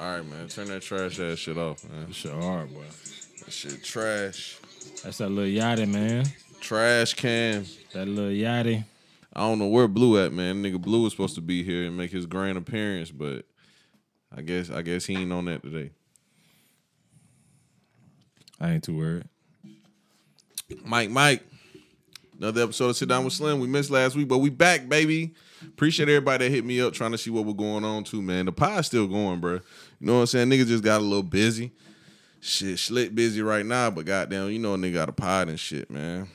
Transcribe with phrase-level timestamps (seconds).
[0.00, 0.48] All right, man.
[0.48, 2.06] Turn that trash ass shit off, man.
[2.06, 2.84] This shit hard, boy.
[3.44, 4.58] That shit trash.
[5.04, 6.24] That's that Lil Yachty, man.
[6.58, 7.66] Trash can.
[7.92, 8.82] That Lil Yachty.
[9.34, 10.62] I don't know where Blue at, man.
[10.62, 13.44] Nigga Blue was supposed to be here and make his grand appearance, but
[14.34, 15.90] I guess I guess he ain't on that today.
[18.58, 19.28] I ain't too worried.
[20.82, 21.42] Mike, Mike.
[22.38, 23.60] Another episode of Sit Down with Slim.
[23.60, 25.34] We missed last week, but we back, baby.
[25.62, 28.46] Appreciate everybody that hit me up trying to see what we're going on too, man.
[28.46, 29.60] The pie's still going, bro.
[30.00, 30.48] You know what I'm saying?
[30.50, 31.72] Niggas just got a little busy.
[32.40, 35.60] Shit, slit busy right now, but goddamn, you know a nigga got a pod and
[35.60, 36.26] shit, man.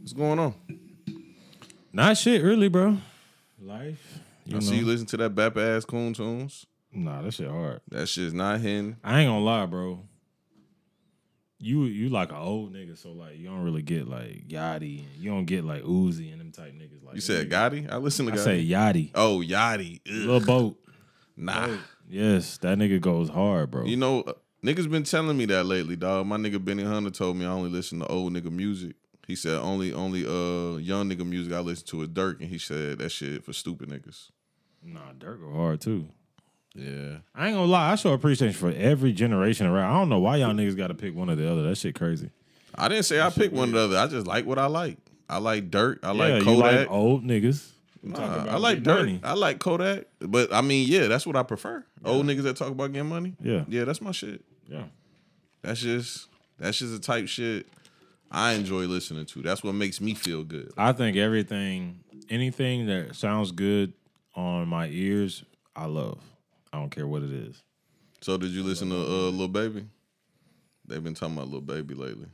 [0.00, 0.54] What's going on?
[1.92, 2.98] Not shit, really, bro.
[3.60, 4.18] Life.
[4.44, 4.66] You I know.
[4.66, 6.66] see you listen to that bap ass coon tunes.
[6.92, 7.80] Nah, that shit hard.
[7.88, 8.96] That shit's not hitting.
[9.02, 10.00] I ain't gonna lie, bro.
[11.62, 15.22] You you like an old nigga, so like you don't really get like Yachty, and
[15.22, 17.04] you don't get like Uzi and them type niggas.
[17.04, 17.88] Like You said Gotti?
[17.90, 18.44] I listen to Yo Gotti.
[18.44, 20.00] say Yachty, oh, Yachty.
[20.08, 20.26] Ugh.
[20.26, 20.76] Lil Boat.
[21.36, 21.68] Nah.
[22.08, 23.84] Yes, that nigga goes hard, bro.
[23.84, 24.32] You know, uh,
[24.64, 26.26] niggas been telling me that lately, dog.
[26.26, 28.96] My nigga Benny Hunter told me I only listen to old nigga music.
[29.28, 32.58] He said only only uh young nigga music I listen to is Durk, and he
[32.58, 34.30] said that shit for stupid niggas.
[34.82, 36.08] nah, Durk go hard too.
[36.74, 39.90] Yeah, I ain't gonna lie, I show appreciation for every generation around.
[39.94, 41.62] I don't know why y'all niggas got to pick one or the other.
[41.64, 42.30] That shit crazy.
[42.74, 43.98] I didn't say I picked one or the other.
[43.98, 44.96] I just like what I like.
[45.28, 45.98] I like Durk.
[46.02, 46.78] I yeah, like you Kodak.
[46.80, 47.68] like old niggas.
[48.02, 48.98] Nah, I like getting Durk.
[48.98, 49.20] money.
[49.22, 50.06] I like Kodak.
[50.20, 51.84] But I mean, yeah, that's what I prefer.
[52.04, 53.34] Old niggas that talk about getting money.
[53.40, 54.42] Yeah, Yeah, that's my shit.
[54.68, 54.84] yeah.
[55.62, 57.66] That's just that's just the type shit
[58.30, 59.42] I enjoy listening to.
[59.42, 60.72] That's what makes me feel good.
[60.76, 63.92] I think everything, anything that sounds good
[64.34, 65.44] on my ears,
[65.76, 66.18] I love.
[66.72, 67.62] I don't care what it is.
[68.20, 69.86] So did you listen to uh, Lil Baby?
[70.86, 72.28] They've been talking about Lil Baby lately.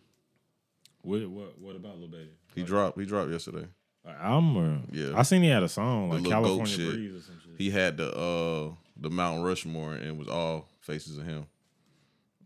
[1.02, 2.30] What what what about Lil Baby?
[2.54, 2.98] He dropped.
[2.98, 3.66] He dropped yesterday.
[4.04, 5.18] An album or Yeah.
[5.18, 6.76] I seen he had a song like California.
[6.90, 7.54] Breeze or some shit.
[7.58, 11.46] He had the uh the Mount Rushmore and it was all faces of him.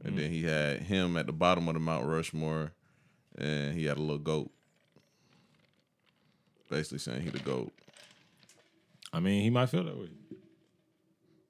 [0.05, 2.73] And then he had him at the bottom of the Mount Rushmore,
[3.39, 4.51] and he had a little goat.
[6.69, 7.73] Basically saying he the goat.
[9.13, 10.09] I mean, he might feel that way.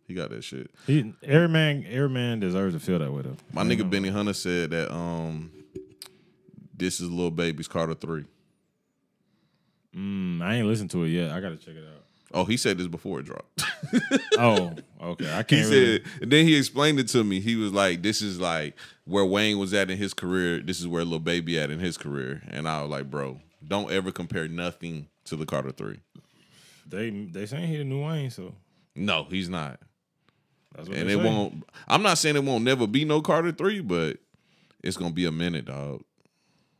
[0.07, 0.71] He got that shit.
[0.87, 3.37] He every man every man deserves to feel that way though.
[3.53, 5.51] My nigga Benny Hunter said that um
[6.77, 8.25] this is Lil Baby's Carter three.
[9.97, 11.31] Mm, I ain't listened to it yet.
[11.31, 12.03] I gotta check it out.
[12.35, 13.65] Oh, he said this before it dropped.
[14.39, 15.31] Oh, okay.
[15.31, 15.69] I can't.
[15.69, 17.41] really, said, and then he explained it to me.
[17.41, 18.75] He was like, "This is like
[19.05, 20.61] where Wayne was at in his career.
[20.61, 23.91] This is where Lil Baby at in his career." And I was like, "Bro, don't
[23.93, 26.01] ever compare nothing to the Carter Three.
[26.87, 28.55] they they saying he the new Wayne, so
[28.97, 29.79] No, he's not.
[30.77, 31.65] And it won't.
[31.88, 34.19] I'm not saying it won't never be no Carter Three, but
[34.83, 36.03] it's gonna be a minute, dog.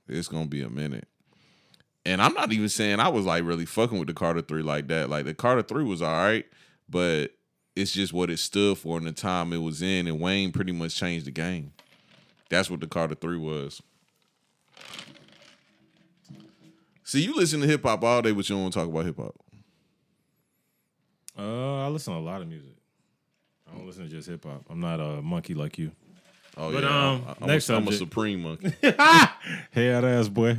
[0.09, 1.09] It's gonna be a minute."
[2.05, 4.89] And I'm not even saying I was like really fucking with the Carter Three like
[4.89, 5.09] that.
[5.09, 6.47] Like the Carter Three was all right,
[6.89, 7.29] but
[7.77, 10.73] it's just what it stood for in the time it was in, and Wayne pretty
[10.73, 11.73] much changed the game.
[12.51, 13.81] That's what the Carter Three was.
[17.05, 19.05] See, you listen to hip hop all day, but you don't want to talk about
[19.05, 19.35] hip hop.
[21.39, 22.75] Uh, I listen to a lot of music.
[23.73, 24.65] I don't listen to just hip hop.
[24.69, 25.93] I'm not a monkey like you.
[26.57, 28.73] Oh But, yeah, um, I- I'm, next a, I'm a supreme monkey
[29.71, 30.57] Head ass boy.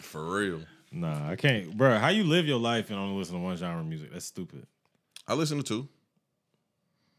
[0.00, 0.60] for real.
[0.92, 1.98] Nah, I can't, bro.
[1.98, 4.12] How you live your life and only listen to one genre of music?
[4.12, 4.66] That's stupid.
[5.26, 5.88] I listen to two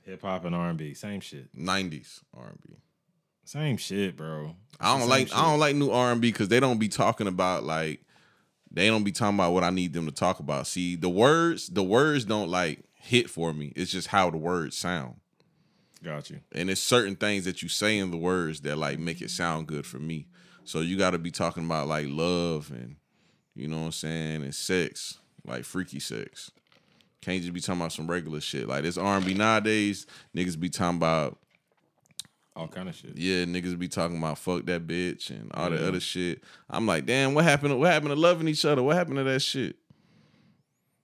[0.06, 1.54] Hip hop and R and B, same shit.
[1.58, 2.76] '90s R&B.
[3.46, 4.56] Same shit, bro.
[4.80, 5.38] I don't like shit.
[5.38, 8.02] I don't like new R and B because they don't be talking about like
[8.72, 10.68] they don't be talking about what I need them to talk about.
[10.68, 13.74] See, the words the words don't like hit for me.
[13.76, 15.16] It's just how the words sound,
[16.04, 16.40] Got you.
[16.52, 19.68] and it's certain things that you say in the words that like make it sound
[19.68, 20.28] good for me.
[20.66, 22.96] So you got to be talking about like love and
[23.56, 26.52] you know what I'm saying and sex, like freaky sex.
[27.22, 28.68] Can't just be talking about some regular shit.
[28.68, 31.38] Like this R and B nowadays, niggas be talking about
[32.56, 33.18] All kind of shit.
[33.18, 35.88] yeah, niggas be talking about fuck that bitch and all that Yeah.
[35.88, 36.44] other shit.
[36.70, 37.72] I'm like, damn, what happened?
[37.72, 38.82] To, what happened to loving each other?
[38.84, 39.76] What happened to that shit?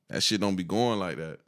[0.09, 1.39] That shit don't be going like that.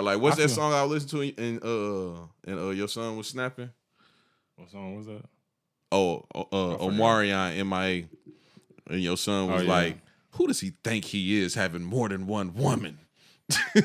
[0.00, 3.16] Like what's I that feel- song I listened to and uh and uh your son
[3.16, 3.70] was snapping?
[4.56, 5.22] What song was that?
[5.90, 8.06] Oh, uh, uh Omarion MIA,
[8.88, 9.70] and your son was Oh, yeah.
[9.70, 9.98] like,
[10.32, 12.98] who does he think he is having more than one woman?
[13.48, 13.84] That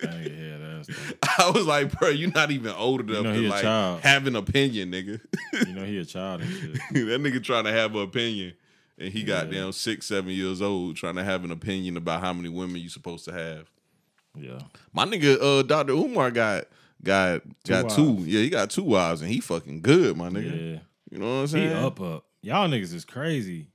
[0.00, 0.86] nigga head ass.
[0.88, 1.44] though.
[1.46, 4.00] I was like, bro, you're not even old enough know to a like child.
[4.00, 5.20] have an opinion, nigga.
[5.66, 6.72] You know he a child and shit.
[6.92, 8.54] that nigga trying to have an opinion,
[8.98, 12.32] and he got down six, seven years old trying to have an opinion about how
[12.32, 13.70] many women you supposed to have.
[14.36, 14.58] Yeah.
[14.92, 16.64] My nigga, uh, Doctor Umar got
[17.02, 18.18] got got two.
[18.20, 20.72] Yeah, he got two wives, and he fucking good, my nigga.
[20.74, 20.78] Yeah.
[21.10, 21.72] You know what I'm He saying?
[21.72, 22.24] up up.
[22.42, 23.68] Y'all niggas is crazy.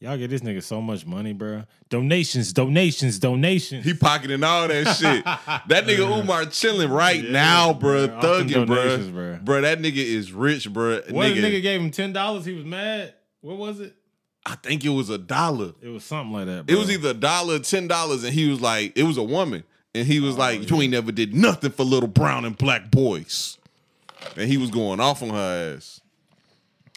[0.00, 1.62] Y'all get this nigga so much money, bro.
[1.88, 3.84] Donations, donations, donations.
[3.86, 5.24] He pocketing all that shit.
[5.24, 8.08] That nigga Umar chilling right Yeah, now, bro.
[8.08, 8.18] bro.
[8.20, 9.10] Thugging, bro.
[9.10, 9.38] bro.
[9.42, 10.96] Bro, that nigga is rich, bro.
[11.10, 12.44] what nigga, nigga gave him ten dollars?
[12.44, 13.14] He was mad.
[13.40, 13.94] What was it?
[14.44, 15.72] I think it was a dollar.
[15.80, 16.64] It was something like that.
[16.70, 19.64] It was either a dollar ten dollars, and he was like, it was a woman,
[19.94, 22.90] and he Oh, was like, you ain't never did nothing for little brown and black
[22.90, 23.58] boys,
[24.36, 26.00] and he was going off on her ass.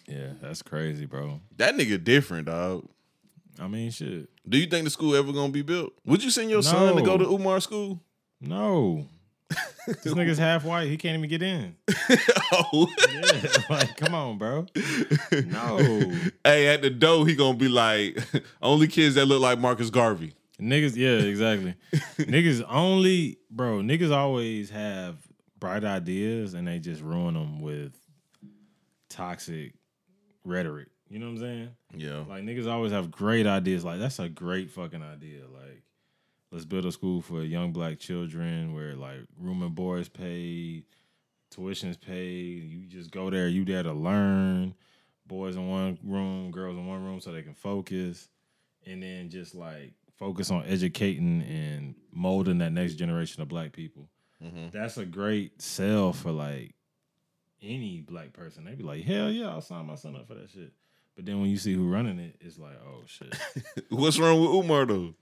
[0.08, 1.42] Yeah, that's crazy, bro.
[1.58, 2.88] That nigga different, dog.
[3.60, 4.30] I mean, shit.
[4.48, 5.94] Do you think the school ever gonna be built?
[6.06, 8.00] Would you send your son to go to Umar school?
[8.40, 9.08] No.
[9.88, 10.88] this nigga's half white.
[10.90, 11.76] He can't even get in.
[12.52, 14.68] oh, Yeah, like, come on, bro.
[15.48, 15.78] No.
[16.44, 18.18] hey, at the door he gonna be like,
[18.62, 20.34] only kids that look like Marcus Garvey.
[20.60, 21.76] Niggas, yeah, exactly.
[22.18, 23.80] niggas only, bro.
[23.82, 25.18] Niggas always have
[25.60, 27.94] bright ideas and they just ruin them with
[29.10, 29.74] toxic
[30.44, 30.90] rhetoric.
[31.10, 31.70] You know what I'm saying?
[31.96, 33.86] Yeah, Like niggas always have great ideas.
[33.86, 35.42] Like that's a great fucking idea.
[35.54, 35.84] Like
[36.52, 40.84] let's build a school for young black children where like room and board is paid,
[41.50, 42.64] tuition is paid.
[42.64, 43.48] You just go there.
[43.48, 44.76] You there to learn.
[45.28, 48.30] Boys in one room, girls in one room, so they can focus,
[48.86, 54.10] and then just like focus on educating and molding that next generation of black people.
[54.44, 54.72] Mhm.
[54.72, 56.76] That's a great sell for like
[57.62, 58.66] any black person.
[58.66, 60.74] They'd be like, hell yeah, I'll sign my son up for that shit.
[61.16, 63.36] But then when you see who running it, it's like, oh shit.
[63.90, 65.16] What's wrong with Umar though?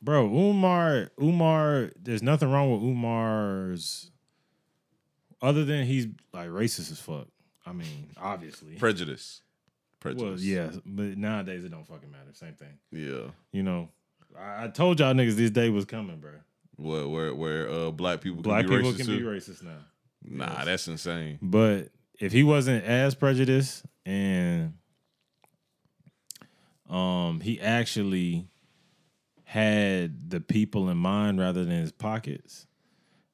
[0.00, 4.12] Bro, Umar, Umar, there's nothing wrong with Umar's
[5.42, 7.26] other than he's like racist as fuck.
[7.66, 8.76] I mean, obviously.
[8.76, 9.42] Prejudice.
[10.00, 10.22] Prejudice.
[10.22, 12.32] well, yeah, but nowadays it don't fucking matter.
[12.32, 12.78] Same thing.
[12.92, 13.30] Yeah.
[13.52, 13.88] You know,
[14.36, 16.32] I, I told y'all niggas this day was coming, bro.
[16.76, 19.18] What where where uh black people can Black be people racist can too?
[19.18, 19.78] be racist now.
[20.24, 20.64] Nah, Yes.
[20.64, 21.38] that's insane.
[21.42, 21.88] But
[22.18, 24.74] if he wasn't as prejudiced and
[26.88, 28.48] um he actually
[29.44, 32.66] had the people in mind rather than his pockets,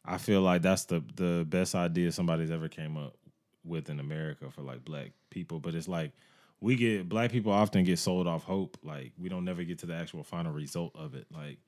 [0.04, 3.16] I feel like that's the the best idea somebody's ever came up
[3.64, 5.58] with in America for like black people.
[5.60, 6.12] But it's like
[6.64, 8.78] we get black people often get sold off hope.
[8.82, 11.26] Like we don't never get to the actual final result of it.
[11.30, 11.58] Like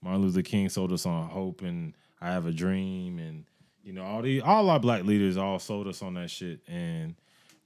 [0.00, 3.44] Martin Luther King sold us on hope and I have a dream and
[3.82, 7.16] you know all the all our black leaders all sold us on that shit and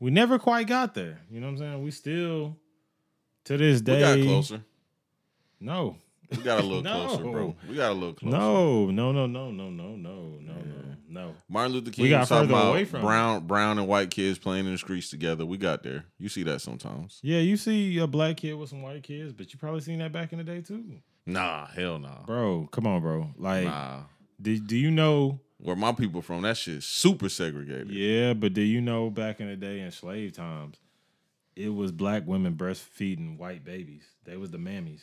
[0.00, 1.20] we never quite got there.
[1.30, 1.82] You know what I'm saying?
[1.82, 2.56] We still
[3.44, 4.64] to this day We got closer.
[5.60, 5.96] No.
[6.30, 7.06] We got a little No.
[7.06, 7.56] closer, bro.
[7.68, 8.36] We got a little closer.
[8.36, 11.34] No, no, no, no, no, no, no, no, no, no.
[11.48, 14.66] Martin Luther King We got talking about away from brown brown and white kids playing
[14.66, 15.44] in the streets together.
[15.46, 16.04] We got there.
[16.18, 17.18] You see that sometimes.
[17.22, 20.12] Yeah, you see a black kid with some white kids, but you probably seen that
[20.12, 20.84] back in the day too.
[21.26, 22.22] Nah, hell nah.
[22.24, 23.30] Bro, come on, bro.
[23.36, 24.00] Like, Nah.
[24.40, 25.40] do, do you know?
[25.60, 27.90] Where my people from, that shit's super segregated.
[27.90, 30.76] Yeah, but do you know back in the day in slave times,
[31.56, 34.04] it was black women breastfeeding white babies.
[34.24, 35.02] They was the mammies.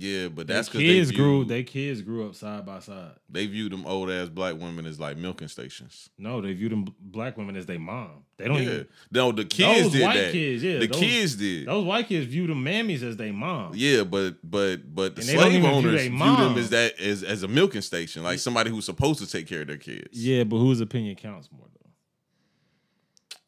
[0.00, 1.44] Yeah, but that's because kids they grew.
[1.44, 3.12] They kids grew up side by side.
[3.28, 6.08] they view them old ass black women as like milking stations.
[6.16, 8.22] No, they viewed them black women as their mom.
[8.36, 8.62] They don't Yeah.
[8.62, 8.88] even.
[9.10, 10.32] No, the kids those did white that.
[10.32, 11.66] kids, yeah, the those- kids did.
[11.66, 13.72] Those white kids view them mammies as their mom.
[13.74, 17.42] Yeah, but but but the slave view owners they view them as that as as
[17.42, 20.10] a milking station, like somebody who's supposed to take care of their kids.
[20.12, 21.90] Yeah, but whose opinion counts more though?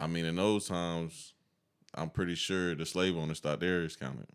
[0.00, 1.34] I mean, in those times,
[1.94, 4.26] I'm pretty sure the slave owners thought theirs counted.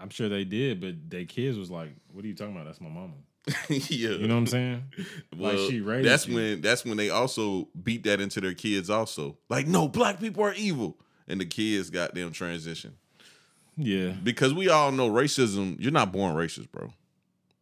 [0.00, 2.66] I'm sure they did, but their kids was like, "What are you talking about?
[2.66, 3.14] That's my mama."
[3.68, 4.84] yeah, You know what I'm saying?
[5.36, 6.34] Well, like she raised that's you.
[6.34, 8.90] when that's when they also beat that into their kids.
[8.90, 12.96] Also, like, no, black people are evil, and the kids got them transition
[13.76, 15.80] Yeah, because we all know racism.
[15.80, 16.92] You're not born racist, bro.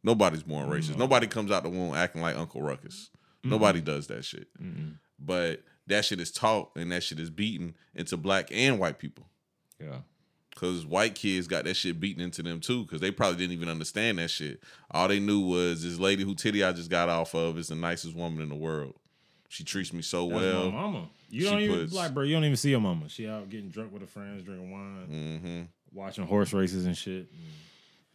[0.02, 0.96] Nobody's born racist.
[0.96, 3.10] Nobody comes out the womb acting like Uncle Ruckus.
[3.44, 4.48] Nobody does that shit.
[4.60, 4.94] Mm-mm.
[5.18, 9.26] But that shit is taught and that shit is beaten into black and white people.
[9.80, 9.98] yeah.
[10.58, 13.68] Cause white kids got that shit beaten into them too, cause they probably didn't even
[13.68, 14.60] understand that shit.
[14.90, 17.76] All they knew was this lady who titty I just got off of is the
[17.76, 18.94] nicest woman in the world.
[19.48, 20.70] She treats me so That's well.
[20.72, 21.10] my mama.
[21.30, 22.24] You she don't even puts- like, bro.
[22.24, 23.08] You don't even see your mama.
[23.08, 27.28] She out getting drunk with her friends, drinking wine, hmm watching horse races and shit.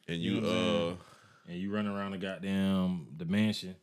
[0.10, 0.94] And, And You you, uh,
[1.48, 3.76] and you running around the goddamn the mansion.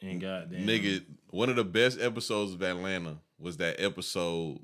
[0.00, 4.60] And goddamn nigga, one of the best episodes of Atlanta was that episode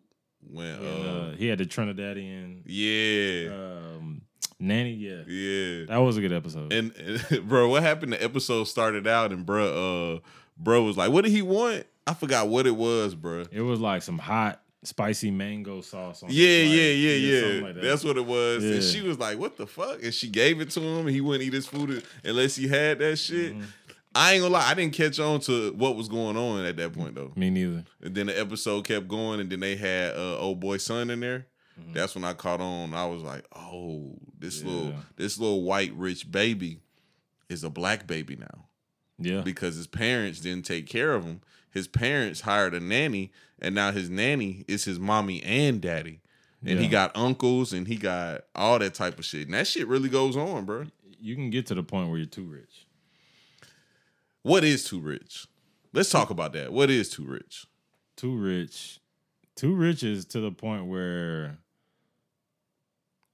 [0.49, 4.23] when, when, uh, uh, he had the Trinidadian yeah, um,
[4.59, 4.93] nanny.
[4.93, 5.87] Yeah, yeah.
[5.87, 6.73] that was a good episode.
[6.73, 8.13] And, and bro, what happened?
[8.13, 10.19] The episode started out, and bro, uh,
[10.57, 13.45] bro was like, "What did he want?" I forgot what it was, bro.
[13.51, 16.23] it was like some hot spicy mango sauce.
[16.23, 17.63] on Yeah, yeah, yeah, yeah.
[17.63, 17.83] like that.
[17.83, 18.65] That's what it was.
[18.65, 21.07] And she was like, "What the fuck?" And she gave it to him.
[21.07, 23.57] And he wouldn't eat his food unless he had that shit.
[23.57, 23.65] Mhm.
[24.15, 26.93] I ain't gonna lie, I didn't catch on to what was going on at that
[26.93, 27.33] point though.
[27.37, 27.85] Me neither.
[28.03, 31.21] And then the episode kept going, and then they had uh, old boy son in
[31.21, 31.47] there,
[31.93, 32.93] That's when I caught on.
[32.95, 36.81] I was like, oh, this little this little white rich baby
[37.49, 38.67] is a black baby now
[39.19, 39.41] Yeah.
[39.43, 41.41] because his parents didn't take care of him.
[41.73, 46.21] His parents hired a nanny, and now his nanny is his mommy and daddy.
[46.67, 49.47] And he got uncles and he got all that type of shit.
[49.47, 50.85] And that shit really goes on, bro.
[51.19, 52.87] You can get to the point where you're too rich.
[54.43, 55.47] What is too rich?
[55.93, 56.73] Let's talk about that.
[56.73, 57.67] What is too rich?
[58.17, 59.01] Too rich.
[59.57, 61.59] Too rich is to the point where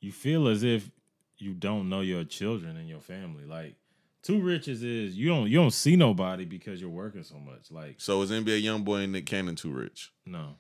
[0.01, 0.91] you feel as if
[1.39, 3.45] you don't know your children and your family.
[3.45, 3.77] Like
[4.23, 7.71] too rich is is you don't you don't see nobody because you're working so much.
[7.71, 10.13] Like So is NBA YoungBoy and Nick Cannon too rich?
[10.25, 10.57] no,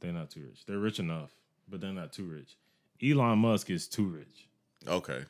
[0.00, 0.64] they're not too rich.
[0.66, 1.30] They're rich enough,
[1.68, 2.56] but they're not too rich.
[3.02, 4.48] Elon Musk is too rich.
[4.86, 5.24] Okay.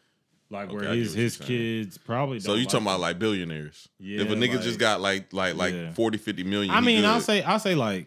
[0.52, 2.40] Like Okay, where his his kids probably.
[2.40, 3.88] So you talking like about like billionaires?
[4.00, 5.92] Yeah, if a nigga like- just got like like like Yeah.
[5.92, 6.74] 40, 50 million.
[6.74, 8.06] I mean, I'll say I'll say like,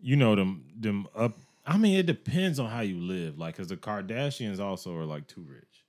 [0.00, 1.36] you know them them up.
[1.66, 3.38] I mean, it depends on how you live.
[3.38, 5.84] Like, cause the Kardashians also are like too rich,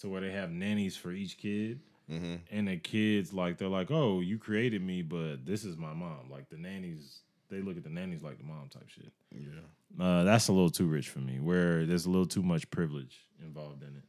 [0.00, 1.80] to where they have nannies for each kid,
[2.10, 2.40] Mhm.
[2.50, 6.30] and the kids like they're like, oh, you created me, but this is my mom.
[6.30, 9.12] Like the nannies, they look at the nannies like the mom type shit.
[9.34, 10.04] Yeah.
[10.04, 11.40] Uh, that's a little too rich for me.
[11.40, 14.04] Where there's a little too much privilege involved in it.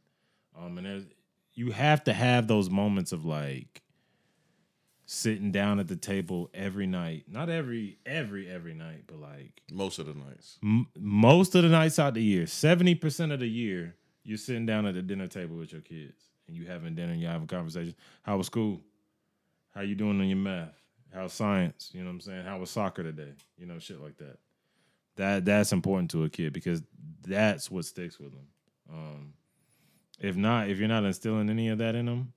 [0.58, 1.04] Um, and there's
[1.54, 3.82] you have to have those moments of like
[5.06, 7.24] sitting down at the table every night.
[7.28, 10.58] Not every every every night, but like Most of the nights.
[10.62, 14.66] m- most of the nights out the year, seventy percent of the year, you're sitting
[14.66, 17.46] down at the dinner table with your kids and you having dinner and you having
[17.48, 17.94] conversations.
[18.22, 18.80] How was school?
[19.74, 20.74] How you doing on your math?
[21.12, 21.90] How's science?
[21.92, 22.44] You know what I'm saying?
[22.44, 23.32] How was soccer today?
[23.58, 24.38] You know, shit like that.
[25.16, 26.82] That that's important to a kid because
[27.22, 28.46] that's what sticks with them.
[28.92, 29.32] Um,
[30.20, 32.32] if not, if you're not instilling any of that in them,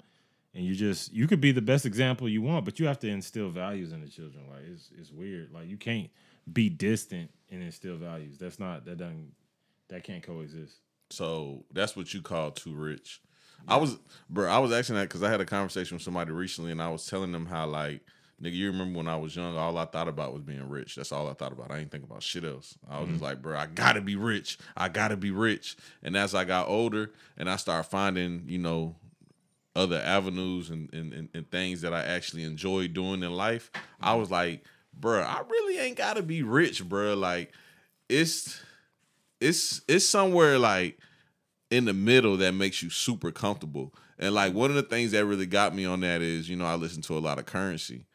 [0.56, 3.08] and you just you could be the best example you want, but you have to
[3.08, 4.44] instill values in the children.
[4.50, 5.52] Like it's it's weird.
[5.52, 6.10] Like you can't
[6.52, 8.38] be distant and instill values.
[8.38, 9.34] That's not that doesn't
[9.90, 10.78] that can't coexist.
[11.10, 13.22] So that's what you call too rich.
[13.68, 13.98] I was,
[14.30, 14.50] bro.
[14.50, 17.06] I was asking that because I had a conversation with somebody recently, and I was
[17.06, 18.02] telling them how like,
[18.42, 20.96] nigga, you remember when I was young, all I thought about was being rich.
[20.96, 21.72] That's all I thought about.
[21.72, 22.78] I ain't think about shit else.
[22.90, 23.26] I was just mm-hmm.
[23.26, 24.58] like, bro, I gotta be rich.
[24.76, 25.78] I gotta be rich.
[26.02, 28.96] And as I got older, and I started finding, you know,
[29.76, 34.12] other avenues and, and, and, and things that I actually enjoy doing in life, I
[34.12, 34.20] mm-hmm.
[34.20, 34.64] was like,
[34.94, 37.16] bro, I really ain't gotta be rich, bro.
[37.16, 37.52] Like,
[38.10, 38.62] it's
[39.40, 40.98] it's it's somewhere like
[41.70, 43.94] in the middle that makes you super comfortable.
[44.20, 46.66] And like one of the things that really got me on that is, you know,
[46.66, 48.06] I listen to a lot of Curren$y.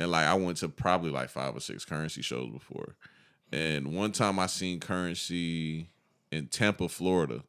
[0.00, 2.96] And like I went to probably like five or six Curren$y shows before.
[3.52, 5.88] And one time I seen Curren$y
[6.30, 7.42] in Tampa, Florida.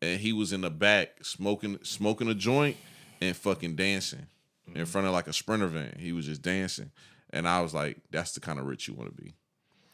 [0.00, 2.76] And he was in the back smoking smoking a joint
[3.20, 4.28] and fucking dancing
[4.72, 5.96] in front of like a sprinter van.
[5.98, 6.92] He was just dancing.
[7.30, 9.34] And I was like, that's the kind of rich you want to be.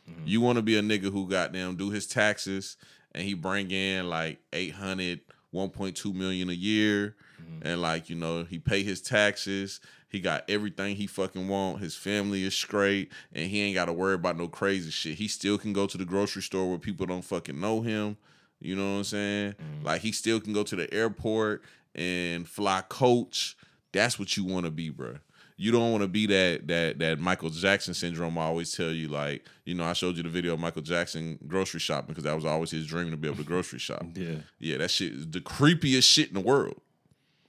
[0.09, 0.27] Mm-hmm.
[0.27, 2.77] You want to be a nigga who goddamn do his taxes
[3.13, 5.21] and he bring in like 800,
[5.55, 7.17] 1.2 million a year.
[7.41, 7.67] Mm-hmm.
[7.67, 9.81] And like, you know, he pay his taxes.
[10.09, 11.81] He got everything he fucking want.
[11.81, 15.19] His family is straight and he ain't got to worry about no crazy shit.
[15.19, 18.17] He still can go to the grocery store where people don't fucking know him.
[18.61, 19.53] You know what I'm saying?
[19.53, 19.87] Mm-hmm.
[19.87, 21.63] Like he still can go to the airport
[21.95, 23.57] and fly coach.
[23.93, 25.17] That's what you want to be, bro.
[25.59, 28.37] You don't want to be that that that Michael Jackson syndrome.
[28.37, 31.39] I always tell you, like, you know, I showed you the video of Michael Jackson
[31.49, 34.05] grocery shopping because that was always his dream to be able to grocery shop.
[34.15, 34.37] Yeah.
[34.59, 36.81] Yeah, that shit is the creepiest shit in the world.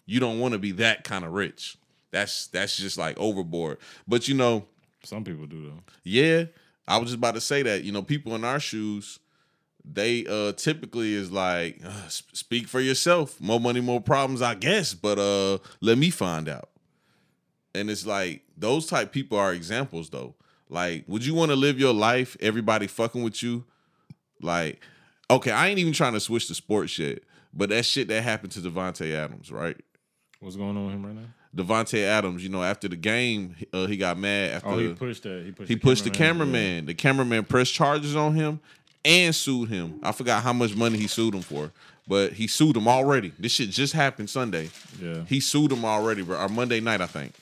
[0.05, 1.77] You don't want to be that kind of rich.
[2.11, 3.77] That's that's just like overboard.
[4.07, 4.65] But you know,
[5.03, 5.83] Some people do though.
[6.03, 6.45] yeah,
[6.87, 7.83] I was just about to say that.
[7.83, 9.19] You know, people in our shoes,
[9.83, 13.41] they uh typically is like, uh, speak for yourself.
[13.41, 14.93] More money, more problems, I guess.
[14.93, 16.69] But uh, let me find out.
[17.77, 20.35] And it's like those type people are examples though.
[20.69, 22.35] Like, would you want to live your life?
[22.41, 23.63] Everybody fucking with you.
[24.41, 24.81] Like,
[25.29, 28.51] okay, I ain't even trying to switch to sports shit, but that shit that happened
[28.53, 29.77] to Davante Adams, right?
[30.39, 31.21] What's going on with him right now?
[31.55, 35.23] Davante Adams, you know, after the game, uh, he got mad after Oh, he pushed
[35.23, 36.53] the he pushed he the pushed the cameraman.
[36.53, 36.85] cameraman.
[36.85, 38.59] The cameraman pressed charges on him
[39.05, 39.99] and sued him.
[40.03, 41.71] I forgot how much money he sued him for,
[42.07, 43.31] but he sued him already.
[43.39, 44.69] This shit just happened Sunday.
[45.01, 45.23] Yeah.
[45.27, 46.37] He sued him already, bro.
[46.37, 47.33] Or Monday night, I think.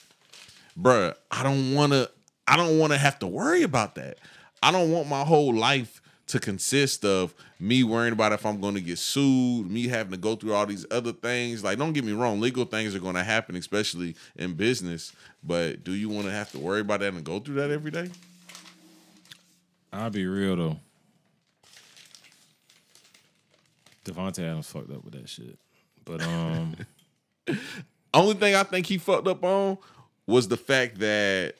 [0.79, 2.07] Bruh, I don't wanna
[2.47, 4.17] I don't wanna have to worry about that.
[4.61, 8.81] I don't want my whole life to consist of me worrying about if I'm gonna
[8.81, 11.63] get sued, me having to go through all these other things.
[11.63, 15.13] Like, don't get me wrong, legal things are gonna happen, especially in business.
[15.43, 18.09] But do you wanna have to worry about that and go through that every day?
[19.93, 20.79] I'll be real though.
[24.03, 25.57] Davante Adams fucked up with that shit.
[26.03, 26.75] But um
[28.13, 29.77] Only thing I think he fucked up on
[30.27, 31.55] was the fact that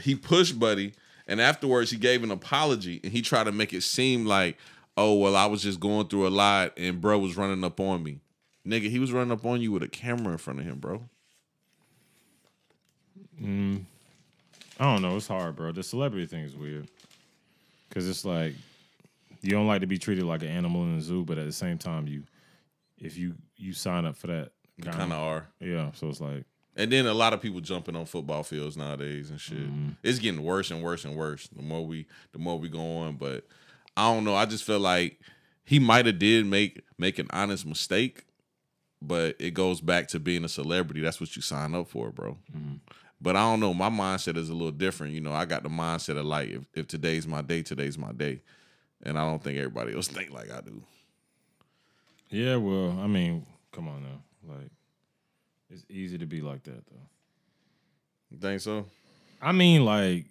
[0.00, 0.92] he pushed Buddy,
[1.26, 4.58] and afterwards he gave an apology, and he tried to make it seem like,
[4.96, 8.02] oh well, I was just going through a lot and bro was running up on
[8.02, 8.20] me.
[8.66, 11.02] Nigga, he was running up on you with a camera in front of him, bro.
[13.40, 13.82] Mm.
[14.78, 15.16] I don't know.
[15.16, 15.72] It's hard, bro.
[15.72, 16.88] The celebrity thing is weird
[17.88, 18.54] because it's like
[19.42, 21.52] you don't like to be treated like an animal in the zoo, but at the
[21.52, 22.24] same time, you
[22.98, 24.50] if you you sign up for that
[24.82, 25.46] Kind of are.
[25.60, 25.92] yeah.
[25.94, 26.44] So it's like
[26.76, 29.58] And then a lot of people jumping on football fields nowadays and shit.
[29.58, 29.90] Mm-hmm.
[30.02, 33.16] It's getting worse and worse and worse the more we the more we go on.
[33.16, 33.46] But
[33.96, 34.34] I don't know.
[34.34, 35.20] I just feel like
[35.64, 38.24] he might have did make make an honest mistake,
[39.00, 41.00] but it goes back to being a celebrity.
[41.00, 42.38] That's what you sign up for, bro.
[42.56, 42.74] Mm-hmm.
[43.20, 43.72] But I don't know.
[43.72, 45.14] My mindset is a little different.
[45.14, 48.12] You know, I got the mindset of like if, if today's my day, today's my
[48.12, 48.42] day.
[49.02, 50.82] And I don't think everybody else think like I do.
[52.30, 52.56] yeah.
[52.56, 54.54] Well, I mean, come on now.
[54.54, 54.70] Like
[55.70, 57.08] it's easy to be like that though.
[58.30, 58.86] You think so?
[59.40, 60.26] I mean, like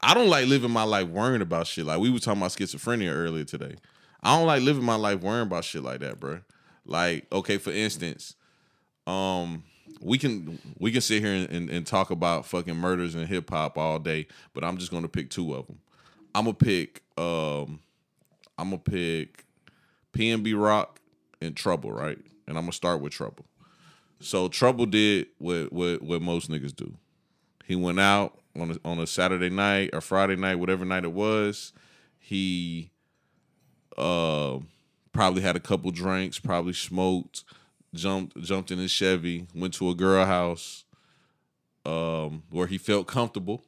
[0.00, 1.86] I don't like living my life worrying about shit.
[1.86, 3.76] Like we were talking about schizophrenia earlier today.
[4.22, 6.40] I don't like living my life worrying about shit like that, bro.
[6.84, 8.34] Like, okay, for instance,
[9.06, 9.64] um,
[10.00, 13.50] we can we can sit here and, and, and talk about fucking murders and hip
[13.50, 15.78] hop all day, but I'm just gonna pick two of them.
[16.34, 17.80] I'm gonna pick um,
[18.58, 19.44] I'm gonna pick
[20.12, 21.00] PNB Rock
[21.40, 22.18] and Trouble, right?
[22.46, 23.44] And I'm gonna start with Trouble.
[24.20, 26.94] So Trouble did what what what most niggas do.
[27.64, 31.12] He went out on a, on a Saturday night or Friday night, whatever night it
[31.12, 31.72] was.
[32.18, 32.90] He
[33.96, 34.58] uh
[35.12, 37.44] probably had a couple drinks, probably smoked,
[37.94, 40.84] jumped jumped in his Chevy, went to a girl house
[41.86, 43.64] um where he felt comfortable,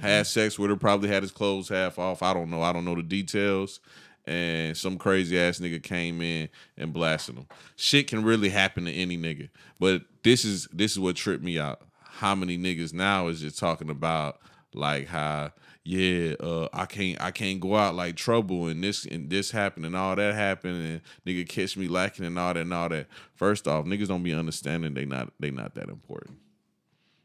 [0.00, 2.20] had sex with her, probably had his clothes half off.
[2.22, 2.62] I don't know.
[2.62, 3.78] I don't know the details.
[4.26, 7.46] And some crazy ass nigga came in and blasted him.
[7.76, 9.50] Shit can really happen to any nigga.
[9.78, 11.82] But this is this is what tripped me out.
[12.02, 14.40] How many niggas now is just talking about
[14.72, 15.52] like how
[15.84, 19.84] yeah, uh, I can't I can't go out like trouble and this and this happened
[19.84, 23.06] and all that happened and nigga catch me lacking and all that and all that.
[23.34, 26.38] First off, niggas don't be understanding they not they not that important.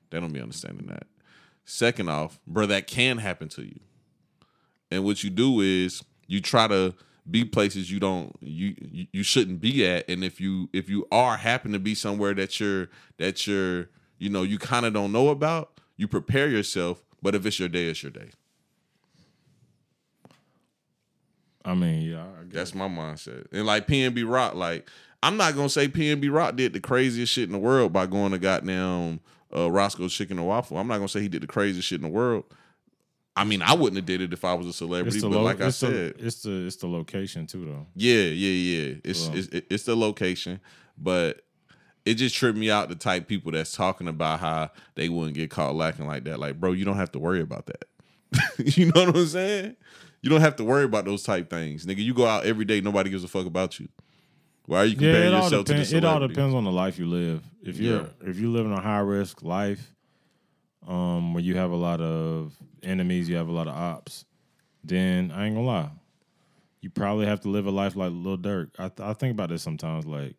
[0.09, 1.07] They don't be understanding that.
[1.63, 3.79] Second off, bro, that can happen to you.
[4.91, 6.93] And what you do is you try to
[7.29, 8.75] be places you don't you
[9.11, 10.09] you, shouldn't be at.
[10.09, 12.87] And if you if you are happen to be somewhere that you're
[13.17, 13.89] that you're
[14.19, 17.03] you know you kind of don't know about, you prepare yourself.
[17.21, 18.29] But if it's your day, it's your day.
[21.65, 22.71] I mean, yeah, I guess.
[22.71, 23.47] That's my mindset.
[23.51, 24.89] And like PNB Rock, like
[25.21, 28.31] I'm not gonna say PNB Rock did the craziest shit in the world by going
[28.31, 29.19] to goddamn
[29.55, 30.77] uh, Roscoe's Chicken and Waffle.
[30.77, 32.45] I'm not gonna say he did the craziest shit in the world.
[33.39, 35.61] I mean, I wouldn't have did it if I was a celebrity, but lo- like
[35.61, 37.87] I said, the, it's the it's the location too though.
[37.95, 38.27] yeah, yeah,
[38.89, 38.95] yeah.
[39.03, 39.37] It's Well.
[39.37, 40.59] it's it's the location,
[40.97, 41.41] but
[42.05, 45.49] it just tripped me out the type people that's talking about how they wouldn't get
[45.51, 46.39] caught lacking like that.
[46.39, 47.85] Like, bro, you don't have to worry about that.
[48.77, 49.75] you know what I'm saying?
[50.21, 52.03] You don't have to worry about those type things, nigga.
[52.03, 53.87] You go out every day, nobody gives a fuck about you.
[54.65, 56.99] Why are you comparing all, yourself to depends, the it all depends on the life
[56.99, 57.43] you live.
[57.63, 58.07] If you're Yeah.
[58.29, 59.95] if you live in a high risk life,
[60.87, 64.25] um, where you have a lot of enemies, you have a lot of ops,
[64.83, 65.91] then I ain't gonna lie,
[66.81, 68.71] you probably have to live a life like Lil Durk.
[68.79, 70.05] I th- I think about this sometimes.
[70.05, 70.35] Like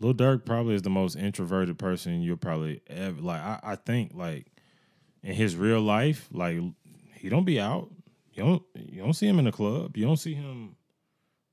[0.00, 3.40] Lil Durk probably is the most introverted person you'll probably ever like.
[3.40, 4.46] I, I think like
[5.22, 6.58] in his real life, like
[7.14, 7.90] he don't be out.
[8.32, 9.96] You don't you don't see him in the club.
[9.96, 10.76] You don't see him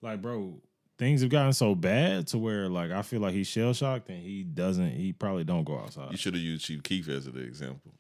[0.02, 0.62] like bro.
[0.98, 4.22] Things have gotten so bad to where like I feel like he's shell shocked and
[4.22, 4.92] he doesn't.
[4.92, 6.12] He probably don't go outside.
[6.12, 7.92] You should have used Chief Keef as an example.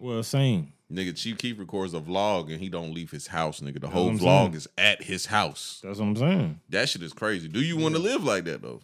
[0.00, 0.72] Well, same.
[0.90, 3.74] Nigga, Chief Keef records a vlog and he don't leave his house, nigga.
[3.74, 4.54] The That's whole vlog saying.
[4.54, 5.80] is at his house.
[5.84, 6.60] That's what I'm saying.
[6.70, 7.46] That shit is crazy.
[7.46, 8.80] Do you want to live like that though?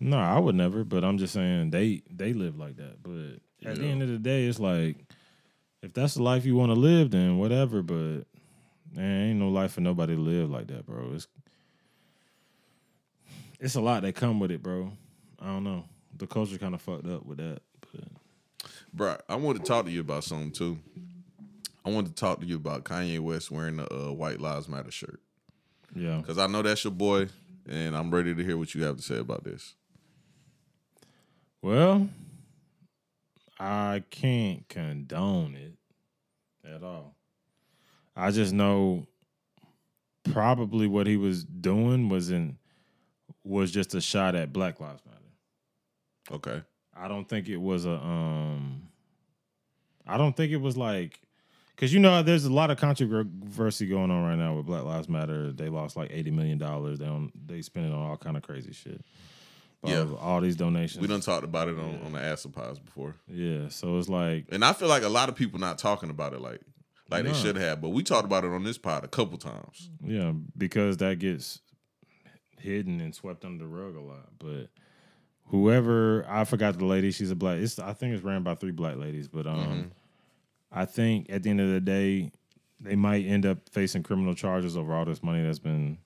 [0.00, 0.82] No, I would never.
[0.82, 3.02] But I'm just saying they they live like that.
[3.02, 4.96] But at the end of the day, it's like
[5.82, 7.82] if that's the life you want to live, then whatever.
[7.82, 8.24] But
[8.92, 11.12] man, ain't no life for nobody to live like that, bro.
[11.14, 11.28] It's
[13.60, 14.90] it's a lot that come with it, bro.
[15.40, 15.84] I don't know.
[16.16, 17.60] The culture kind of fucked up with that.
[18.96, 20.78] Bro, I want to talk to you about something too.
[21.84, 24.90] I want to talk to you about Kanye West wearing the uh, White Lives Matter
[24.90, 25.20] shirt
[25.94, 27.28] yeah, because I know that's your boy,
[27.68, 29.74] and I'm ready to hear what you have to say about this.
[31.60, 32.08] well,
[33.60, 35.74] I can't condone it
[36.66, 37.16] at all.
[38.16, 39.06] I just know
[40.24, 42.56] probably what he was doing was in
[43.44, 46.36] was just a shot at Black Lives Matter.
[46.36, 46.62] Okay.
[46.98, 48.82] I don't think it was a um
[50.06, 51.20] I don't think it was like
[51.76, 55.08] cuz you know there's a lot of controversy going on right now with Black Lives
[55.08, 55.52] Matter.
[55.52, 56.98] They lost like 80 million dollars.
[56.98, 59.04] They on they spending on all kind of crazy shit.
[59.84, 60.06] Yeah.
[60.18, 61.00] All, these donations.
[61.00, 63.14] We done talked about it on, on the Asopods before.
[63.28, 66.32] Yeah, so it's like And I feel like a lot of people not talking about
[66.32, 66.60] it like
[67.08, 69.90] like they should have, but we talked about it on this pod a couple times.
[70.04, 71.60] yeah, because that gets
[72.58, 74.28] hidden and swept under the rug a lot.
[74.38, 74.70] But
[75.46, 77.58] whoever I forgot the lady, she's a black.
[77.58, 79.88] It's I think it's ran by three black ladies, but um, Mm-hmm.
[80.72, 82.32] I think at the end of the day,
[82.80, 85.98] they might end up facing criminal charges over all this money that's been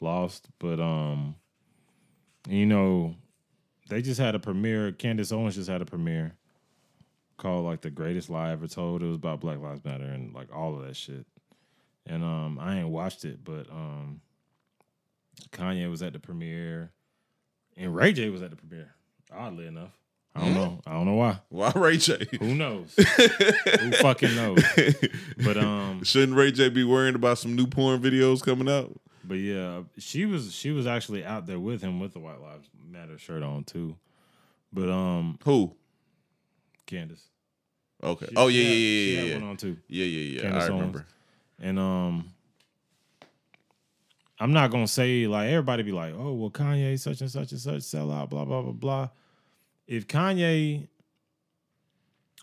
[0.00, 0.48] lost.
[0.58, 1.34] But um,
[2.48, 3.14] you know,
[3.88, 4.92] they just had a premiere.
[4.92, 6.34] Candace Owens just had a premiere
[7.36, 9.02] called like the greatest lie ever told.
[9.02, 11.26] It was about Black Lives Matter and like all of that shit.
[12.06, 14.20] And um, I ain't watched it, but um,
[15.52, 16.92] Kanye was at the premiere,
[17.80, 18.94] and Ray J was at the premiere.
[19.32, 19.90] Oddly enough,
[20.34, 20.80] I don't know.
[20.86, 21.38] I don't know why.
[21.48, 22.26] Why Ray J?
[22.38, 22.94] Who knows?
[22.96, 24.62] Who fucking knows?
[25.42, 28.92] But um, Shouldn't Ray J be worrying about some new porn videos coming out?
[29.24, 32.68] but yeah, she was she was actually out there with him with the White Lives
[32.88, 33.96] Matter shirt on too.
[34.72, 35.74] But um, Who?
[36.86, 37.24] Candace.
[38.02, 38.26] Okay.
[38.30, 39.76] She- oh yeah, she had- yeah, she yeah, had yeah, one on too.
[39.88, 40.42] Yeah, yeah, yeah.
[40.42, 40.78] Candace I Owens.
[40.80, 41.06] remember.
[41.62, 42.30] And um
[44.40, 47.60] I'm not gonna say like everybody be like, oh well Kanye such and such and
[47.60, 49.08] such sell out, blah blah blah blah.
[49.86, 50.88] If Kanye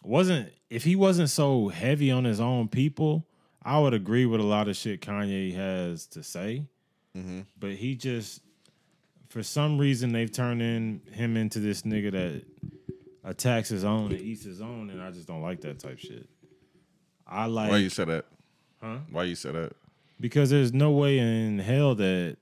[0.04, 3.26] wasn't if he wasn't so heavy on his own people,
[3.64, 6.68] I would agree with a lot of shit Kanye has to say.
[7.16, 7.46] Mhm.
[7.60, 8.42] But he just
[9.30, 12.44] for some reason they've turned in him into this nigga that
[13.24, 16.30] attacks his own and eats his own, and I just don't like that type shit.
[17.26, 18.26] I like Why you say that?
[18.82, 19.00] Huh?
[19.12, 19.74] Why you say that?
[20.20, 22.38] Because there's no way in hell that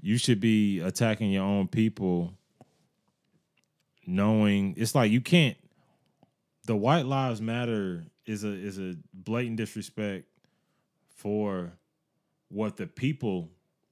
[0.00, 2.34] you should be attacking your own people
[4.06, 5.56] knowing it's like you can't
[6.66, 10.26] the white lives matter is a is a blatant disrespect
[11.14, 11.72] for
[12.48, 13.50] what the people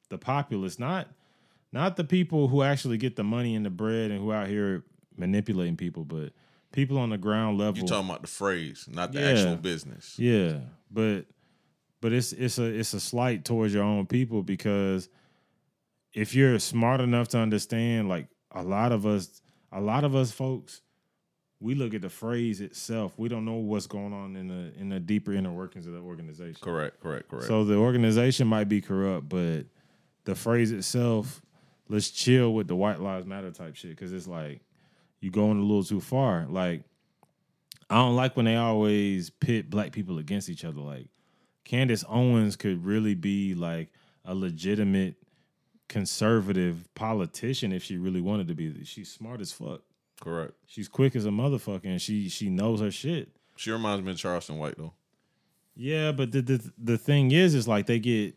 [0.09, 1.09] the populace not
[1.73, 4.83] not the people who actually get the money and the bread and who out here
[5.19, 6.33] manipulating people but
[6.73, 9.29] people on the ground level you're talking about the phrase, not the Yeah.
[9.31, 10.19] actual business.
[10.19, 11.25] yeah, but
[12.01, 15.09] but it's it's a it's a slight towards your own people because
[16.13, 20.33] if you're smart enough to understand, like a lot of us, a lot of us
[20.33, 20.81] folks,
[21.61, 23.13] we look at the phrase itself.
[23.19, 26.01] We don't know what's going on in the in the deeper inner workings of the
[26.01, 26.59] organization.
[26.61, 27.47] Correct, correct, correct.
[27.47, 29.65] So the organization might be corrupt, but
[30.25, 31.43] the phrase itself,
[31.89, 34.61] let's chill with the white lives matter type shit because it's like
[35.21, 36.47] you're going a little too far.
[36.49, 36.83] Like
[37.89, 40.81] I don't like when they always pit black people against each other.
[40.81, 41.09] Like
[41.67, 43.91] Candace Owens could really be like
[44.25, 45.17] a legitimate
[45.89, 48.85] conservative politician if she really wanted to be.
[48.85, 49.83] She's smart as fuck.
[50.21, 50.53] correct.
[50.67, 53.31] She's quick as a motherfucker, and she she knows her shit.
[53.57, 54.93] She reminds me of Charleston White though.
[55.75, 58.37] Yeah, but the, the the thing is, is like they get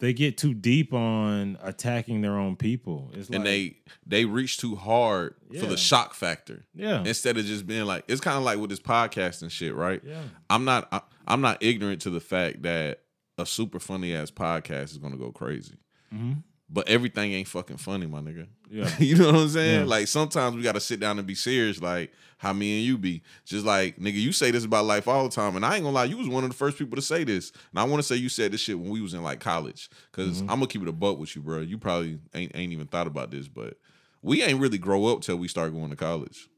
[0.00, 3.10] they get too deep on attacking their own people.
[3.14, 3.76] It's like, and they
[4.06, 8.20] they reach too hard for the shock factor yeah, instead of just being like it's
[8.20, 10.02] kind of like with this podcast and shit, right?
[10.04, 13.02] yeah, I'm not I, I'm not ignorant to the fact that
[13.38, 15.76] a super funny ass podcast is gonna go crazy.
[16.12, 16.42] Mhm.
[16.70, 18.46] But everything ain't fucking funny, my nigga.
[18.70, 19.80] yeah, you know what I'm saying?
[19.80, 19.86] Yeah.
[19.86, 23.22] Like sometimes we gotta sit down and be serious, like how me and you be.
[23.46, 25.94] Just like nigga, you say this about life all the time, and I ain't gonna
[25.94, 27.52] lie, you was one of the first people to say this.
[27.70, 29.88] And I want to say you said this shit when we was in like college,
[30.10, 30.50] because Mm-hmm.
[30.50, 31.60] I'm gonna keep it a buck with you, bro.
[31.60, 33.78] You probably ain't ain't even thought about this, but
[34.20, 36.48] we ain't really grow up till we start going to college,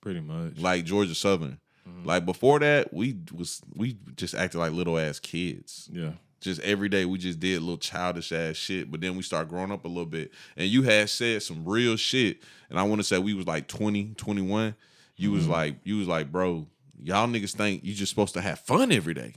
[0.00, 0.58] pretty much.
[0.58, 1.60] like Georgia Southern.
[1.90, 2.06] Mm-hmm.
[2.06, 5.88] Like before that, we was we just acted like little ass kids.
[5.92, 9.48] Yeah, just every day we just did little childish ass shit but then we start
[9.48, 10.32] growing up a little bit.
[10.56, 13.68] And you had said some real shit and i want to say we was like
[13.68, 14.74] 20 21
[15.16, 15.52] you was mm-hmm.
[15.52, 16.66] like you was like bro
[17.02, 19.34] y'all niggas think you just supposed to have fun every day.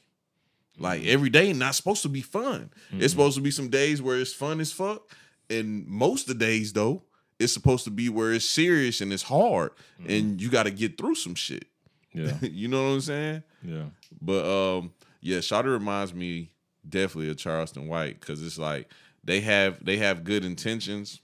[0.77, 1.09] Like mm-hmm.
[1.09, 2.71] every day not supposed to be fun.
[2.73, 3.07] It's mm-hmm.
[3.07, 5.13] supposed to be some days where it's fun as fuck
[5.49, 7.03] and most of the days though
[7.39, 9.71] it's supposed to be where it's serious and it's hard
[10.07, 11.65] and you got to get through some shit
[12.13, 13.85] yeah, you know what i'm saying yeah,
[14.21, 14.91] but um,
[15.23, 16.51] yeah, Shawty reminds me
[16.87, 18.89] definitely of Charleston White because it's like
[19.23, 21.21] they have they have good intentions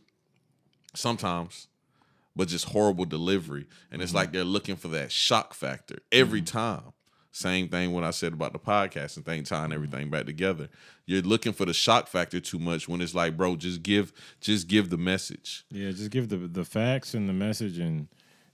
[0.96, 1.68] sometimes,
[2.36, 4.18] but just horrible delivery, and it's mm-hmm.
[4.18, 6.58] like they're looking for that shock factor every mm-hmm.
[6.58, 6.94] time.
[7.32, 9.74] Same thing when I said about the podcast and thing tying mm-hmm.
[9.74, 10.70] everything back together.
[11.06, 14.70] You're looking for the shock factor too much when it's like, bro, just give just
[14.70, 15.66] give the message.
[15.70, 15.92] yeah.
[15.92, 18.08] Just give the the facts and the message and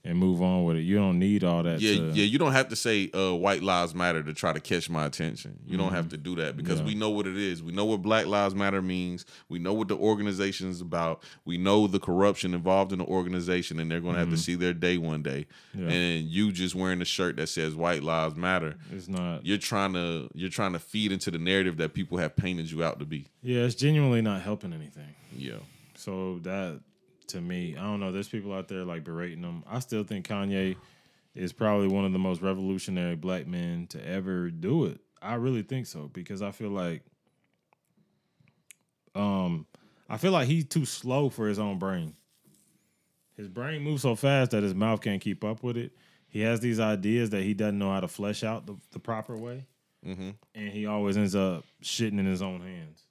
[0.06, 0.82] and move on with it.
[0.82, 1.80] You don't need all that.
[1.80, 2.24] Yeah, to, yeah.
[2.24, 5.58] You don't have to say uh, "White Lives Matter" to try to catch my attention.
[5.66, 6.86] You don't have to do that because Yeah.
[6.86, 7.62] we know what it is.
[7.62, 9.26] We know what Black Lives Matter means.
[9.48, 11.22] We know what the organization is about.
[11.44, 14.54] We know the corruption involved in the organization, and they're going to have to see
[14.54, 15.46] their day one day.
[15.74, 15.88] Yeah.
[15.88, 19.44] And you just wearing a shirt that says "White Lives Matter," It's not.
[19.44, 22.84] you're trying to you're trying to feed into the narrative that people have painted you
[22.84, 23.26] out to be.
[23.42, 25.14] Yeah, it's genuinely not helping anything.
[25.36, 25.56] Yeah,
[25.96, 26.80] So that
[27.28, 28.12] to me, I don't know.
[28.12, 29.64] There's people out there like berating them.
[29.68, 30.76] I still think Kanye
[31.34, 35.00] is probably one of the most revolutionary black men to ever do it.
[35.20, 37.02] I really think so because I feel like
[39.14, 39.66] Um,
[40.08, 42.14] I feel like he's too slow for his own brain.
[43.36, 45.92] His brain moves so fast that his mouth can't keep up with it.
[46.28, 49.36] He has these ideas that he doesn't know how to flesh out the, the proper
[49.36, 49.66] way,
[50.06, 50.30] Mm-hmm.
[50.54, 53.02] and he always ends up shitting in his own hands.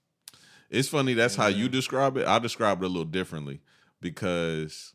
[0.70, 1.14] It's funny.
[1.14, 2.28] That's how you describe it.
[2.28, 3.62] I describe it a little differently
[4.06, 4.94] because,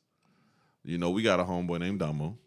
[0.85, 2.39] you know, we got a homeboy named Damo.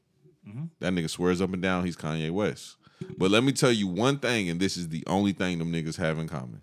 [0.47, 0.63] Mm-hmm.
[0.80, 2.78] That nigga swears up and down he's Kanye West.
[3.17, 5.97] But let me tell you one thing, and this is the only thing them niggas
[5.97, 6.62] have in common.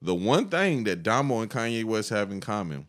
[0.00, 2.86] The one thing that Damo and Kanye West have in common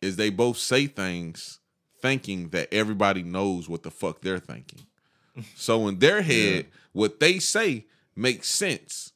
[0.00, 1.58] is they both say things
[2.00, 4.86] thinking that everybody knows what the fuck they're thinking.
[5.56, 9.10] So in their head, what they say makes sense.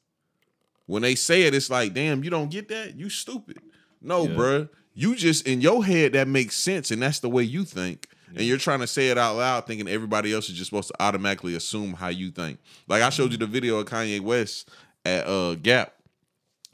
[0.87, 2.97] When they say it, it's like, damn, you don't get that?
[2.97, 3.59] You stupid.
[4.03, 4.31] No, Yeah.
[4.35, 4.68] bruh.
[4.98, 8.08] You just in your head that makes sense, and that's the way you think.
[8.34, 11.02] And you're trying to say it out loud, thinking everybody else is just supposed to
[11.02, 12.58] automatically assume how you think.
[12.88, 14.68] Like I showed you the video of Kanye West
[15.04, 15.94] at uh Gap,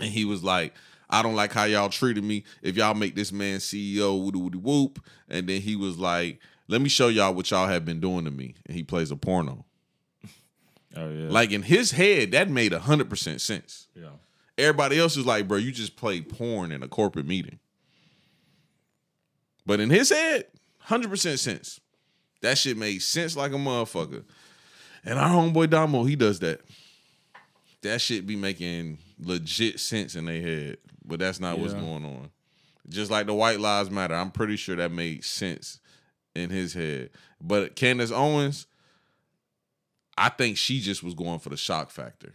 [0.00, 0.72] and he was like,
[1.10, 2.44] I don't like how y'all treated me.
[2.62, 5.04] If y'all make this man CEO, woody woody whoop.
[5.28, 8.30] And then he was like, Let me show y'all what y'all have been doing to
[8.30, 8.54] me.
[8.66, 9.64] And he plays a porno.
[10.96, 13.88] Oh yeah, Like in his head, that made hundred percent sense.
[13.94, 14.10] yeah,
[14.56, 17.58] Everybody else is like, bro, you just played porn in a corporate meeting.
[19.66, 20.46] But in his head,
[20.88, 21.80] 100% sense.
[22.42, 24.24] That shit made sense like a motherfucker.
[25.04, 26.60] And our homeboy Damo, he does that.
[27.82, 30.78] That shit be making legit sense in their head.
[31.04, 32.30] But that's not what's going on.
[32.88, 35.80] Just like the White Lives Matter, I'm pretty sure that made sense
[36.34, 37.10] in his head.
[37.40, 38.66] But Candace Owens,
[40.16, 42.34] I think she just was going for the shock factor.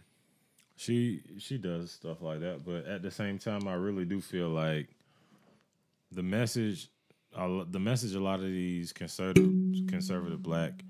[0.76, 2.64] she she does stuff like that.
[2.64, 4.88] But at the same time, I really do feel like
[6.12, 6.88] the message,
[7.32, 9.50] the message a lot of these conservative
[9.88, 10.84] conservative black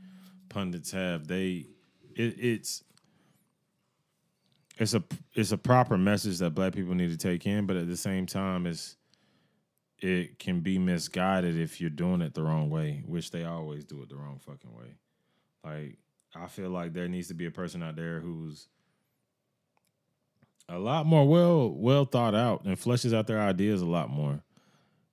[0.48, 1.66] pundits have, they
[2.14, 2.82] it, it's
[4.78, 5.02] it's a
[5.34, 8.26] it's a proper message that black people need to take in, but at the same
[8.26, 8.96] time, it's
[9.98, 14.02] it can be misguided if you're doing it the wrong way, which they always do
[14.02, 14.96] it the wrong fucking way.
[15.62, 15.98] Like
[16.34, 18.68] I feel like there needs to be a person out there who's
[20.68, 24.40] a lot more well well thought out and fleshes out their ideas a lot more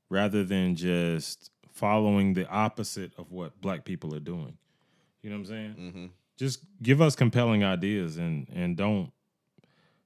[0.10, 4.58] rather than just following the opposite of what black people are doing.
[5.22, 5.76] You know what I'm saying?
[5.80, 6.06] Mm-hmm.
[6.38, 9.12] Just give us compelling ideas and and don't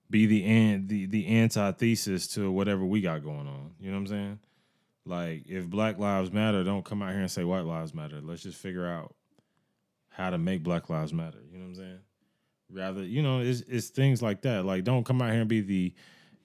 [0.09, 3.71] be the an, the the antithesis to whatever we got going on.
[3.79, 4.39] You know what I'm saying?
[5.05, 8.19] Like if Black Lives Matter, don't come out here and say White Lives Matter.
[8.21, 9.15] Let's just figure out
[10.09, 11.39] how to make Black Lives Matter.
[11.51, 11.99] You know what I'm saying?
[12.71, 14.65] Rather, you know, it's it's things like that.
[14.65, 15.93] Like don't come out here and be the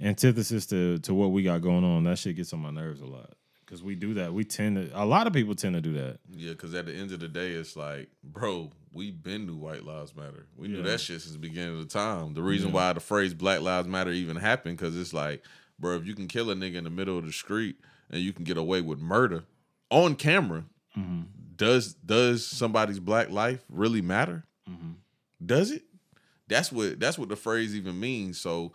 [0.01, 2.05] antithesis to to what we got going on.
[2.05, 3.36] That shit gets on my nerves a lot.
[3.67, 4.33] Cause we do that.
[4.33, 6.19] We tend to a lot of people tend to do that.
[6.31, 9.85] Yeah, because at the end of the day, it's like, bro, we've been knew White
[9.85, 10.47] Lives Matter.
[10.57, 10.85] We knew Yeah.
[10.93, 12.35] that shit since the beginning of the time.
[12.35, 12.75] The reason Yeah.
[12.75, 15.43] why the phrase Black Lives Matter even happened, because it's like,
[15.81, 17.77] bro, if you can kill a nigga in the middle of the street
[18.09, 19.43] and you can get away with murder
[19.91, 20.65] on camera,
[20.97, 21.23] Mm-hmm.
[21.57, 24.45] does does somebody's black life really matter?
[24.71, 24.93] Mm-hmm.
[25.45, 25.83] Does it?
[26.47, 28.41] That's what that's what the phrase even means.
[28.41, 28.75] So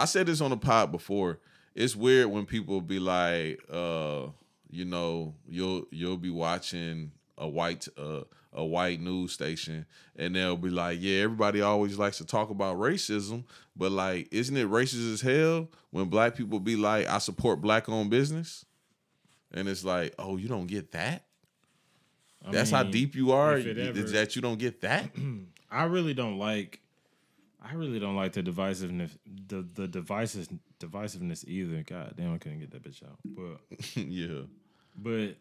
[0.00, 1.38] I said this on the pod before.
[1.80, 4.26] It's weird when people be like, uh,
[4.68, 9.86] you know, you'll you'll be watching a white uh, a white news station
[10.16, 13.44] and they'll be like, yeah, everybody always likes to talk about racism,
[13.76, 17.88] but like, isn't it racist as hell when black people be like, I support black
[17.88, 18.64] owned business?
[19.52, 21.26] And it's like, oh, you don't get that?
[22.44, 23.52] I That's how deep you are.
[23.56, 25.10] ever- Is that you don't get that?
[25.70, 26.80] I really don't like.
[27.62, 29.10] I really don't like the divisiveness.
[29.48, 30.48] The the divisive
[30.80, 31.82] divisiveness either.
[31.86, 33.18] God damn, I couldn't get that bitch out.
[33.24, 33.60] But
[33.96, 34.42] yeah.
[34.96, 35.36] but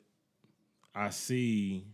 [0.96, 1.86] I see.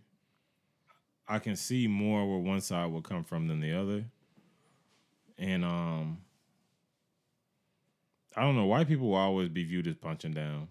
[1.27, 4.03] I can see more where one side will come from than the other,
[5.37, 6.17] and um,
[8.35, 8.65] I don't know.
[8.65, 10.67] White people will always be viewed as punching down,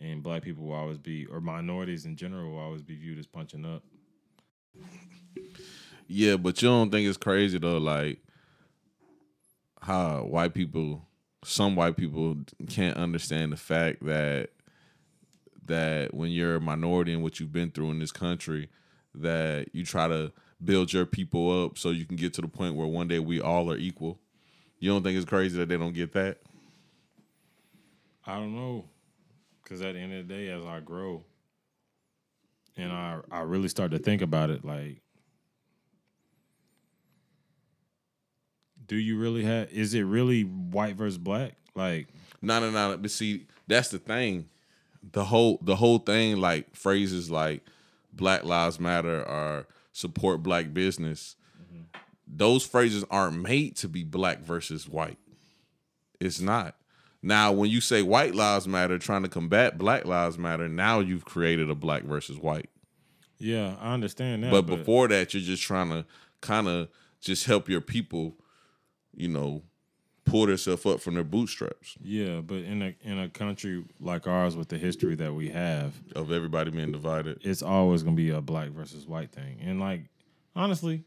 [0.00, 3.26] and black people will always be, or minorities in general will always be viewed as
[3.26, 3.84] punching up.
[6.06, 8.18] Yeah, but you don't think it's crazy though, like
[9.80, 11.06] how white people,
[11.44, 12.36] some white people
[12.68, 14.50] can't understand the fact that
[15.66, 18.68] that when you're a minority and what you've been through in this country,
[19.14, 22.74] that you try to build your people up so you can get to the point
[22.74, 24.18] where one day we all are equal.
[24.78, 26.38] You don't think it's crazy that they don't get that?
[28.26, 28.86] I don't know,
[29.62, 31.24] because at the end of the day, as I grow,
[32.76, 35.00] and I I really start to think about it, like,
[38.86, 39.70] do you really have?
[39.70, 41.52] Is it really white versus black?
[41.74, 42.08] Like,
[42.42, 42.96] No, no, no.
[42.96, 44.48] But see, that's the thing.
[45.12, 47.62] The whole the whole thing, like phrases like
[48.12, 51.36] Black Lives Matter or support black business,
[52.26, 55.18] those phrases aren't made to be black versus white.
[56.20, 56.76] It's not.
[57.22, 61.24] Now, when you say white lives matter, trying to combat black lives matter, now you've
[61.24, 62.68] created a black versus white.
[63.38, 64.50] Yeah, I understand that.
[64.50, 66.04] but before that, you're just trying to
[66.40, 66.88] kind of
[67.20, 68.36] just help your people,
[69.16, 69.62] you know,
[70.24, 74.56] pull themselves up from their bootstraps yeah, but in a in a country like ours
[74.56, 77.38] with the history that we have, of everybody being divided.
[77.42, 79.58] it's always gonna be a black versus white thing.
[79.62, 80.02] And like
[80.56, 81.04] honestly,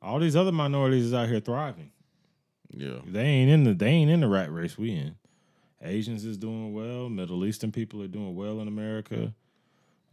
[0.00, 1.90] all these other minorities is out here thriving.
[2.70, 2.98] Yeah.
[3.06, 5.16] They ain't in the they ain't in the rat race we in.
[5.82, 7.08] Asians is doing well.
[7.10, 9.34] Middle Eastern people are doing well in America.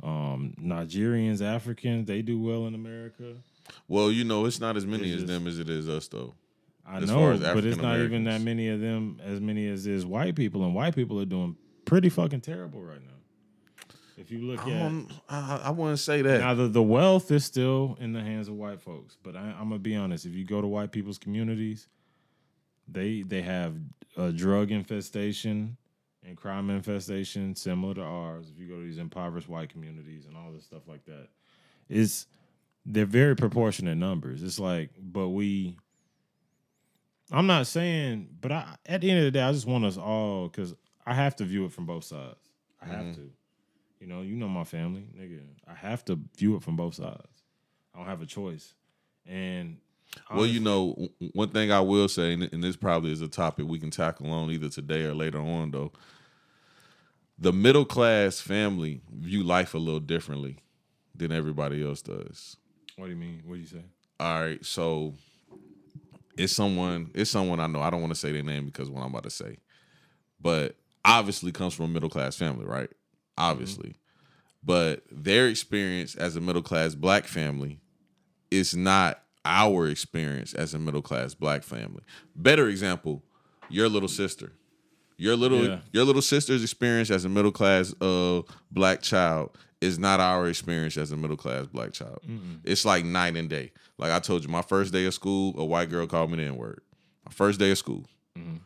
[0.04, 3.36] Um, Nigerians, Africans, they do well in America.
[3.88, 6.08] Well, you know, it's not as many It's as just- them as it is us,
[6.10, 6.34] though.
[6.92, 9.68] I As know, far as but it's not even that many of them as many
[9.68, 13.08] as is white people, and white people are doing pretty fucking terrible right now.
[14.18, 16.42] If you look I, at don't, I, I wouldn't say that.
[16.42, 19.70] now, the, the wealth is still in the hands of white folks, but I, I'm
[19.70, 20.26] gonna be honest.
[20.26, 21.88] If you go to white people's communities,
[22.90, 23.76] they they have
[24.18, 25.78] a drug infestation
[26.24, 28.52] and crime infestation similar to ours.
[28.54, 31.30] If you go to these impoverished white communities and all this stuff like that,
[31.90, 32.28] it's
[32.86, 34.44] they're very proportionate numbers.
[34.44, 35.78] It's like, but we.
[37.32, 39.98] I'm not saying, but I at the end of the day, I just want us
[39.98, 40.74] all because
[41.06, 42.38] I have to view it from both sides.
[42.82, 43.16] I have Mhm.
[43.16, 43.32] to.
[44.00, 45.42] You know, you know my family, nigga.
[45.68, 47.44] I have to view it from both sides.
[47.94, 48.74] I don't have a choice.
[49.26, 49.78] And
[50.34, 53.80] Well, you know, one thing I will say, and this probably is a topic we
[53.80, 55.92] can tackle on either today or later on, though.
[57.40, 60.58] The middle class family view life a little differently
[61.16, 62.58] than everybody else does.
[62.98, 63.42] what do you mean?
[63.46, 63.84] What do you say?
[64.20, 65.14] All right, so
[66.38, 67.82] it's someone, it's someone I know.
[67.82, 69.58] I don't want to say their name because what I'm about to say,
[70.40, 72.90] but obviously comes from a middle class family, right?
[73.38, 73.96] Obviously,
[74.64, 77.80] but their experience as a middle class black family
[78.52, 82.04] is not our experience as a middle class black family.
[82.36, 83.24] Better example,
[83.70, 84.52] your little sister.
[85.18, 85.80] Your little Yeah.
[85.92, 88.42] your little sister's experience as a middle class uh
[88.72, 92.22] black child is not our experience as a middle class black child.
[92.64, 93.72] It's like night and day.
[93.98, 96.44] Like I told you, my first day of school, a white girl called me the
[96.44, 96.82] N word.
[97.26, 98.06] My first day of school.
[98.38, 98.58] Mm-hmm.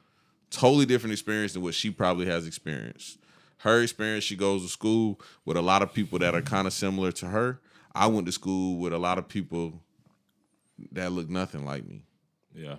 [0.51, 3.17] Totally different experience than what she probably has experienced.
[3.59, 6.73] Her experience, she goes to school with a lot of people that are kind of
[6.73, 7.59] similar to her.
[7.93, 9.81] I went to school with a lot of people
[10.91, 12.03] that look nothing like me.
[12.53, 12.75] Yeah.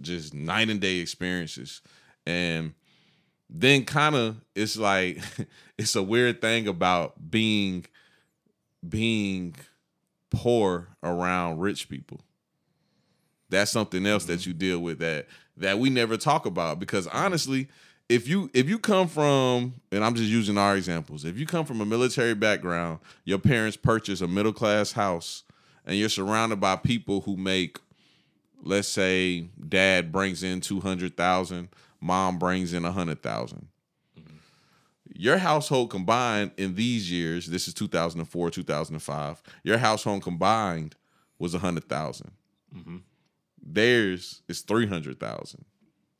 [0.00, 1.82] Just night and day experiences.
[2.26, 2.74] And
[3.52, 5.18] then kind of it's like
[5.78, 7.84] it's a weird thing about being
[8.88, 9.54] being
[10.30, 12.20] poor around rich people.
[13.48, 14.50] That's something else that mm-hmm.
[14.50, 17.68] you deal with that that we never talk about because honestly,
[18.08, 21.66] if you if you come from and I'm just using our examples, if you come
[21.66, 25.42] from a military background, your parents purchase a middle class house
[25.84, 27.78] and you're surrounded by people who make
[28.62, 31.68] let's say dad brings in 200,000,
[32.00, 33.68] mom brings in a 100,000.
[34.18, 34.34] Mm-hmm.
[35.14, 40.96] Your household combined in these years, this is 2004, 2005, your household combined
[41.38, 42.30] was a 100,000.
[42.76, 42.96] Mm-hmm.
[43.62, 45.64] Theirs is 300,000.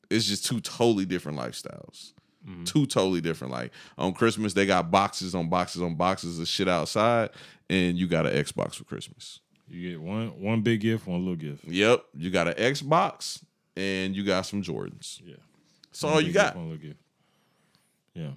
[0.09, 2.13] It's just two totally different lifestyles.
[2.47, 2.63] Mm-hmm.
[2.65, 3.53] Two totally different.
[3.53, 7.29] Like on Christmas, they got boxes on boxes on boxes of shit outside,
[7.69, 9.39] and you got an Xbox for Christmas.
[9.67, 11.65] You get one one big gift, one little gift.
[11.65, 13.43] Yep, you got an Xbox
[13.75, 15.21] and you got some Jordans.
[15.23, 15.35] Yeah.
[15.91, 16.55] That's all you got.
[16.55, 16.99] one little gift.
[18.13, 18.31] Yeah.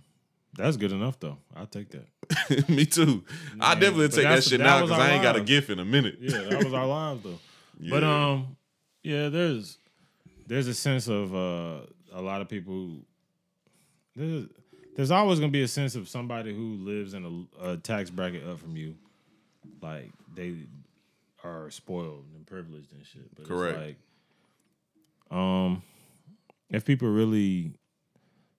[0.56, 1.38] That's good enough though.
[1.56, 2.68] I'll take that.
[2.68, 3.24] Me too.
[3.60, 5.84] I definitely take that shit that now because I ain't got a gift in a
[5.84, 6.18] minute.
[6.20, 7.38] Yeah, that was our lives though.
[7.90, 8.56] But um,
[9.02, 9.78] yeah, there's
[10.46, 11.80] there's a sense of uh
[12.12, 12.72] a lot of people.
[12.72, 13.00] Who,
[14.14, 14.46] there's
[14.96, 18.46] there's always gonna be a sense of somebody who lives in a, a tax bracket
[18.46, 18.94] up from you,
[19.82, 20.54] like they
[21.42, 23.34] are spoiled and privileged and shit.
[23.34, 23.78] But Correct.
[23.78, 23.86] It's
[25.30, 25.82] like, um,
[26.70, 27.74] if people really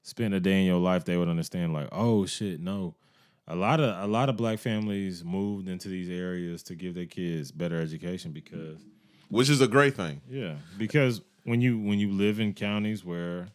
[0.04, 1.74] spend a day in your life, they would understand.
[1.74, 2.96] Like, oh shit, no.
[3.48, 7.06] A lot of a lot of black families moved into these areas to give their
[7.06, 8.80] kids better education because
[9.30, 10.22] Which is a great thing.
[10.28, 13.50] yeah, because when you when you live in counties where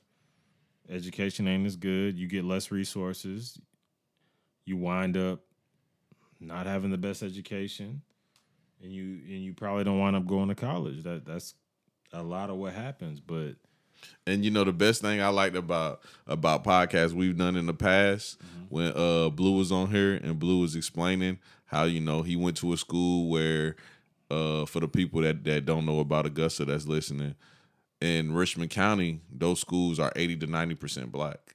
[0.89, 3.59] education ain't as good, you get less resources.
[4.65, 5.41] You wind up
[6.39, 8.03] not having the best education,
[8.81, 11.03] and you and you probably don't wind up going to college.
[11.03, 11.55] That that's
[12.13, 13.19] a lot of what happens.
[13.19, 13.57] But
[14.27, 17.75] And you know the best thing I liked about about podcasts we've done in the
[17.75, 18.39] past
[18.69, 22.57] when uh Blue was on here and Blue was explaining how you know he went
[22.59, 23.77] to a school where
[24.31, 27.35] uh for the people that that don't know about Augusta that's listening
[28.01, 31.55] in Richmond County those schools are 80 to 90% black.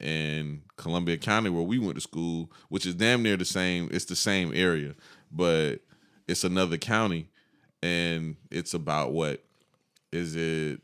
[0.00, 4.04] In Columbia County where we went to school, which is damn near the same, it's
[4.04, 4.94] the same area,
[5.30, 5.76] but
[6.26, 7.28] it's another county
[7.82, 9.42] and it's about what?
[10.12, 10.80] Is it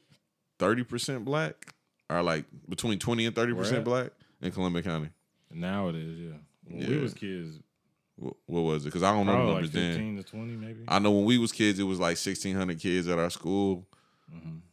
[0.59, 1.73] 30% black
[2.11, 5.11] are like between twenty and thirty percent black in Columbia County.
[5.53, 6.33] Now it is, yeah.
[6.67, 7.59] When we was kids,
[8.17, 8.89] What, what was it?
[8.89, 9.93] Because I don't know the probably like numbers then.
[9.95, 10.81] fifteen to twenty, maybe.
[10.89, 13.87] I know when we was kids, it was like sixteen hundred kids at our school.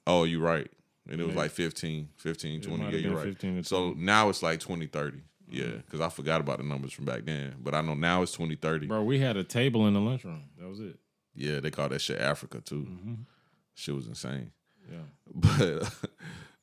[0.08, 0.70] Oh, you're right.
[1.10, 1.40] And it was Maybe.
[1.44, 2.84] like 15, 15, 20.
[2.84, 3.26] Yeah, you're right.
[3.26, 5.20] 15 So now it's like 20, 30.
[5.48, 7.54] Yeah, because I forgot about the numbers from back then.
[7.64, 8.88] But I know now it's 20, 30.
[8.88, 10.42] Bro, we had a table in the lunchroom.
[10.60, 10.98] That was it.
[11.36, 12.88] Yeah, they call that shit Africa too.
[12.90, 13.14] Mm-hmm.
[13.76, 14.52] Shit was insane.
[14.92, 14.98] Yeah,
[15.34, 15.94] But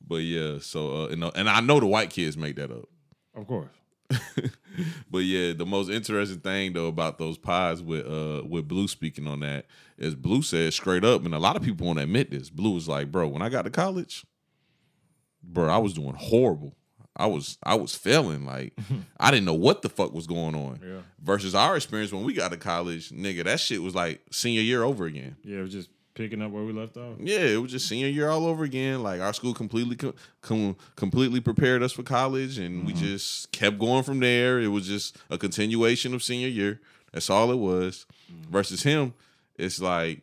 [0.07, 2.89] but yeah, so uh, and, and I know the white kids make that up.
[3.35, 3.70] of course.
[5.11, 9.27] But yeah, the most interesting thing though about those pies with uh with Blue speaking
[9.27, 9.66] on that
[9.99, 12.49] is Blue said straight up, and a lot of people won't admit this.
[12.49, 14.25] Blue was like, bro, when I got to college,
[15.43, 16.75] bro, I was doing horrible.
[17.14, 18.47] I was I was failing.
[18.47, 18.73] Like
[19.20, 20.81] I didn't know what the fuck was going on.
[20.83, 21.01] Yeah.
[21.23, 24.83] Versus our experience when we got to college, nigga, that shit was like senior year
[24.83, 25.37] over again.
[25.45, 27.16] Yeah, it was just picking up where we left off.
[27.18, 29.02] Yeah, it was just senior year all over again.
[29.02, 33.04] Like our school completely com- com- completely prepared us for college, and we mm-hmm.
[33.04, 34.60] just kept going from there.
[34.60, 36.80] It was just a continuation of senior year.
[37.12, 38.06] That's all it was.
[38.32, 38.50] Mm-hmm.
[38.50, 39.14] Versus him,
[39.56, 40.22] it's like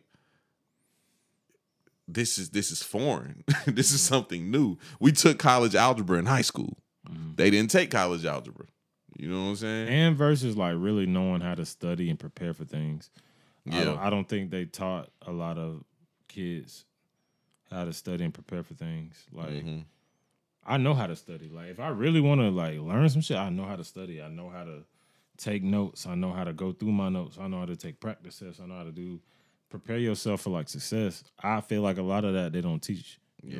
[2.08, 3.44] this is this is foreign.
[3.66, 4.14] this is mm-hmm.
[4.14, 4.78] something new.
[4.98, 6.76] We took college algebra in high school.
[7.36, 8.66] They didn't take college algebra.
[9.16, 9.88] You know what I'm saying?
[9.88, 13.10] And versus like really knowing how to study and prepare for things.
[13.70, 13.84] I Yeah.
[13.84, 15.84] don't, I don't think they taught a lot of
[16.28, 16.84] kids
[17.70, 19.24] how to study and prepare for things.
[19.32, 19.84] Like Mhm.
[20.64, 21.48] I know how to study.
[21.48, 24.20] Like if I really want to like learn some shit, I know how to study.
[24.22, 24.84] I know how to
[25.36, 26.06] take notes.
[26.06, 27.38] I know how to go through my notes.
[27.40, 28.60] I know how to take practice tests.
[28.60, 29.20] I know how to do
[29.70, 31.22] prepare yourself for like success.
[31.42, 33.18] I feel like a lot of that they don't teach.
[33.42, 33.58] Yeah.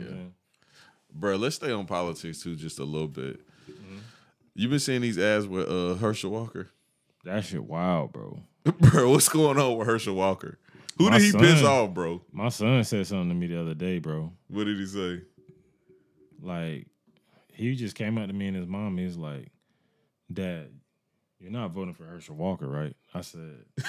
[1.13, 3.41] Bro, let's stay on politics too, just a little bit.
[3.71, 3.99] Mm-hmm.
[4.55, 6.69] You been seeing these ads with uh, Herschel Walker?
[7.25, 8.43] That shit wild, bro.
[8.79, 10.59] bro, what's going on with Herschel Walker?
[10.99, 12.21] Who My did he piss off, bro?
[12.31, 14.33] My son said something to me the other day, bro.
[14.49, 15.23] What did he say?
[16.43, 16.87] Like
[17.53, 18.97] he just came up to me and his mom.
[18.97, 19.49] Was like,
[20.33, 20.69] "Dad,
[21.39, 23.65] you're not voting for Herschel Walker, right?" I said,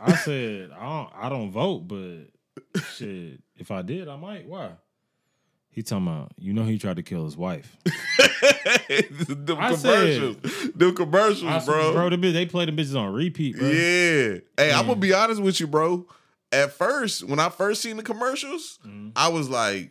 [0.00, 1.10] "I said I don't.
[1.14, 4.46] I don't vote, but shit, if I did, I might.
[4.46, 4.72] Why?"
[5.76, 7.76] He talking about, you know, he tried to kill his wife.
[7.84, 10.36] them I commercials.
[10.74, 11.92] them commercials, I said, bro.
[11.92, 13.68] bro, the bitch, they play the bitches on repeat, bro.
[13.68, 14.38] Yeah.
[14.56, 16.06] Hey, I'm gonna be honest with you, bro.
[16.50, 19.12] At first, when I first seen the commercials, Mhm.
[19.16, 19.90] I was like,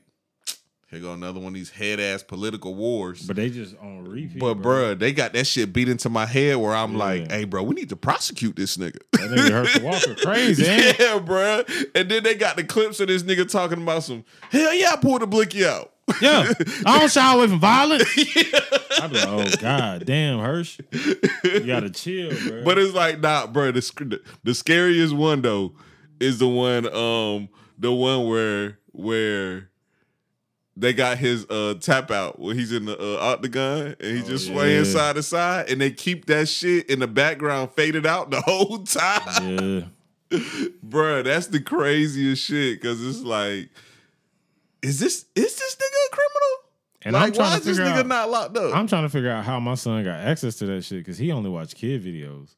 [0.96, 3.26] here go another one of these head ass political wars.
[3.26, 4.39] But they just on repeat.
[4.39, 4.96] But bro.
[4.96, 7.76] bruh, they got that shit beat into my head where I'm like, hey, bro, we
[7.76, 9.00] need to prosecute this nigga.
[9.12, 11.68] that nigga Herschel Walker crazy, yeah, bruh.
[11.96, 14.96] And then they got the clips of this nigga talking about some, hell yeah, I
[14.98, 15.91] pulled the blicky out.
[16.22, 16.54] Yeah,
[16.86, 18.04] I don't shy away from violence.
[19.02, 20.80] I be like, oh god, damn, Hirsch,
[21.43, 22.64] you gotta chill, bro.
[22.64, 23.72] But it's like, nah, bro.
[23.72, 25.74] The the scariest one though
[26.20, 29.70] is the one, um, the one where where
[30.78, 34.30] they got his uh tap out where he's in the uh, octagon and he's Oh,
[34.30, 38.30] just swaying side to side, and they keep that shit in the background faded out
[38.32, 39.21] the whole time.
[40.32, 40.38] yeah,
[40.86, 43.69] Bruh, that's the craziest shit because it's like,
[44.82, 46.41] is this is this nigga a criminal?
[47.03, 48.07] and I'm trying why to is this figure nigga out.
[48.07, 48.76] not locked up?
[48.76, 51.32] I'm trying to figure out how my son got access to that shit because he
[51.32, 52.55] only watch kid videos.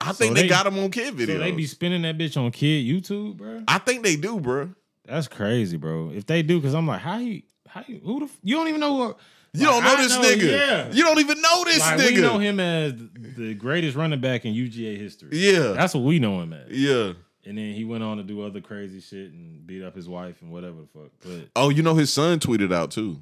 [0.00, 1.26] I think so they, they- got him on kid videos.
[1.34, 3.62] So they be spinning that bitch on kid YouTube, bro.
[3.68, 4.74] I think they do, bruh.
[5.04, 6.10] That's crazy, bro.
[6.14, 8.68] If they do, because I'm like, how you, how you, who the, f- you don't
[8.68, 9.16] even know who.
[9.52, 10.50] You like, don't know I this nigga.
[10.50, 12.14] Yeah, You don't even know this like nigga.
[12.16, 12.94] we know him as
[13.36, 15.30] the greatest running back in UGA history.
[15.32, 15.72] Yeah.
[15.72, 16.70] That's what we know him as.
[16.70, 17.12] yeah.
[17.44, 20.40] And then he went on to do other crazy shit and beat up his wife
[20.42, 21.10] and whatever the fuck.
[21.22, 23.20] But Oh, you know his son tweeted out too.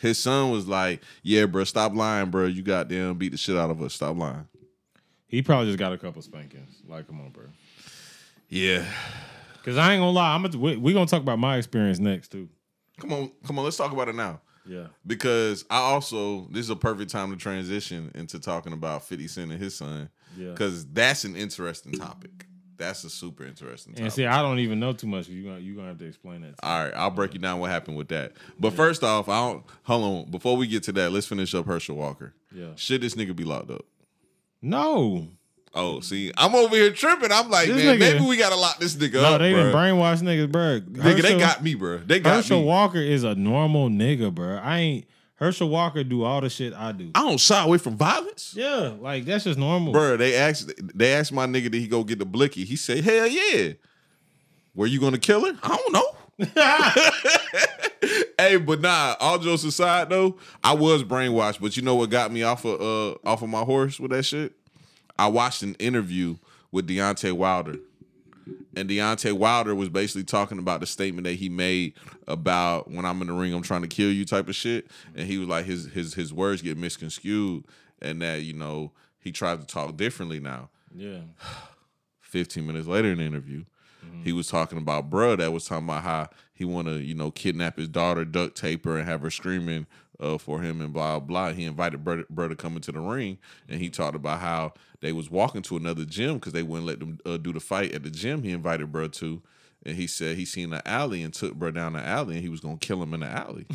[0.00, 2.46] His son was like, "Yeah, bro, stop lying, bro.
[2.46, 3.94] You goddamn beat the shit out of us.
[3.94, 4.46] Stop lying."
[5.26, 6.80] he probably just got a couple spankings.
[6.88, 7.44] Like, come on, bro.
[8.48, 8.84] Yeah.
[9.64, 12.32] Cause I ain't gonna lie, I'm gonna, we, we gonna talk about my experience next
[12.32, 12.48] too.
[12.98, 13.64] Come on, come on.
[13.64, 14.86] Let's talk about it now Yeah.
[15.06, 19.50] because I also this is a perfect time to transition into talking about Fifty Cent
[19.52, 20.50] and his son Yeah.
[20.50, 22.46] because that's an interesting topic.
[22.76, 24.04] That's a super interesting topic.
[24.04, 25.26] And see, I don't even know too much.
[25.28, 26.56] You gonna you gonna have to explain that.
[26.58, 26.64] To.
[26.66, 28.32] All right, I'll break you down what happened with that.
[28.60, 30.30] But first off, I don't hold on.
[30.30, 32.34] Before we get to that, let's finish up Herschel Walker.
[32.54, 32.68] Yeah.
[32.76, 33.84] Should this nigga be locked up?
[34.62, 35.28] No,
[35.74, 37.30] Oh, see, I'm over here tripping.
[37.30, 39.74] I'm like, This man, nigga- maybe we gotta lock this nigga no, up, they didn't
[39.74, 40.80] brainwash niggas, bro.
[40.80, 41.98] Nigga, they got me, bro.
[41.98, 42.66] They got Herschel me.
[42.66, 44.56] Walker is a normal nigga, bro.
[44.56, 45.04] I ain't
[45.36, 47.10] Herschel Walker do all the shit I do.
[47.14, 49.92] I don't shy away from violence, Yeah, like that's just normal.
[49.92, 50.16] bro.
[50.16, 52.64] They asked, they asked my nigga, did he go get the blicky?
[52.64, 53.72] He said, hell yeah.
[54.74, 55.58] Were you gonna kill her?
[55.62, 56.14] I don't know.
[58.38, 59.16] hey, but nah.
[59.20, 61.60] All jokes aside, though, I was brainwashed.
[61.60, 64.22] But you know what got me off of uh off of my horse with that
[64.24, 64.52] shit?
[65.18, 66.36] I watched an interview
[66.70, 67.78] with Deontay Wilder
[68.76, 71.94] and Deontay Wilder was basically talking about the statement that he made
[72.26, 74.88] about when I'm in the ring, I'm trying to kill you type of shit.
[75.16, 77.64] And he was like his his his words get misconstrued,
[78.00, 80.70] and that you know he tried to talk differently now.
[80.94, 81.20] Yeah.
[82.20, 83.64] 15 minutes later in the interview,
[84.04, 84.22] mm-hmm.
[84.22, 87.30] he was talking about bruh that was talking about how he want to, you know,
[87.30, 89.86] kidnap his daughter, duct tape her, and have her screaming
[90.20, 91.52] uh, for him and blah, blah.
[91.52, 93.38] He invited bruh to come into the ring,
[93.68, 97.00] and he talked about how they was walking to another gym because they wouldn't let
[97.00, 99.42] them uh, do the fight at the gym he invited bruh to.
[99.86, 102.48] And he said he seen the alley and took bruh down the alley, and he
[102.48, 103.66] was going to kill him in the alley.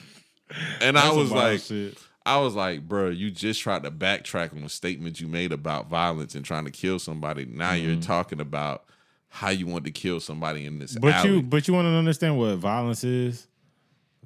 [0.80, 1.96] and I was like, shit.
[2.26, 5.88] I was like, bro, you just tried to backtrack on a statement you made about
[5.88, 7.46] violence and trying to kill somebody.
[7.46, 8.84] Now you're talking about
[9.30, 11.30] how you want to kill somebody in this But alley.
[11.30, 13.46] you but you want to understand what violence is?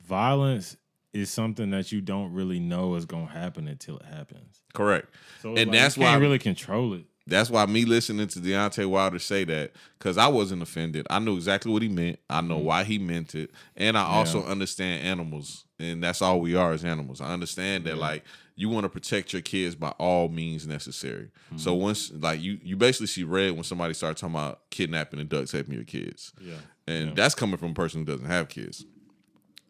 [0.05, 0.77] Violence
[1.13, 4.63] is something that you don't really know is gonna happen until it happens.
[4.73, 5.09] Correct.
[5.43, 7.05] So And like, that's you can't why- really control it.
[7.27, 11.07] That's why me listening to Deontay Wilder say that, because I wasn't offended.
[11.09, 12.19] I knew exactly what he meant.
[12.29, 12.65] I know mm-hmm.
[12.65, 13.53] why he meant it.
[13.77, 15.65] And I also understand animals.
[15.79, 17.21] And that's all we are as animals.
[17.21, 18.25] I understand that like
[18.57, 21.31] you want to protect your kids by all means necessary.
[21.57, 21.83] So mm-hmm.
[21.83, 25.51] once like you you basically see red when somebody starts talking about kidnapping and duct
[25.51, 26.33] taping your kids.
[26.41, 26.55] Yeah.
[26.89, 28.85] And that's coming from a person who doesn't have kids.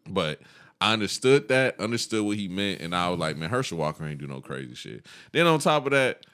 [0.09, 0.41] But
[0.83, 4.19] I understood that, understood what he meant, and I was like, man, Herschel Walker ain't
[4.19, 5.05] do no crazy shit.
[5.31, 6.25] Then on top of that,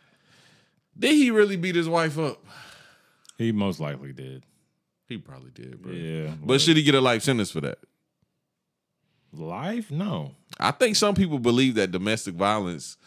[0.97, 2.43] did he really beat his wife up?
[3.37, 4.43] He most likely did.
[5.07, 5.91] He probably did, bro.
[5.91, 6.31] Yeah.
[6.43, 7.77] But should he get a life sentence for that?
[9.31, 9.91] life?
[9.91, 10.31] No.
[10.59, 12.97] I think some people believe that domestic violence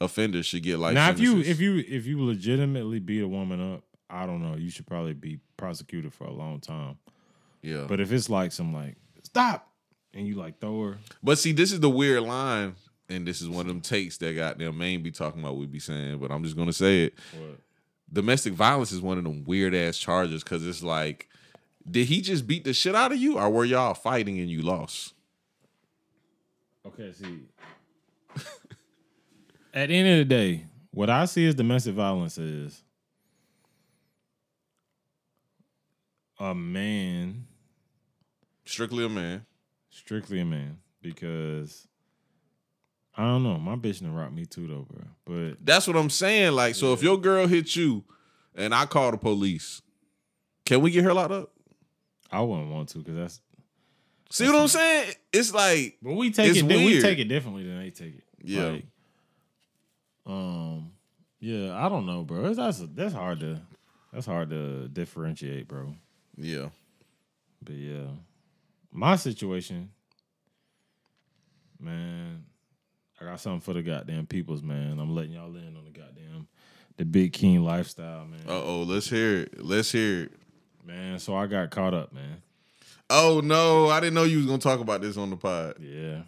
[0.00, 3.74] offenders should get life now if you if you if you legitimately beat a woman
[3.74, 4.56] up, I don't know.
[4.56, 6.98] You should probably be prosecuted for a long time.
[7.62, 7.86] yeah.
[7.88, 9.73] But if it's like some like stop
[10.14, 12.74] and you like throw her, but see, this is the weird line,
[13.08, 15.56] and this is one of them takes that goddamn main be talking about.
[15.56, 17.14] We be saying, but I'm just gonna say it.
[17.32, 17.58] what?
[18.12, 21.28] domestic violence is one of them weird ass charges because it's like,
[21.90, 24.62] did he just beat the shit out of you, or were y'all fighting and you
[24.62, 25.12] lost?
[26.86, 27.40] Okay, see.
[29.74, 32.82] At the end of the day, what I see as domestic violence is
[36.38, 37.46] a man,
[38.66, 39.44] Strictly a man.
[39.94, 41.86] Strictly a man, because
[43.16, 45.04] I don't know, my bitch done rock me too though, bro.
[45.24, 46.52] But That's what I'm saying.
[46.52, 48.04] Like, so if your girl hit you,
[48.54, 49.82] and I call the police,
[50.66, 51.50] can we get her locked up?
[52.30, 53.40] I wouldn't want to because that's.
[54.30, 55.12] See what I'm saying?
[55.32, 56.66] It's like, But we take it.
[56.66, 58.24] di- We take it differently than they take it.
[58.42, 58.64] Yeah.
[58.70, 58.84] Like,
[60.26, 60.90] um.
[61.40, 62.54] Yeah, I don't know, bro.
[62.54, 63.60] That's that's hard to
[64.12, 65.94] that's hard to differentiate, bro.
[66.38, 66.68] yeah,
[67.62, 68.06] But yeah,
[68.94, 69.90] my situation,
[71.80, 72.44] man,
[73.20, 74.98] I got something for the goddamn peoples, man.
[74.98, 76.46] I'm letting y'all in on the goddamn
[76.96, 78.40] the big king lifestyle, man.
[78.48, 79.64] uh oh, let's hear it.
[79.64, 80.32] Let's hear it.
[80.86, 82.42] Man, so I got caught up, man.
[83.10, 85.76] Oh no, I didn't know you was gonna talk about this on the pod.
[85.80, 86.20] Yeah,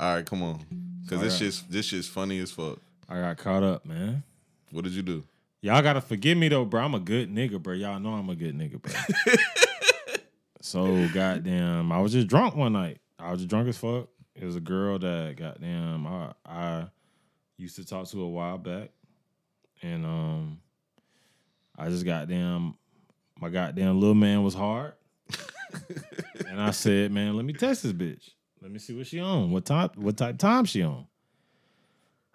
[0.00, 0.64] All right, come on,
[1.02, 2.78] because this shit's this shit's funny as fuck.
[3.08, 4.22] I got caught up, man.
[4.70, 5.24] What did you do?
[5.60, 6.82] Y'all gotta forgive me though, bro.
[6.82, 7.74] I'm a good nigga, bro.
[7.74, 8.92] Y'all know I'm a good nigga, bro.
[10.64, 12.98] so goddamn, I was just drunk one night.
[13.18, 14.08] I was just drunk as fuck.
[14.34, 16.86] It was a girl that goddamn I I
[17.58, 18.88] used to talk to a while back,
[19.82, 20.60] and um,
[21.76, 22.76] I just goddamn
[23.38, 24.94] my goddamn little man was hard,
[26.48, 28.30] and I said, man, let me test this bitch.
[28.62, 29.50] Let me see what she on.
[29.50, 29.90] What time?
[29.96, 31.06] What type time she on?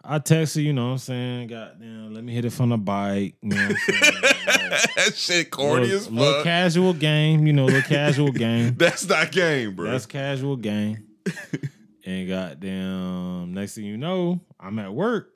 [0.04, 1.48] I text her, you know what I'm saying?
[1.48, 3.38] Goddamn, let me hit it from the bike.
[3.42, 4.59] You know what I'm saying?
[4.95, 6.13] That shit corny little, as fuck.
[6.15, 8.74] little casual game, you know, little casual game.
[8.78, 9.91] That's not game, bro.
[9.91, 11.05] That's casual game.
[12.05, 15.32] and goddamn, next thing you know, I'm at work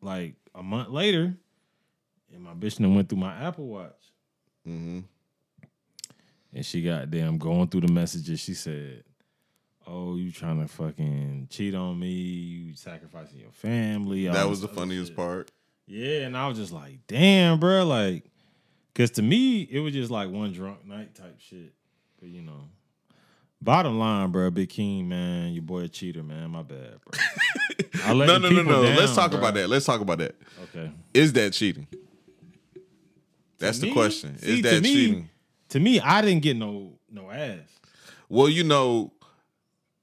[0.00, 1.34] like a month later,
[2.32, 4.12] and my bitch done went through my Apple Watch.
[4.64, 5.00] hmm
[6.52, 8.40] And she goddamn going through the messages.
[8.40, 9.04] She said,
[9.88, 12.08] Oh, you trying to fucking cheat on me?
[12.10, 14.26] You sacrificing your family?
[14.26, 15.52] That was the funniest shit." part.
[15.86, 18.24] Yeah, and I was just like, damn, bro, like,
[18.94, 21.72] cause to me it was just like one drunk night type shit.
[22.18, 22.64] But you know,
[23.60, 26.50] bottom line, bro, Big King, man, your boy a cheater, man.
[26.50, 27.20] My bad, bro.
[28.06, 28.80] No, no, no, no.
[28.82, 29.40] Let's talk bro.
[29.40, 29.68] about that.
[29.68, 30.36] Let's talk about that.
[30.64, 30.90] Okay.
[31.12, 31.86] Is that cheating?
[33.58, 33.92] That's the me?
[33.92, 34.38] question.
[34.38, 35.28] See, Is to that me- cheating?
[35.70, 37.58] To me, I didn't get no no ass.
[38.28, 39.12] Well, you know,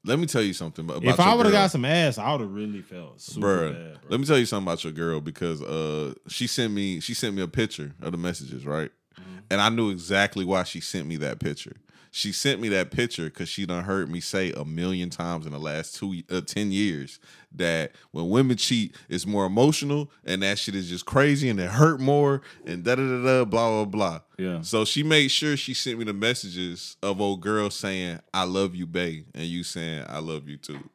[0.06, 2.42] let me tell you something about if I would have got some ass, I would
[2.42, 4.10] have really felt super Bruh, bad, bro.
[4.10, 7.36] let me tell you something about your girl because uh she sent me she sent
[7.36, 8.92] me a picture of the messages, right?
[9.20, 9.40] Mm-hmm.
[9.52, 11.76] and I knew exactly why she sent me that picture.
[12.16, 15.52] She sent me that picture because she done heard me say a million times in
[15.52, 17.20] the last two uh, ten years
[17.54, 21.72] that when women cheat, it's more emotional and that shit is just crazy and it
[21.72, 24.20] hurt more and da da da da blah blah blah.
[24.38, 24.62] Yeah.
[24.62, 28.76] So she made sure she sent me the messages of old girls saying "I love
[28.76, 30.88] you, babe," and you saying "I love you too,"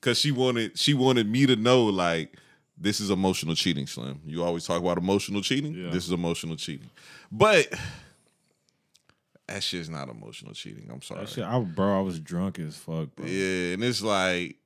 [0.00, 2.38] because she wanted she wanted me to know like
[2.78, 4.22] this is emotional cheating, Slim.
[4.24, 5.74] You always talk about emotional cheating.
[5.74, 5.90] Yeah.
[5.90, 6.88] This is emotional cheating,
[7.30, 7.66] but
[9.48, 10.88] that shit's not emotional cheating.
[10.92, 11.26] I'm sorry.
[11.26, 13.26] Shit, I, bro, I was drunk as fuck, bro.
[13.26, 14.56] Yeah, and it's like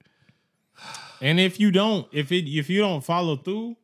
[1.20, 3.76] And if you don't, if it, if you don't follow through,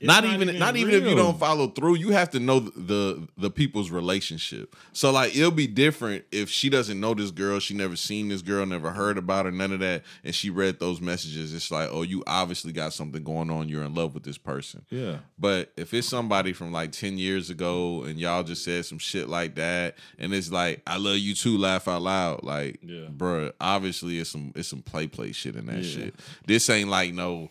[0.00, 3.26] it's not, even, not even if you don't follow through you have to know the
[3.36, 7.74] the people's relationship so like it'll be different if she doesn't know this girl she
[7.74, 11.00] never seen this girl never heard about her none of that and she read those
[11.00, 14.38] messages it's like oh you obviously got something going on you're in love with this
[14.38, 15.18] person Yeah.
[15.38, 19.28] but if it's somebody from like 10 years ago and y'all just said some shit
[19.28, 23.06] like that and it's like I love you too laugh out loud like Yeah.
[23.16, 25.90] bruh obviously it's some it's some play play shit in that Yeah.
[25.90, 26.14] shit
[26.46, 27.50] this ain't like no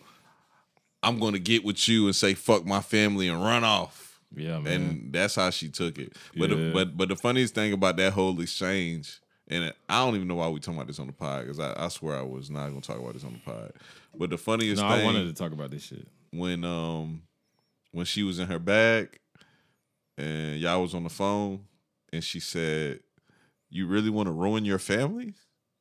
[1.02, 4.20] I'm gonna get with you and say fuck my family and run off.
[4.34, 4.72] Yeah, man.
[4.72, 6.14] And that's how she took it.
[6.36, 6.56] But Yeah.
[6.56, 10.34] the, but but the funniest thing about that whole exchange, and I don't even know
[10.36, 12.68] why we talking about this on the pod because I, I swear I was not
[12.68, 13.72] gonna talk about this on the pod.
[14.16, 16.06] But the funniest no, thing I wanted to talk about this shit.
[16.30, 17.22] when um
[17.92, 19.18] when she was in her bag
[20.18, 21.64] and y'all was on the phone
[22.12, 23.00] and she said,
[23.70, 25.34] "You really want to ruin your family?"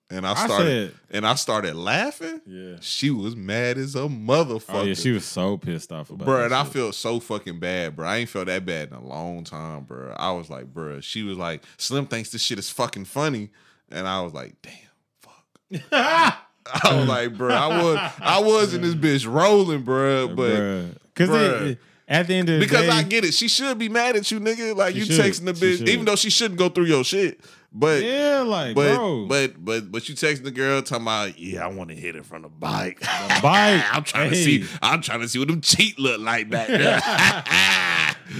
[0.09, 2.39] And I I started said- and I started laughing.
[2.45, 2.77] Yeah.
[2.79, 4.63] She was mad as a motherfucker.
[4.69, 7.95] Oh yeah, she was so pissed off about Bro, and I felt so fucking bad,
[7.97, 8.07] bro.
[8.07, 10.13] I ain't felt that bad in a long time, bro.
[10.15, 11.01] I was like, bro.
[11.01, 13.49] She was like, Slim thinks this shit is fucking funny,
[13.91, 14.73] and I was like, damn,
[15.21, 15.83] fuck.
[15.91, 21.29] I was like, bro, I was, I was in this bitch rolling, bro, but because
[21.29, 21.77] bruh.
[22.07, 24.29] At the end of the because day, I get it, she should be mad at
[24.31, 24.75] you, nigga.
[24.75, 25.19] Like you should.
[25.19, 25.89] texting the She bitch, should.
[25.89, 27.39] even though she shouldn't go through your shit,
[27.73, 28.01] but.
[28.01, 31.67] yeah, like But bro, but but but you texting the girl talking about yeah I
[31.67, 33.01] want to hit it from the bike.
[33.01, 33.83] bike.
[33.93, 37.01] I'm trying to see I'm trying to see what them cheat look like back there.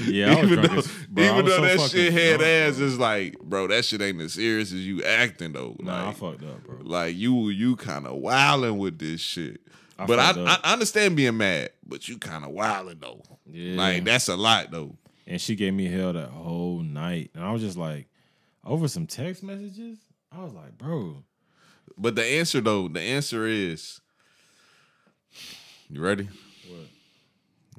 [0.06, 1.90] yeah, I was even drunk though, as- bro, I even was though so that fucking
[1.90, 5.54] shit had drunk, ass is like, bro, that shit ain't as serious as you acting
[5.54, 5.76] though.
[5.80, 6.78] Nah, I Like, fucked up, bro.
[6.84, 9.62] like you you kind of wilding with this shit.
[10.00, 10.60] I but I.
[10.64, 13.22] I understand being mad, but you kind of wilding though.
[13.46, 13.76] Yeah.
[13.78, 14.96] Like that's a lot though.
[15.26, 18.08] and she gave me hell that whole night, and I was just like,
[18.66, 19.98] over some text messages.
[20.32, 21.24] I was like, bro,
[21.98, 24.02] But the answer though, the answer is,
[25.90, 26.26] you ready?
[26.68, 26.88] what?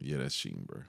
[0.01, 0.81] Yeah, that's cheating, bro.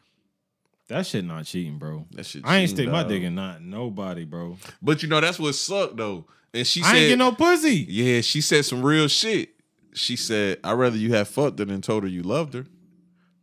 [0.87, 2.05] That shit not cheating, bro.
[2.11, 2.43] That shit.
[2.45, 4.57] I ain't stick my dick in not nobody, bro.
[4.81, 6.25] But you know that's what sucked though.
[6.53, 7.85] And she I said, ain't get no pussy.
[7.87, 9.49] Yeah, she said some real shit.
[9.93, 12.65] She said, I'd rather you have fucked her than told her you loved her.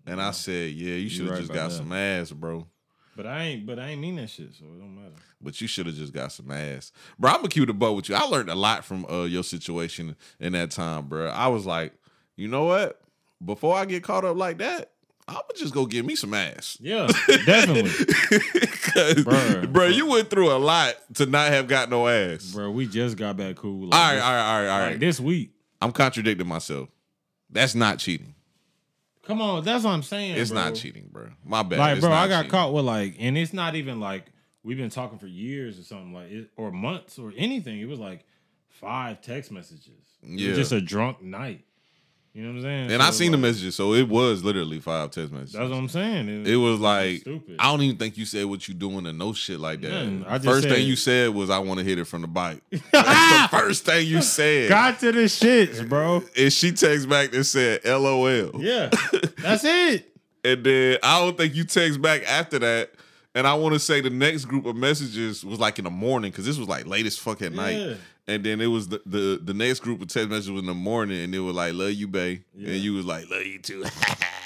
[0.07, 1.76] And I said, Yeah, you should have right just got that.
[1.76, 2.66] some ass, bro.
[3.16, 3.66] But I ain't.
[3.66, 5.14] But I ain't mean that shit, so it don't matter.
[5.40, 6.92] But you should have just got some ass.
[7.18, 8.14] Bro, I'm gonna keep the butt with you.
[8.14, 11.28] I learned a lot from uh, your situation in that time, bro.
[11.28, 11.92] I was like,
[12.36, 13.01] you know what?
[13.44, 14.92] Before I get caught up like that,
[15.28, 16.78] I'm gonna just go get me some ass.
[16.80, 17.09] Yeah,
[17.47, 17.90] definitely,
[19.66, 22.53] bro, you went through a lot to not have got no ass.
[22.53, 22.70] bro.
[22.70, 23.88] We just got back cool.
[23.88, 25.51] Like, All right, this, all right, all right, all like this week.
[25.81, 26.89] I'm contradicting myself.
[27.51, 28.35] That's not cheating.
[29.24, 30.37] Come on, that's what I'm saying.
[30.37, 30.64] It's bro.
[30.64, 31.31] not cheating, bro.
[31.45, 31.79] My bad.
[31.81, 32.51] Like, It's bro, I got cheating.
[32.53, 34.27] caught with like, and it's not even like
[34.62, 37.81] we've been talking for years or something like it, or months or anything.
[37.81, 38.24] It was like
[38.68, 39.89] five text messages.
[40.22, 40.55] It was Yeah.
[40.55, 41.64] just a drunk night.
[42.37, 42.91] You know what I'm saying?
[42.93, 45.53] And So I seen the messages, so it was literally five text messages.
[45.55, 46.47] That's what I'm saying.
[46.47, 47.57] it was like stupid.
[47.59, 49.91] I don't even think you said what you doing and no shit like that.
[49.91, 50.24] Nothing.
[50.28, 52.28] I just first said- thing you said was I want to hit it from the
[52.28, 52.61] bike.
[52.93, 54.68] That's the first thing you said.
[54.68, 56.22] got to the shits, bro.
[56.37, 58.51] And she texts back and said LOL.
[58.62, 58.91] Yeah,
[59.39, 60.12] that's it.
[60.45, 62.93] And then I don't think you text back after that.
[63.34, 66.30] And I want to say the next group of messages was like in the morning
[66.30, 67.57] because this was like late as fuck at Yeah.
[67.57, 67.97] night.
[68.29, 70.74] And then it was the, the the next group of text messages was in the
[70.74, 72.70] morning, and it was like "Love you, babe," Yeah.
[72.70, 73.85] and you was like "Love you too."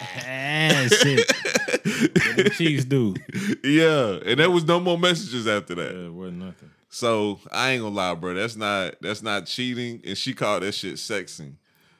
[0.03, 1.31] Ah, shit.
[1.31, 3.14] What them cheeks do?
[3.64, 5.95] yeah, and there was no more messages after that.
[5.95, 6.70] Yeah, it wasn't nothing.
[6.89, 8.35] So I ain't gonna lie, bro.
[8.35, 11.55] That's not that's not cheating, and she called that shit sexting.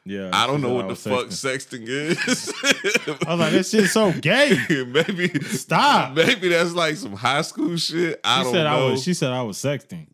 [0.07, 1.87] Yeah, I don't know what the was fuck sexting.
[1.87, 2.53] sexting is.
[3.27, 4.57] I was like, that shit's so gay.
[4.87, 6.15] maybe Stop.
[6.17, 8.19] Maybe that's like some high school shit.
[8.25, 8.89] I She don't said know.
[8.89, 9.03] I was.
[9.03, 10.07] She said I was sexting.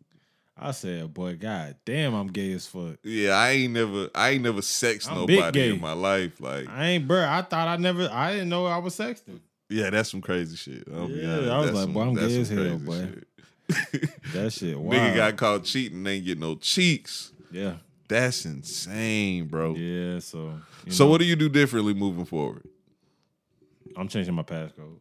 [0.59, 2.97] I said, boy, god damn, I'm gay as fuck.
[3.03, 6.39] yeah, I ain't never I ain't never sexed I'm nobody in my life.
[6.41, 7.23] Like, I ain't, bro.
[7.27, 8.09] I thought I never.
[8.11, 9.39] I didn't know I was sexting.
[9.69, 10.87] yeah, that's some crazy shit.
[10.91, 11.49] I'll Yeah, honest.
[11.51, 12.99] I was That's like, some- boy, I'm gay as hell, boy.
[12.99, 13.27] shit.
[14.33, 14.79] That shit.
[14.79, 14.93] Wow.
[14.95, 17.31] Nigga got caught cheating, ain't get no cheeks.
[17.51, 17.75] yeah.
[18.09, 19.75] That's insane, bro.
[19.75, 20.19] Yeah.
[20.19, 20.53] So.
[20.87, 22.63] So know, what do you do differently moving forward?
[23.97, 24.99] I'm changing my passcode.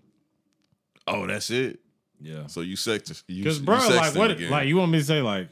[1.07, 1.79] Oh, that's it.
[2.21, 2.47] Yeah.
[2.47, 4.31] So you sex you, Because you bro, like what?
[4.33, 4.51] again.
[4.51, 5.49] Like you want me to say like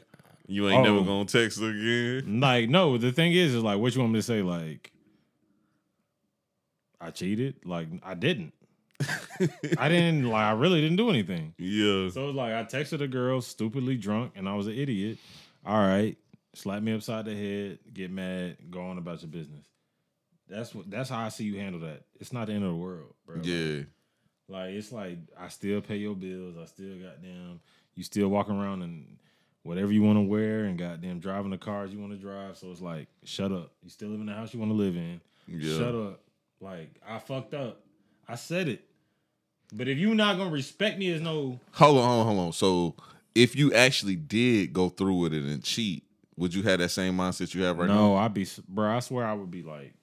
[0.47, 1.03] you ain't never Oh.
[1.03, 2.39] gonna text again.
[2.39, 2.97] like no?
[2.97, 4.41] The thing is, is like what you want me to say?
[4.41, 4.91] Like
[6.99, 7.55] I cheated?
[7.65, 8.53] Like I didn't.
[9.77, 10.43] I didn't like.
[10.43, 11.53] I really didn't do anything.
[11.57, 12.09] Yeah.
[12.09, 15.17] So it's like I texted a girl stupidly drunk, and I was an idiot.
[15.65, 16.15] All right,
[16.53, 19.65] slap me upside the head, get mad, go on about your business.
[20.47, 20.89] That's what.
[20.89, 22.03] That's how I see you handle that.
[22.19, 23.41] It's not the end of the world, bro.
[23.43, 23.77] Yeah.
[23.79, 23.87] Like
[24.49, 26.55] it's like I still pay your bills.
[26.61, 27.59] I still goddamn.
[27.95, 29.17] You still walk around and
[29.63, 32.57] whatever you want to wear, and goddamn driving the cars you want to drive.
[32.57, 33.71] So it's like, shut up.
[33.83, 35.21] You still live in the house you want to live in.
[35.47, 35.77] Yeah.
[35.77, 36.21] Shut up.
[36.61, 37.81] Like I fucked up.
[38.27, 38.85] I said it.
[39.73, 42.53] But if you not gonna respect me as no Hold on, hold on, hold on.
[42.53, 42.95] So
[43.33, 46.03] if you actually did go through with it and cheat,
[46.37, 47.95] would you have that same mindset you have right now?
[47.95, 48.95] no, I'd be, bro.
[48.95, 49.93] I swear I would be like,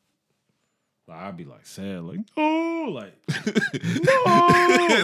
[1.09, 4.23] like I'd be like sad, like no, like no,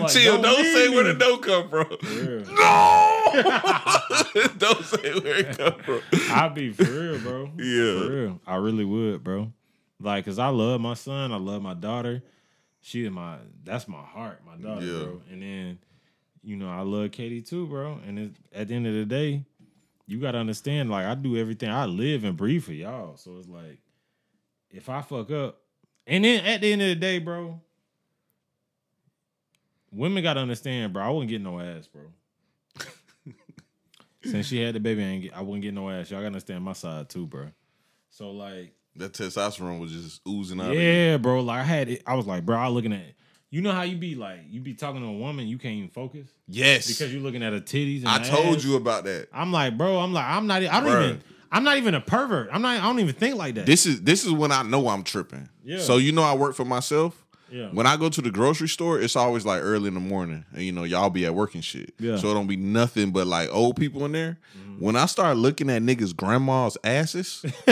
[0.00, 1.86] like, Chill, don't, leave say where the no come from.
[2.54, 3.14] No!
[4.58, 6.00] don't say where it come from.
[6.30, 7.50] I'd be for real, bro.
[7.58, 8.00] Yeah.
[8.02, 8.40] for real.
[8.46, 9.52] I really would, bro.
[10.00, 12.22] Like, cause I love my son, I love my daughter.
[12.80, 15.04] She is my, that's my heart, my daughter, Yeah.
[15.04, 15.22] bro.
[15.30, 15.78] And then,
[16.42, 17.98] you know, I love Katie too, bro.
[18.06, 19.44] And at the end of the day,
[20.06, 21.68] you gotta understand, like, I do everything.
[21.70, 23.16] I live and breathe for y'all.
[23.16, 23.78] So it's like,
[24.70, 25.60] if I fuck up,
[26.08, 27.60] and then at the end of the day, bro,
[29.92, 31.02] women gotta understand, bro.
[31.04, 32.02] I wouldn't get no ass, bro.
[34.24, 36.10] Since she had the baby, I, ain't get, I wouldn't get no ass.
[36.10, 37.46] Y'all gotta understand my side too, bro.
[38.10, 41.40] So like, That testosterone was just oozing out of yeah, bro.
[41.40, 42.02] Like I had it.
[42.06, 43.14] I was like, bro, I looking at.
[43.50, 45.88] You know how you be like, you be talking to a woman, you can't even
[45.88, 46.86] focus Yes.
[46.86, 48.00] because you're looking at her titties.
[48.00, 48.64] And I told ass.
[48.64, 49.28] you about that.
[49.32, 49.98] I'm like, bro.
[50.00, 50.62] I'm like, I'm not.
[50.62, 51.04] I don't Bruh.
[51.08, 51.22] even.
[51.50, 52.48] I'm not even a pervert.
[52.52, 52.78] I'm not.
[52.80, 53.66] I don't even think like that.
[53.66, 55.48] This is this is when I know I'm tripping.
[55.64, 55.78] Yeah.
[55.80, 57.24] So you know I work for myself.
[57.50, 57.68] yeah.
[57.68, 60.62] When I go to the grocery store, it's always like early in the morning, and
[60.62, 61.94] you know y'all be at work and shit.
[61.98, 62.12] Yeah.
[62.12, 62.20] Mm-hmm.
[62.20, 64.38] So it don't be nothing but like old people in there.
[64.78, 67.44] When I start looking at niggas' grandma's asses,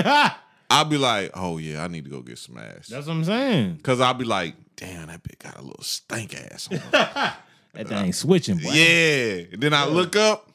[0.70, 2.88] I'll be like, oh yeah, I need to go get some ass.
[2.88, 3.78] That's what I'm saying.
[3.84, 7.36] Cause I'll be like, damn, that bitch got a little stank ass on her.
[7.74, 8.70] That thing switching, boy.
[8.72, 9.42] yeah.
[9.52, 10.50] Then I look up,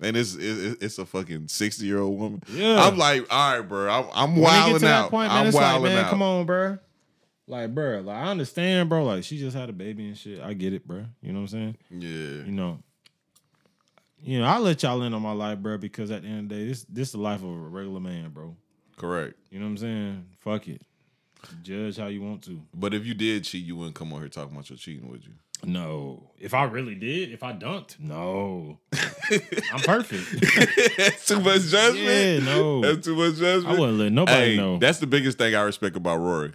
[0.00, 2.42] and it's it's, a fucking sixty year old woman.
[2.48, 2.84] Yeah.
[2.84, 5.10] I'm like, all right, bro, I'm, I'm When you get wilding out.
[5.10, 6.10] point, man, I'm it's like, wilding man, out.
[6.10, 6.78] come on, bro.
[7.48, 9.04] Like, bro, like I understand, bro.
[9.04, 10.40] Like she just had a baby and shit.
[10.40, 11.04] I get it, bro.
[11.22, 11.76] You know what I'm saying?
[11.90, 12.44] Yeah.
[12.44, 12.78] You know.
[14.22, 16.48] You know, I let y'all in on my life, bro, because at the end of
[16.48, 18.56] the day, this this the life of a regular man, bro.
[18.96, 19.34] Correct.
[19.50, 20.26] You know what I'm saying?
[20.38, 20.82] Fuck it.
[21.62, 22.60] Judge how you want to.
[22.74, 25.24] But if you did cheat, you wouldn't come on here talking about your cheating, would
[25.24, 25.34] you?
[25.64, 26.30] No.
[26.38, 28.78] If I really did, if I dunked, no.
[29.72, 30.96] I'm perfect.
[30.96, 32.04] That's too much judgment.
[32.04, 32.80] yeah, no.
[32.82, 33.76] That's too much judgment.
[33.76, 34.78] I wouldn't let nobody Hey, know.
[34.78, 36.52] that's the biggest thing I respect about Rory.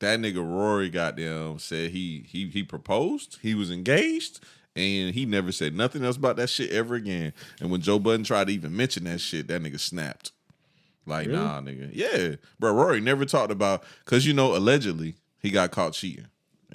[0.00, 4.40] That nigga Rory goddamn said he he he proposed, he was engaged,
[4.74, 7.32] and he never said nothing else about that shit ever again.
[7.60, 10.32] And when Joe Budden tried to even mention that shit, that nigga snapped.
[11.06, 11.38] Like, Really?
[11.38, 11.90] nah, nigga.
[11.92, 12.36] Yeah.
[12.58, 16.26] Bro, Rory never talked about cause you know, allegedly, he got caught cheating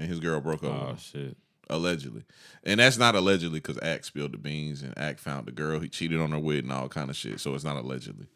[0.01, 0.71] and his girl broke up.
[0.71, 1.37] oh shit.
[1.69, 2.23] Allegedly.
[2.63, 5.87] And that's not allegedly because Ack spilled the beans and Ack found the girl he
[5.87, 7.39] cheated on her with and all kind of shit.
[7.39, 8.27] So it's not allegedly.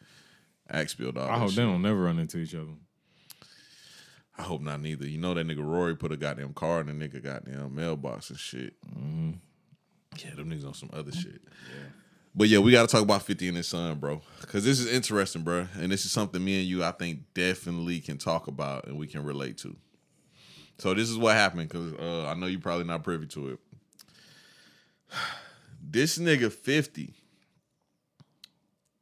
[0.70, 1.58] Ack spilled all I hope shit.
[1.58, 2.72] they don't never run into each other.
[4.38, 5.08] I hope not neither.
[5.08, 8.40] You know that nigga Rory put a goddamn car in the nigga goddamn mailbox and
[8.40, 8.74] shit.
[8.86, 9.32] Mm-hmm.
[10.18, 11.42] Yeah, them niggas on some other shit.
[12.34, 14.22] But yeah, we got to talk about 50 and his son, bro.
[14.42, 15.68] Because this is interesting, bro.
[15.80, 19.08] And this is something me and you, I think, definitely can talk about and we
[19.08, 19.76] can relate to.
[20.78, 23.60] So this is what happened because uh, I know you're probably not privy to it.
[25.88, 27.14] This nigga 50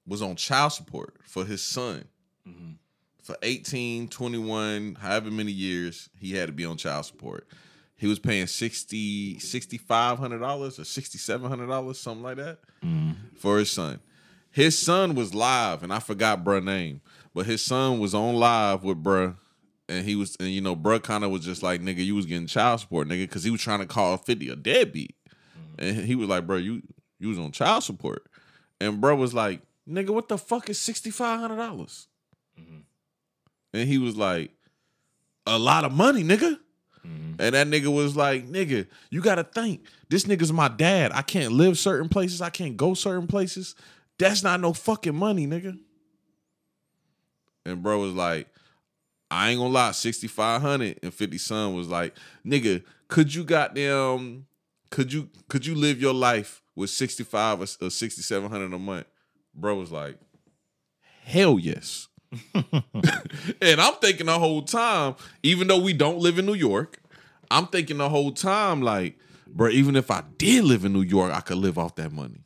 [0.05, 2.03] was on child support for his son
[3.23, 7.47] for 18, 21, however many years he had to be on child support.
[7.95, 12.59] He was paying 60 $6,500 or $6,700, something like that,
[13.37, 14.01] for his son.
[14.51, 17.01] His son was live, and I forgot bruh name,
[17.33, 19.35] but his son was on live with bruh,
[19.89, 22.25] and he was, and you know, bruh kind of was just like, nigga, you was
[22.25, 25.15] getting child support, nigga, because he was trying to call 50 a deadbeat.
[25.29, 25.83] Mm-hmm.
[25.83, 26.81] And he was like, bro, you
[27.19, 28.27] you was on child support.
[28.79, 31.57] And bro was like, nigga, what the fuck is $6,500?
[31.57, 32.07] dollars
[32.59, 32.79] mm-hmm.
[33.73, 34.51] And he was like,
[35.45, 36.59] a lot of money, nigga.
[37.05, 37.33] Mm-hmm.
[37.39, 39.85] And that nigga was like, nigga, you gotta think.
[40.09, 41.11] This nigga's my dad.
[41.13, 42.41] I can't live certain places.
[42.41, 43.75] I can't go certain places.
[44.19, 45.77] That's not no fucking money, nigga.
[47.65, 48.47] And bro was like,
[49.33, 52.15] I ain't gonna lie, 6,500 and 50 son was like,
[52.45, 54.45] nigga, could you goddamn,
[54.91, 59.07] could you, could you live your life with 65 or, or 6,700 a month?
[59.55, 60.17] Bro was like,
[61.23, 62.09] hell yes.
[62.53, 66.99] and I'm thinking the whole time, even though we don't live in New York,
[67.49, 69.17] I'm thinking the whole time, like,
[69.47, 72.43] bro, even if I did live in New York, I could live off that money.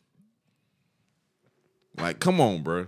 [1.97, 2.87] Like, come on, bro.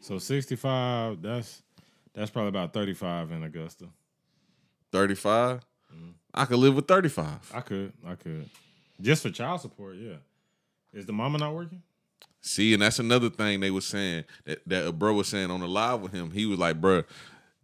[0.00, 1.22] So sixty five.
[1.22, 1.62] That's
[2.16, 3.86] that's probably about thirty five in Augusta.
[4.92, 5.60] 35.
[5.94, 6.10] Mm-hmm.
[6.32, 7.50] I could live with 35.
[7.52, 7.92] I could.
[8.06, 8.48] I could.
[9.00, 9.96] Just for child support.
[9.96, 10.16] Yeah.
[10.92, 11.82] Is the mama not working?
[12.40, 15.60] See, and that's another thing they were saying that, that a bro was saying on
[15.60, 16.30] the live with him.
[16.30, 17.02] He was like, bro,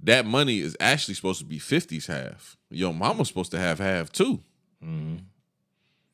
[0.02, 2.56] that money is actually supposed to be 50's half.
[2.68, 4.40] Your mama's supposed to have half too.
[4.84, 5.18] Mm-hmm.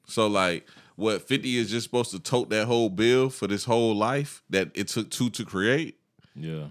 [0.07, 3.95] So like what 50 is just supposed to tote that whole bill for this whole
[3.97, 5.97] life that it took two to create?
[6.35, 6.67] Yeah.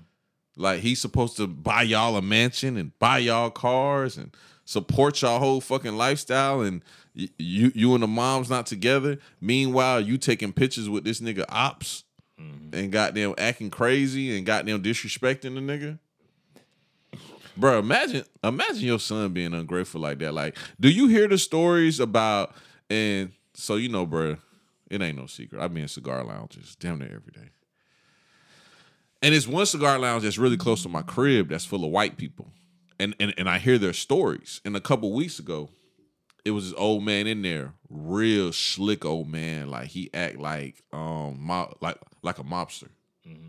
[0.57, 4.35] Like he's supposed to buy y'all a mansion and buy y'all cars and
[4.65, 6.83] support y'all whole fucking lifestyle and
[7.15, 9.19] y- you you and the mom's not together.
[9.39, 12.03] Meanwhile, you taking pictures with this nigga ops
[12.39, 12.75] mm-hmm.
[12.75, 15.99] and goddamn acting crazy and goddamn disrespecting the nigga.
[17.55, 20.33] Bro, imagine imagine your son being ungrateful like that.
[20.33, 22.53] Like, do you hear the stories about
[22.89, 24.37] and so you know, bro,
[24.89, 25.61] it ain't no secret.
[25.61, 27.49] I be in cigar lounges damn near every day.
[29.21, 32.17] And it's one cigar lounge that's really close to my crib that's full of white
[32.17, 32.51] people.
[32.99, 34.61] And and, and I hear their stories.
[34.65, 35.69] And a couple weeks ago,
[36.45, 39.69] it was this old man in there, real slick old man.
[39.69, 42.89] Like he act like um mob, like like a mobster.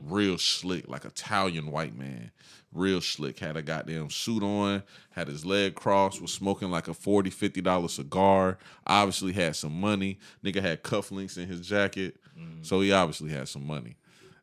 [0.03, 2.33] Real slick, like Italian white man.
[2.73, 3.39] Real slick.
[3.39, 7.89] Had a goddamn suit on, had his leg crossed, was smoking like a 40 $50
[7.89, 8.59] cigar.
[8.85, 10.19] Obviously had some money.
[10.45, 12.17] Nigga had cufflinks in his jacket.
[12.63, 13.97] So he obviously had some money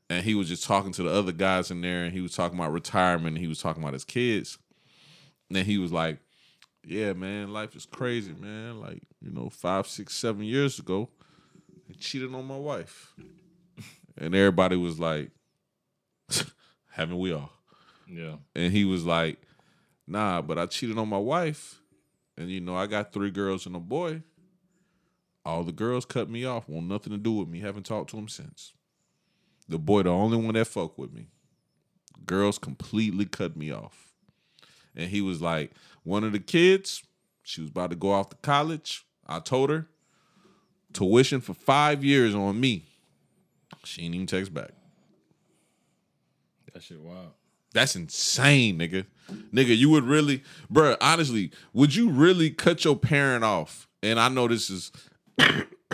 [0.10, 2.58] and he was just talking to the other guys in there and he was talking
[2.58, 4.58] about retirement and he was talking about his kids.
[5.50, 6.20] And then he was like
[6.84, 8.80] yeah man life is crazy man.
[8.80, 11.10] Like you know five six seven years ago
[11.90, 13.14] i cheated on my wife.
[14.18, 15.32] And everybody was like
[16.92, 17.52] haven't we all?
[18.08, 18.36] Yeah.
[18.56, 19.42] and he was like
[20.08, 21.82] nah but i cheated on my wife
[22.38, 24.22] and you know i got three girls and a boy.
[25.44, 26.68] All the girls cut me off.
[26.68, 27.60] Want nothing to do with me.
[27.60, 28.74] Haven't talked to him since
[29.68, 31.28] the boy the only one that fuck with me
[32.26, 34.14] girls completely cut me off
[34.96, 35.72] and he was like
[36.04, 37.04] one of the kids
[37.44, 39.88] she was about to go off to college i told her
[40.94, 42.86] tuition for five years on me
[43.84, 44.72] she ain't even text back
[46.74, 47.32] That shit wild.
[47.74, 49.06] that's insane, nigga.
[49.54, 53.88] Nigga, you would really, bruh, honestly, would you really cut your parent off?
[54.04, 54.92] And I know this is,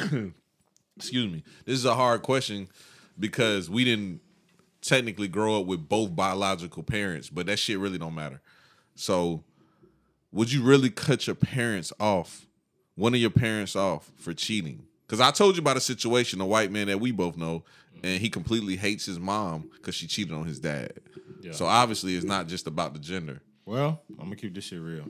[0.98, 2.68] excuse me, this is a hard question
[3.20, 4.22] because we didn't
[4.82, 8.42] technically grow up with both biological parents, but that shit really don't matter.
[8.96, 9.44] So,
[10.32, 12.48] would you really cut your parents off,
[12.96, 14.86] one of your parents off for cheating?
[15.06, 17.64] Because I told you about a situation, a white man that we both know,
[18.04, 20.94] and he completely hates his mom because she cheated on his dad.
[21.42, 21.52] Yeah.
[21.52, 23.42] So obviously, it's not just about the gender.
[23.66, 25.06] Well, I'm gonna keep this shit real.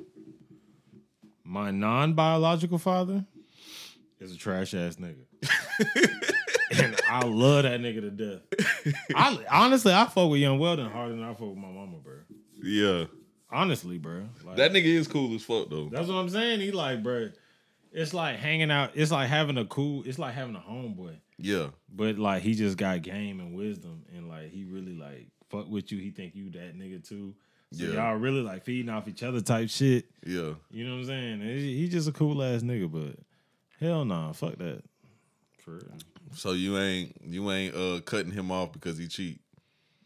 [1.44, 3.26] My non-biological father
[4.20, 5.26] is a trash ass nigga,
[6.80, 8.96] and I love that nigga to death.
[9.16, 12.14] I honestly, I fuck with Young Weldon harder than I fuck with my mama, bro.
[12.64, 13.06] Yeah,
[13.52, 14.30] Honestly, bro.
[14.46, 15.90] Like, that nigga is cool as fuck though.
[15.92, 16.62] that's what I'm saying.
[16.62, 17.30] He like, bro.
[17.94, 18.92] It's like hanging out.
[18.94, 20.04] It's like having a cool.
[20.06, 21.18] It's like having a homeboy.
[21.38, 25.68] Yeah, But like he just got game and wisdom, and like he really like fuck
[25.68, 25.98] with you.
[26.00, 27.34] He think you that nigga too.
[27.74, 27.94] So Yeah.
[28.12, 30.06] y'all really like feeding off each other type shit.
[30.26, 30.54] yeah.
[30.70, 31.42] You know what I'm saying?
[31.42, 33.16] And he he just a cool ass nigga, but
[33.86, 34.84] hell nah, fuck that.
[35.58, 35.92] For real.
[36.34, 39.40] So you ain't you ain't uh cutting him off because he cheat.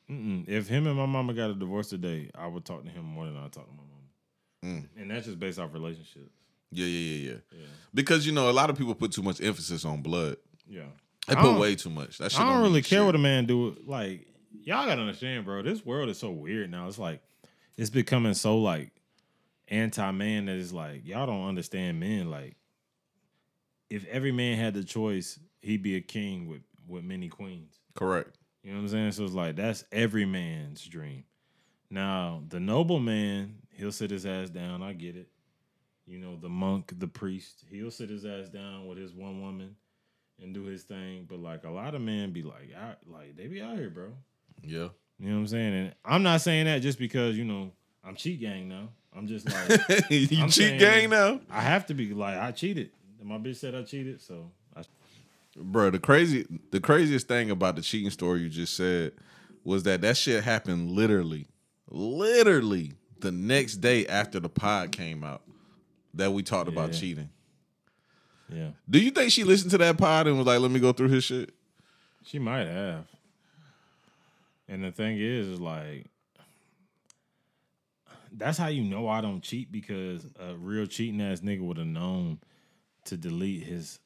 [0.09, 0.47] Mm-mm.
[0.47, 3.25] If him and my mama got a divorce today, I would talk to him more
[3.25, 4.81] than I talk to my mama.
[4.81, 5.01] Mm.
[5.01, 6.31] And that's just based off relationships.
[6.71, 7.37] Yeah, yeah, yeah, yeah.
[7.51, 7.65] Yeah.
[7.93, 10.37] Because you know a lot of people put too much emphasis on blood.
[10.67, 10.83] Yeah.
[11.27, 12.19] They put way too much.
[12.19, 13.05] That shit I don't mean really care shit.
[13.05, 13.75] what a man do.
[13.85, 14.27] Like
[14.63, 15.63] y'all gotta understand, bro.
[15.63, 16.87] This world is so weird now.
[16.87, 17.21] It's like
[17.77, 18.91] it's becoming so like
[19.67, 22.29] anti man that it's like y'all don't understand men.
[22.29, 22.55] Like
[23.89, 27.79] if every man had the choice, he'd be a king with with many queens.
[27.95, 28.37] Correct.
[28.63, 29.11] You know what I'm saying?
[29.13, 31.23] So it's like that's every man's dream.
[31.89, 34.81] Now, the noble man, he'll sit his ass down.
[34.81, 35.27] I get it.
[36.07, 39.75] You know, the monk, the priest, he'll sit his ass down with his one woman
[40.41, 41.25] and do his thing.
[41.27, 44.09] But like a lot of men be like, out, like they be out here, bro.
[44.63, 44.89] Yeah.
[45.19, 45.73] You know what I'm saying?
[45.73, 47.71] And I'm not saying that just because you know
[48.03, 48.89] I'm cheat gang now.
[49.15, 52.91] I'm just like you I'm cheat gang now, I have to be like I cheated.
[53.23, 54.64] My bitch said I cheated, so I
[55.55, 55.89] bro.
[55.89, 59.13] The crazy, the craziest thing about the cheating story you just said
[59.63, 61.47] was that that shit happened literally,
[61.89, 65.41] literally the next day after the pod came out
[66.13, 67.29] that we talked about cheating.
[68.49, 68.69] yeah.
[68.89, 71.09] Do you think she listened to that pod and was like, "Let me go through
[71.09, 71.53] his shit"?
[72.23, 73.05] She might have.
[74.67, 76.07] And the thing is, is like
[78.37, 81.87] that's how you know I don't cheat because a real cheating ass nigga would have
[81.87, 82.39] known
[83.05, 83.99] to delete his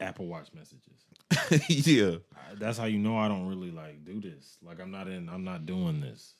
[0.00, 1.04] Apple Watch messages.
[1.86, 2.16] yeah.
[2.34, 4.58] I- That's how you know I don't really like do this.
[4.62, 5.28] Like I'm not in.
[5.28, 6.34] I'm not doing this.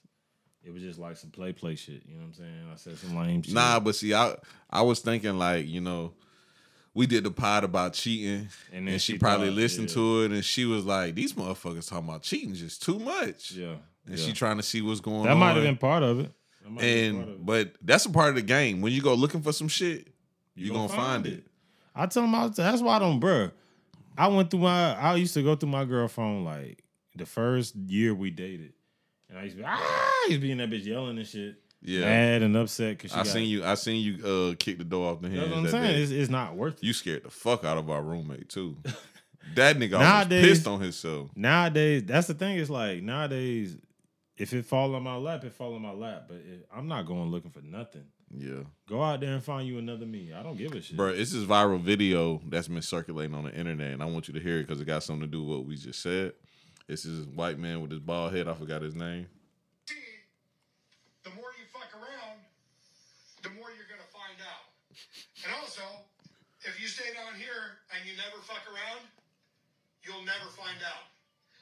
[0.65, 2.03] It was just like some play play shit.
[2.07, 2.69] You know what I'm saying?
[2.73, 3.55] I said some lame shit.
[3.55, 4.35] Nah, but see, I
[4.69, 6.15] I was thinking like, you know,
[6.95, 9.95] we did the pod about cheating, And and, then she, she probably thought, listened yeah.
[9.95, 13.77] to it, and she was like, "These motherfuckers talking about cheating just too much," Yeah.
[14.07, 14.25] and yeah.
[14.25, 15.39] she trying to see what's going that on.
[15.39, 16.33] might have been part of it.
[16.65, 17.47] That might have been part of and it.
[17.47, 18.81] but that's a part of the game.
[18.81, 20.09] When you go looking for some shit,
[20.57, 21.47] you're gonna, find, it.
[21.99, 23.51] I tell him I was, that's why I don't, bruh.
[24.17, 24.95] I went through my.
[24.95, 26.83] I used to go through my girl phone like
[27.17, 28.73] the first year we dated,
[29.29, 31.27] and I used to be ah, I used to be in that bitch yelling and
[31.27, 33.65] shit, Yeah, mad and upset because I seen you.
[33.65, 35.39] I seen you uh kick the door off the head.
[35.39, 35.73] That's hands.
[35.73, 36.03] what I'm saying.
[36.03, 36.85] It's, it's not worth it.
[36.85, 38.77] You scared the fuck out of our roommate too.
[39.55, 41.31] that nigga Nowadays- pissed on himself.
[41.37, 42.59] Nowadays, that's the thing.
[42.59, 43.77] It's like nowadays,
[44.37, 46.25] if it fall on my lap, it fall on my lap.
[46.29, 48.05] But it, I'm not going looking for nothing.
[48.37, 48.63] Yeah.
[48.89, 50.33] Go out there and find you another me.
[50.33, 50.97] I don't give a shit.
[50.97, 54.35] Bro, it's this viral video that's been circulating on the internet, and I want you
[54.35, 56.33] to hear it because it got something to do with what we just said.
[56.89, 58.49] It's this white man with his bald head.
[58.49, 59.27] I forgot his name.
[61.25, 62.41] the more you fuck around,
[63.43, 64.65] the more you're gonna find out.
[65.45, 65.83] And also,
[66.63, 69.05] if you stay down here and you never fuck around,
[70.03, 71.09] you'll never find out.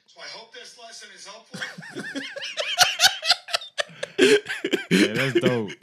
[0.07, 1.59] So I hope this lesson is helpful.
[4.89, 5.69] Yeah, that's dope.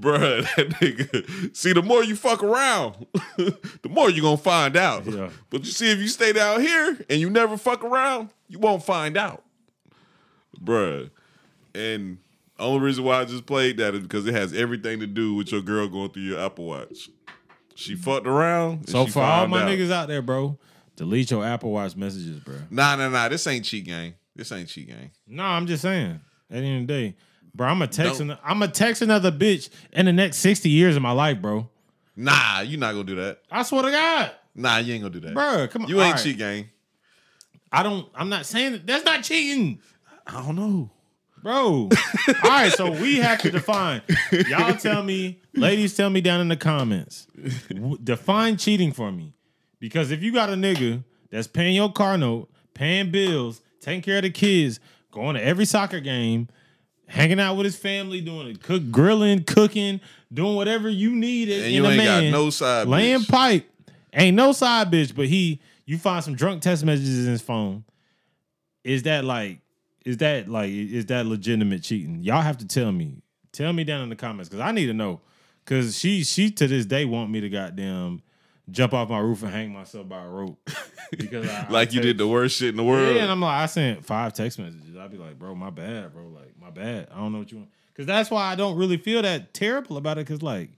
[0.00, 1.56] Bruh, that nigga.
[1.56, 3.06] See, the more you fuck around,
[3.36, 5.06] the more you gonna find out.
[5.06, 5.30] Yeah.
[5.50, 8.82] But you see, if you stay down here and you never fuck around, you won't
[8.82, 9.44] find out.
[10.62, 11.10] Bruh.
[11.74, 12.18] And
[12.58, 15.52] only reason why I just played that is because it has everything to do with
[15.52, 17.08] your girl going through your Apple Watch.
[17.74, 18.88] She fucked around.
[18.88, 19.68] So for all my out.
[19.68, 20.58] niggas out there, bro,
[20.96, 22.56] delete your Apple Watch messages, bro.
[22.70, 23.28] Nah, nah, nah.
[23.28, 24.14] This ain't cheat game.
[24.36, 25.10] This ain't cheat game.
[25.26, 26.20] No, I'm just saying.
[26.50, 27.16] At the end of the day,
[27.54, 28.20] bro, I'm a text.
[28.20, 31.68] An, I'm a text another bitch in the next 60 years of my life, bro.
[32.16, 33.38] Nah, you not gonna do that.
[33.50, 35.34] I swear to God, Nah, you ain't gonna do that.
[35.34, 35.68] bro.
[35.68, 36.22] Come on, You ain't right.
[36.22, 36.68] cheat gang.
[37.72, 38.08] I don't.
[38.14, 38.86] I'm not saying that.
[38.86, 39.80] That's not cheating.
[40.26, 40.90] I don't know.
[41.42, 41.88] Bro.
[42.44, 44.02] All right, so we have to define.
[44.48, 47.26] Y'all tell me, ladies, tell me down in the comments.
[47.70, 49.32] w- Define cheating for me.
[49.78, 54.16] Because if you got a nigga that's paying your car note, paying bills, taking care
[54.18, 54.80] of the kids,
[55.10, 56.48] going to every soccer game,
[57.06, 60.00] hanging out with his family, doing it, cook, grilling, cooking,
[60.32, 63.28] doing whatever you need And in you ain't man, got no side laying bitch.
[63.28, 63.70] pipe,
[64.12, 67.84] ain't no side bitch, but he, you find some drunk text messages in his phone.
[68.84, 69.58] Is that like,
[70.04, 72.22] is that like, is that legitimate cheating?
[72.22, 73.22] Y'all have to tell me.
[73.52, 75.20] Tell me down in the comments because I need to know.
[75.64, 78.22] Because she, she to this day want me to goddamn
[78.70, 80.58] jump off my roof and hang myself by a rope.
[81.18, 83.16] Because I, I Like you did the worst shit in the world.
[83.16, 84.96] yeah, and I'm like, I sent five text messages.
[84.96, 86.28] I'd be like, bro, my bad, bro.
[86.28, 87.08] Like, my bad.
[87.12, 87.70] I don't know what you want.
[87.92, 90.26] Because that's why I don't really feel that terrible about it.
[90.26, 90.70] Because, like,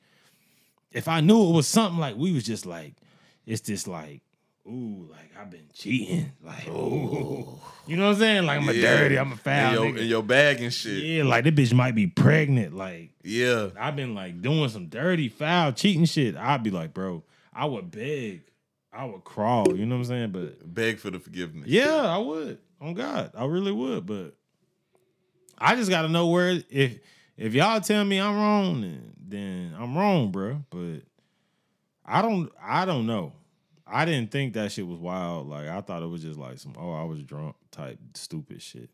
[0.90, 2.94] if I knew it was something like we was just like,
[3.44, 4.22] it's just like,
[4.66, 6.32] ooh, like I've been cheating.
[6.42, 7.58] Like, ooh.
[7.86, 8.46] You know what I'm saying?
[8.46, 8.96] Like, I'm a Yeah.
[8.96, 9.72] dirty, I'm a in foul.
[9.74, 9.98] your, nigga.
[9.98, 11.02] in your bag and shit.
[11.02, 12.74] yeah, like, this bitch might be pregnant.
[12.76, 13.68] Like, Yeah.
[13.78, 16.36] I've been like doing some dirty, foul, cheating shit.
[16.36, 17.22] I'd be like, bro,
[17.52, 18.42] I would beg.
[18.92, 19.76] I would crawl.
[19.76, 20.30] You know what I'm saying?
[20.32, 21.68] But Beg for the forgiveness.
[21.68, 22.58] yeah, I would.
[22.80, 24.06] On God, I really would.
[24.06, 24.34] But
[25.56, 26.98] I just got to know where if
[27.36, 30.62] if y'all tell me I'm wrong, then, then I'm wrong, bro.
[30.70, 31.02] But
[32.04, 32.50] I don't.
[32.62, 33.32] I don't know.
[33.86, 35.48] I didn't think that shit was wild.
[35.48, 38.90] Like I thought it was just like some oh I was drunk type stupid shit.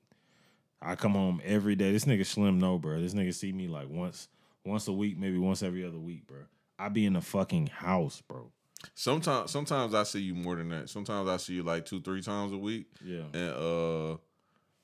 [0.81, 1.93] I come home every day.
[1.93, 3.01] This nigga Slim no, bro.
[3.01, 4.29] This nigga see me like once
[4.65, 6.39] once a week, maybe once every other week, bro.
[6.79, 8.51] I be in the fucking house, bro.
[8.95, 10.89] Sometimes sometimes I see you more than that.
[10.89, 12.87] Sometimes I see you like two, three times a week.
[13.05, 13.25] Yeah.
[13.33, 14.17] And uh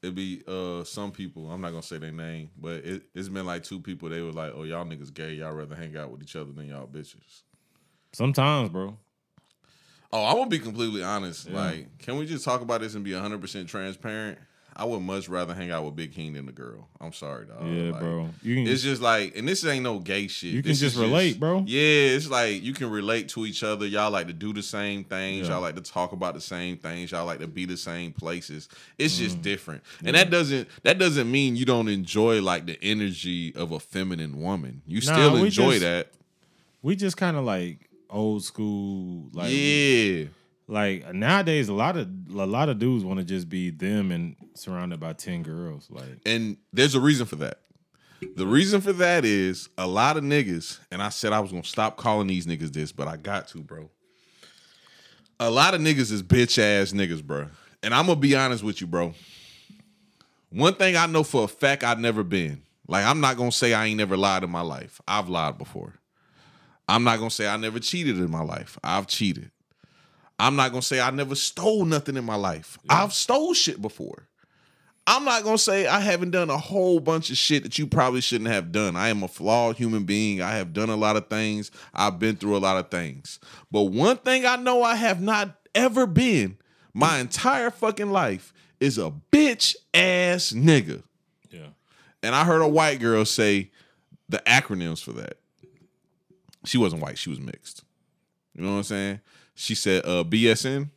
[0.02, 3.46] it'd be uh some people, I'm not gonna say their name, but it, it's been
[3.46, 6.22] like two people, they were like, Oh, y'all niggas gay, y'all rather hang out with
[6.22, 7.42] each other than y'all bitches.
[8.12, 8.98] Sometimes, bro.
[10.12, 11.48] Oh, I will be completely honest.
[11.48, 11.56] Yeah.
[11.60, 14.38] Like, can we just talk about this and be 100% transparent?
[14.76, 16.88] I would much rather hang out with Big King than the girl.
[17.00, 17.64] I'm sorry, dog.
[17.64, 18.28] yeah, Like, bro.
[18.42, 20.50] You can It's just like, and this ain't no gay shit.
[20.52, 21.62] You can This just is relate, bro.
[21.66, 21.80] Yeah,
[22.16, 23.86] it's like you can relate to each other.
[23.86, 25.46] Y'all like to do the same things.
[25.46, 25.54] Yeah.
[25.54, 27.12] Y'all like to talk about the same things.
[27.12, 28.68] Y'all like to be the same places.
[28.98, 29.18] It's Mm.
[29.18, 33.70] just different, and that doesn't that doesn't mean you don't enjoy like the energy of
[33.70, 34.82] a feminine woman.
[34.86, 36.12] You Nah, still we enjoy just- that.
[36.82, 37.78] we just kind of like
[38.10, 40.24] old school like yeah,
[40.66, 44.36] like nowadays a lot of a lot of dudes want to just be them and
[44.54, 47.58] surrounded by 10 girls like and there's a reason for that.
[48.36, 51.64] The reason for that is a lot of niggas, and I said I was gonna
[51.64, 53.90] stop calling these niggas this, but I got to, bro.
[55.38, 57.48] A lot of niggas is bitch ass niggas, bro.
[57.82, 59.14] And I'm gonna be honest with you, bro.
[60.50, 62.62] One thing I know for a fact I've never been.
[62.86, 65.00] Like, I'm not gonna say I ain't never lied in my life.
[65.06, 65.94] I've lied before.
[66.88, 68.78] I'm not gonna say I never cheated in my life.
[68.82, 69.50] I've cheated.
[70.38, 72.78] I'm not gonna say I never stole nothing in my life.
[72.88, 74.28] I've stole shit before.
[75.06, 78.20] I'm not gonna say I haven't done a whole bunch of shit that you probably
[78.20, 78.96] shouldn't have done.
[78.96, 80.40] I am a flawed human being.
[80.40, 81.70] I have done a lot of things.
[81.92, 83.38] I've been through a lot of things.
[83.70, 86.56] But one thing I know I have not ever been
[86.94, 91.02] my entire fucking life is a bitch ass nigga.
[91.50, 91.68] Yeah.
[92.22, 93.70] And I heard a white girl say
[94.28, 95.38] the acronyms for that.
[96.64, 97.84] She wasn't white, she was mixed.
[98.54, 99.20] You know what I'm saying?
[99.54, 100.90] She said uh BSN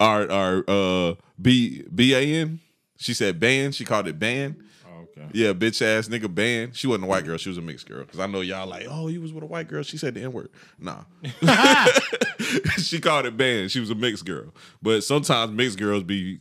[0.00, 2.60] or or uh B BAN.
[2.96, 3.72] She said ban.
[3.72, 4.62] She called it ban.
[4.86, 5.26] Oh, okay.
[5.32, 6.72] Yeah, bitch ass nigga ban.
[6.72, 7.36] She wasn't a white girl.
[7.36, 8.04] She was a mixed girl.
[8.04, 9.82] Cause I know y'all like, oh, he was with a white girl.
[9.82, 10.50] She said the n word.
[10.78, 11.02] Nah,
[12.78, 13.68] she called it ban.
[13.68, 14.54] She was a mixed girl.
[14.80, 16.40] But sometimes mixed girls be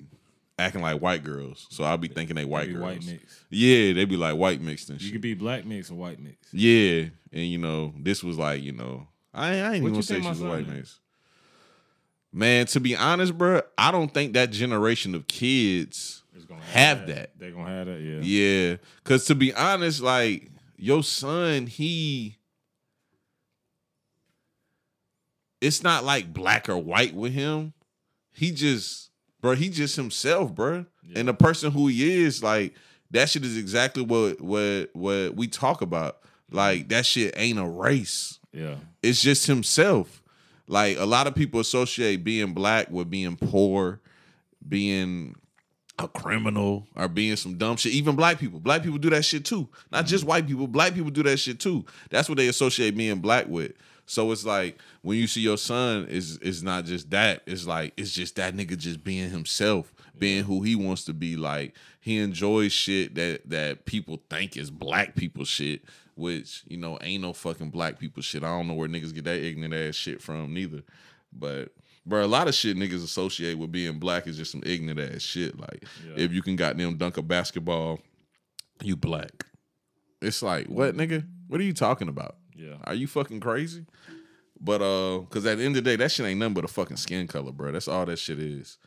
[0.60, 1.68] acting like white girls.
[1.70, 2.84] So I'll be thinking they white girls.
[2.84, 3.44] white mix.
[3.50, 6.38] Yeah, they be like white mixed and You could be black mix or white mix.
[6.54, 10.04] Yeah, and you know, this was like, you know, I, I ain't What even gonna
[10.04, 11.00] say think she my was a white mix.
[12.34, 16.22] Man, to be honest, bro, I don't think that generation of kids
[16.52, 17.32] gonna have that.
[17.38, 18.00] They're gonna have that.
[18.00, 18.20] Yeah.
[18.22, 22.38] Yeah, because to be honest, like your son, he,
[25.60, 27.74] it's not like black or white with him.
[28.34, 29.12] He just,
[29.42, 32.74] bro, he just himself, bro, and the person who he is, like
[33.12, 36.20] that shit is exactly what what what we talk about.
[36.50, 38.40] Like that shit ain't a race.
[38.54, 38.76] Yeah.
[39.02, 40.22] It's just himself.
[40.68, 44.00] Like a lot of people associate being black with being poor,
[44.68, 45.36] being
[46.00, 47.94] a criminal, or being some dumb shit.
[47.94, 48.60] Even black people.
[48.60, 49.68] Black people do that shit too.
[49.92, 50.68] Not just white people.
[50.68, 51.86] Black people do that shit too.
[52.10, 53.74] That's what they associate being black with.
[54.06, 57.44] So it's like when you see your son, is it's not just that.
[57.46, 61.36] It's like it's just that nigga just being himself, being who he wants to be.
[61.36, 65.84] Like he enjoys shit that that people think is black people shit,
[66.22, 68.44] which you know ain't no fucking black people shit.
[68.44, 70.84] I don't know where niggas get that ignorant ass shit from neither.
[71.34, 71.70] But
[72.06, 75.22] bro, a lot of shit niggas associate with being black is just some ignorant ass
[75.22, 75.60] shit.
[75.60, 76.14] Like Yeah.
[76.24, 78.00] if you can goddamn dunk a basketball,
[78.82, 79.46] you black.
[80.22, 81.26] It's like what nigga?
[81.48, 82.38] What are you talking about?
[82.56, 82.76] Yeah.
[82.86, 83.86] Are you fucking crazy?
[84.60, 86.68] But uh, cause at the end of the day, that shit ain't nothing but a
[86.68, 87.72] fucking skin color, bro.
[87.72, 88.78] That's all that shit is.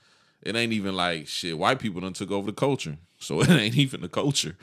[0.45, 1.59] It ain't even like shit.
[1.59, 4.57] White people done took over the culture, so it ain't even the culture.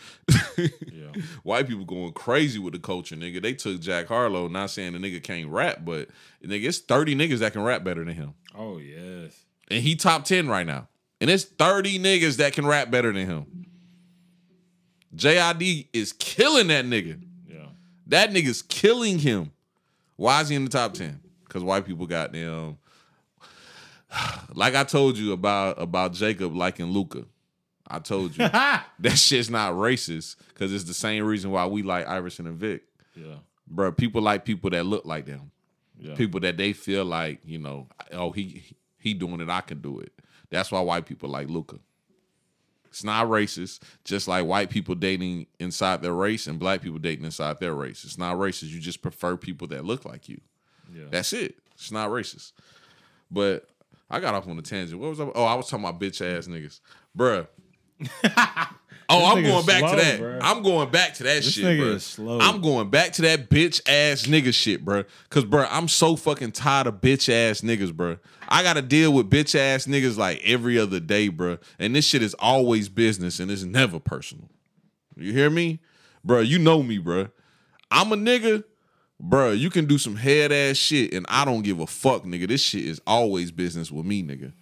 [0.58, 0.68] Yeah.
[1.44, 3.42] White people going crazy with the culture, nigga.
[3.42, 4.48] They took Jack Harlow.
[4.48, 6.10] Not saying the nigga can't rap, but
[6.46, 9.34] nigga, it's thirty niggas that can rap better than him, Oh yes.
[9.70, 10.88] and he top ten right now.
[11.20, 13.66] And it's thirty niggas that can rap better than him.
[15.16, 17.20] JID is killing that nigga.
[17.48, 17.66] Yeah.
[18.08, 19.52] That nigga's killing him.
[20.16, 21.20] Why is he in the top 10?
[21.46, 22.78] Because white people got them.
[24.54, 27.24] Like I told you about about Jacob liking Luka.
[27.88, 32.08] I told you that shit's not racist because it's the same reason why we like
[32.08, 32.84] Iverson and Vick.
[33.16, 33.36] Yeah.
[33.68, 35.52] Bro, people like people that look like them.
[35.98, 36.16] Yeah.
[36.16, 40.00] People that they feel like, you know, oh, he he doing it, I can do
[40.00, 40.12] it.
[40.50, 41.80] That's why white people like Luka.
[42.90, 47.24] It's not racist, just like white people dating inside their race and black people dating
[47.24, 48.04] inside their race.
[48.04, 48.68] It's not racist.
[48.68, 50.42] You just prefer people that look like you.
[50.94, 51.06] Yeah.
[51.10, 51.56] That's it.
[51.76, 52.52] It's not racist.
[53.32, 53.70] But
[54.12, 55.00] I got off on a tangent.
[55.00, 55.32] What was I?
[55.34, 56.82] Oh, I was talking about bitch ass niggas,
[57.18, 57.48] bruh.
[59.10, 60.20] oh, I'm going back slow, to that.
[60.20, 60.40] bruh.
[60.42, 62.40] I'm going back to that This shit, is slow.
[62.40, 65.06] I'm going back to that bitch ass nigga shit, bruh.
[65.30, 68.20] Cause, bruh, I'm so fucking tired of bitch ass niggas, bruh.
[68.50, 71.60] I gotta deal with bitch ass niggas like every other day, bruh.
[71.80, 74.50] And this shit is always business and it's never personal.
[75.16, 75.80] You hear me?
[76.28, 77.32] Bruh, you know me, bruh.
[77.90, 78.64] I'm a nigga,
[79.22, 79.58] bruh.
[79.58, 82.48] You can do some head ass shit and I don't give a fuck, nigga.
[82.48, 84.54] This shit is always business with me, nigga.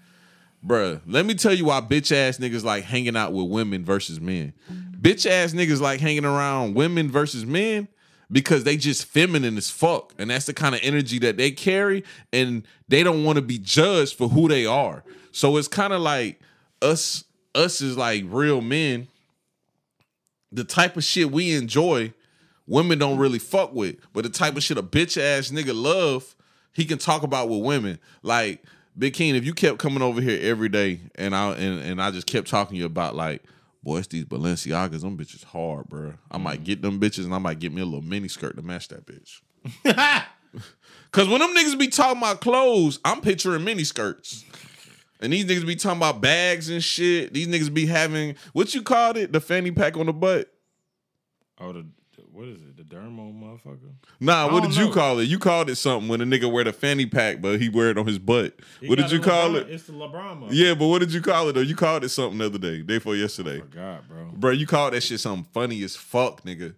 [0.66, 4.20] Bruh, let me tell you why bitch ass niggas like hanging out with women versus
[4.20, 4.54] men.
[5.00, 7.88] Bitch ass niggas like hanging around women versus men
[8.32, 10.14] because they just feminine as fuck.
[10.18, 12.04] And that's the kind of energy that they carry.
[12.34, 15.04] And they don't want to be judged for who they are.
[15.32, 16.42] So it's kind of like
[16.82, 17.24] us,
[17.56, 19.08] us is like real men.
[20.52, 22.14] The type of shit we enjoy,
[22.70, 23.98] women don't really fuck with.
[24.14, 26.36] But the type of shit a bitch ass nigga love,
[26.74, 28.00] he can talk about with women.
[28.22, 28.64] Like
[28.98, 32.12] Big King, if you kept coming over here every day and I and, and I
[32.12, 33.44] just kept talking to you about like,
[33.84, 36.14] boy, it's these Balenciagas, them bitches hard, bro.
[36.32, 36.66] I might mm.
[36.66, 39.06] get them bitches and I might get me a little mini skirt to match that
[39.06, 39.42] bitch.
[41.12, 44.46] Cause when them niggas be talking about clothes, I'm picturing mini skirts.
[45.22, 47.34] And these niggas be talking about bags and shit.
[47.34, 50.50] These niggas be having what you called it, the fanny pack on the butt.
[51.60, 51.86] Oh, the
[52.32, 52.78] what is it?
[52.78, 53.92] The dermo motherfucker.
[54.20, 54.94] Nah, what did you know.
[54.94, 55.26] call it?
[55.26, 57.98] You called it something when a nigga wear the fanny pack, but he wear it
[57.98, 58.54] on his butt.
[58.80, 59.70] He what did you a call LeBron- it?
[59.72, 60.12] It's the LeBron.
[60.42, 60.50] motherfucker.
[60.52, 61.62] Yeah, but what did you call it though?
[61.62, 63.60] You called it something the other day, day before yesterday.
[63.60, 64.26] Forgot, bro.
[64.34, 66.76] Bro, you called that shit something funny as fuck, nigga.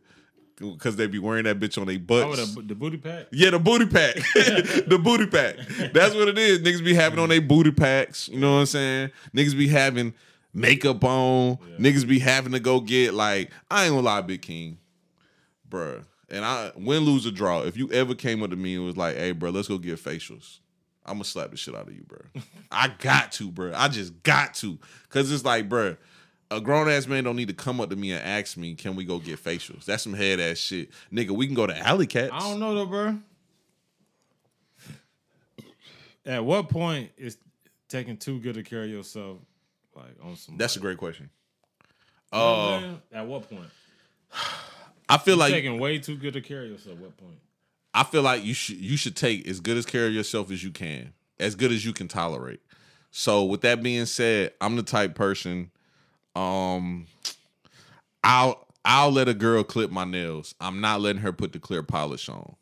[0.57, 2.39] because they be wearing that bitch on their butts.
[2.39, 3.27] Oh, the, the booty pack.
[3.31, 4.15] Yeah, the booty pack.
[4.35, 5.55] the booty pack.
[5.93, 6.59] That's what it is.
[6.59, 8.27] Niggas be having on their booty packs.
[8.29, 9.11] You know what I'm saying?
[9.35, 10.13] Niggas be having
[10.53, 11.57] makeup on.
[11.79, 14.77] Niggas be having to go get like, I ain't gonna lie, Big King.
[15.71, 16.03] Bruh.
[16.29, 17.61] And I win, lose, or draw.
[17.61, 19.97] If you ever came up to me and was like, hey, bro, let's go get
[19.97, 20.59] facials.
[21.05, 22.19] I'm gonna slap the shit out of you, bro.
[22.71, 23.73] I got to, bro.
[23.75, 24.77] I just got to.
[25.09, 25.97] Cause it's like, bro,
[26.51, 28.95] a grown ass man don't need to come up to me and ask me, can
[28.95, 29.85] we go get facials?
[29.85, 30.91] That's some head ass shit.
[31.11, 32.31] Nigga, we can go to Alley Cats.
[32.31, 33.17] I don't know though, bro.
[36.25, 37.37] At what point is
[37.89, 39.39] taking too good a care of yourself,
[39.95, 40.55] like on some?
[40.55, 41.29] That's a great question.
[42.31, 43.17] You know Uh?
[43.17, 43.69] At what point?
[45.11, 46.97] I feel like taking way too good a care of yourself.
[46.97, 47.35] What point?
[47.93, 50.63] I feel like you should you should take as good as care of yourself as
[50.63, 52.61] you can, as good as you can tolerate.
[53.11, 55.69] So with that being said, I'm the type person.
[56.35, 57.07] Um,
[58.23, 60.55] I'll I'll let a girl clip my nails.
[60.61, 62.55] I'm not letting her put the clear polish on.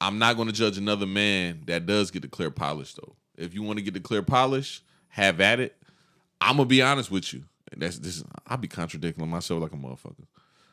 [0.00, 3.14] I'm not going to judge another man that does get the clear polish though.
[3.36, 5.76] If you want to get the clear polish, have at it.
[6.40, 7.44] I'm gonna be honest with you.
[7.76, 8.24] That's this.
[8.46, 10.26] I'll be contradicting myself like a motherfucker.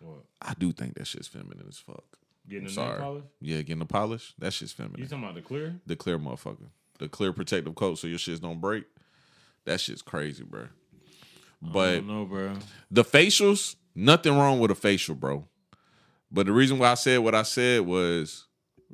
[0.08, 0.24] What?
[0.42, 2.04] I do think that shit's feminine as fuck.
[2.50, 3.24] Getting I'm a nail polish?
[3.42, 4.34] Yeah, getting the polish.
[4.40, 5.00] That shit's feminine.
[5.02, 5.76] You talking about the clear?
[5.86, 6.70] the clear motherfucker.
[7.00, 8.86] The clear protective coat so your shits don't break.
[9.66, 10.64] That shit's crazy, bro.
[11.64, 12.54] I But don't know, bro.
[12.90, 15.46] the facials, nothing wrong with a facial, bro.
[16.32, 18.46] But the reason why I said what I said was,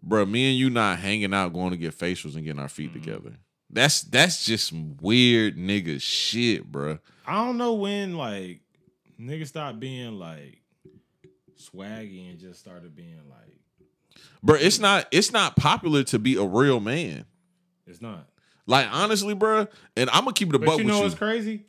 [0.02, 2.92] bro, me and you not hanging out going to get facials and getting our feet
[2.92, 3.02] mm-hmm.
[3.02, 3.38] together.
[3.70, 7.00] That's that's just some weird nigga shit, bro.
[7.26, 8.62] I don't know when like
[9.20, 10.63] niggas stop being like
[11.72, 13.58] swaggy and just started being like
[14.44, 17.26] Bro, it's not it's not popular to be a real man.
[17.88, 18.28] it's not.
[18.66, 19.68] Like honestly, bro,
[19.98, 21.04] and I'm gonna keep it a buck you with know you.
[21.04, 21.66] what's crazy?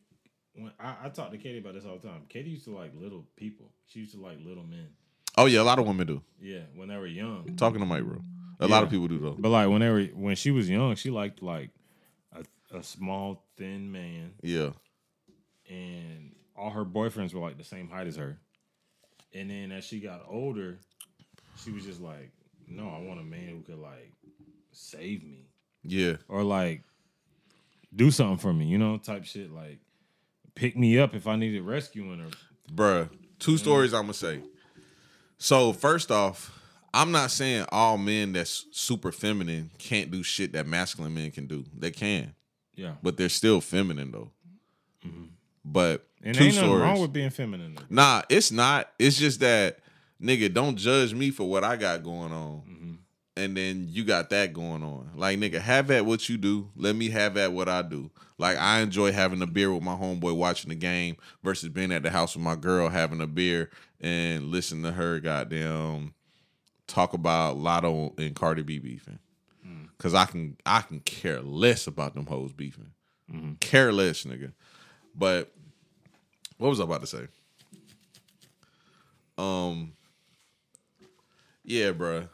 [0.54, 2.22] When I, I talk to Katie about this all the time.
[2.28, 3.72] Katie used to like little people.
[3.86, 4.88] She used to like little men.
[5.36, 6.22] oh yeah, a lot of women do.
[6.40, 7.54] Yeah, when they were young.
[7.56, 8.20] Talking to Mike, bro.
[8.60, 9.36] A lot of people do though.
[9.38, 11.70] But like when they were when she was young, she liked like
[12.32, 12.44] a,
[12.76, 14.70] a small, thin man, Yeah.
[15.68, 18.38] and all her boyfriends were like the same height as her.
[19.34, 20.78] And then as she got older,
[21.62, 22.30] she was just like,
[22.68, 24.12] "No, I want a man who could like
[24.72, 25.46] save me
[25.82, 26.16] Yeah.
[26.28, 26.82] or like
[27.94, 29.52] do something for me, you know, type shit.
[29.52, 29.78] Like
[30.54, 32.28] pick me up if I needed rescuing or
[32.72, 33.08] Bruh,
[33.38, 34.40] two stories I'm gonna say.
[35.38, 36.58] So first off,
[36.92, 41.46] I'm not saying all men that's super feminine can't do shit that masculine men can
[41.46, 41.64] do.
[41.76, 42.34] They can,
[42.76, 42.94] yeah.
[43.02, 44.30] but they're still feminine though.
[45.06, 45.24] Mm-hmm.
[45.64, 46.82] But And two ain't nothing stories.
[46.82, 47.74] wrong with being feminine.
[47.76, 47.82] Though.
[47.88, 48.90] nah, it's not.
[48.98, 49.78] It's just that
[50.22, 52.62] nigga, don't judge me for what I got going on.
[52.68, 52.92] Mm-hmm.
[53.36, 55.10] And then you got that going on.
[55.16, 56.70] Like nigga, have at what you do.
[56.76, 58.10] Let me have at what I do.
[58.38, 62.02] Like I enjoy having a beer with my homeboy watching the game versus being at
[62.02, 63.70] the house with my girl having a beer
[64.00, 66.14] and listen to her goddamn
[66.86, 69.18] talk about Latto and Cardi B beefing.
[69.66, 69.88] Mm.
[69.98, 72.90] Cause I can I can care less about them hoes beefing.
[73.32, 73.54] Mm-hmm.
[73.54, 74.52] Care less, nigga.
[75.14, 75.52] But
[76.58, 77.26] what was I about to say?
[79.38, 79.92] Um
[81.64, 82.28] Yeah, bruh.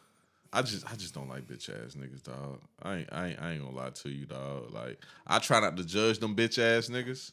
[0.52, 2.60] I just I just don't like bitch ass niggas, dog.
[2.82, 4.72] I ain't, I ain't I ain't gonna lie to you, dog.
[4.72, 7.32] Like I try not to judge them bitch ass niggas,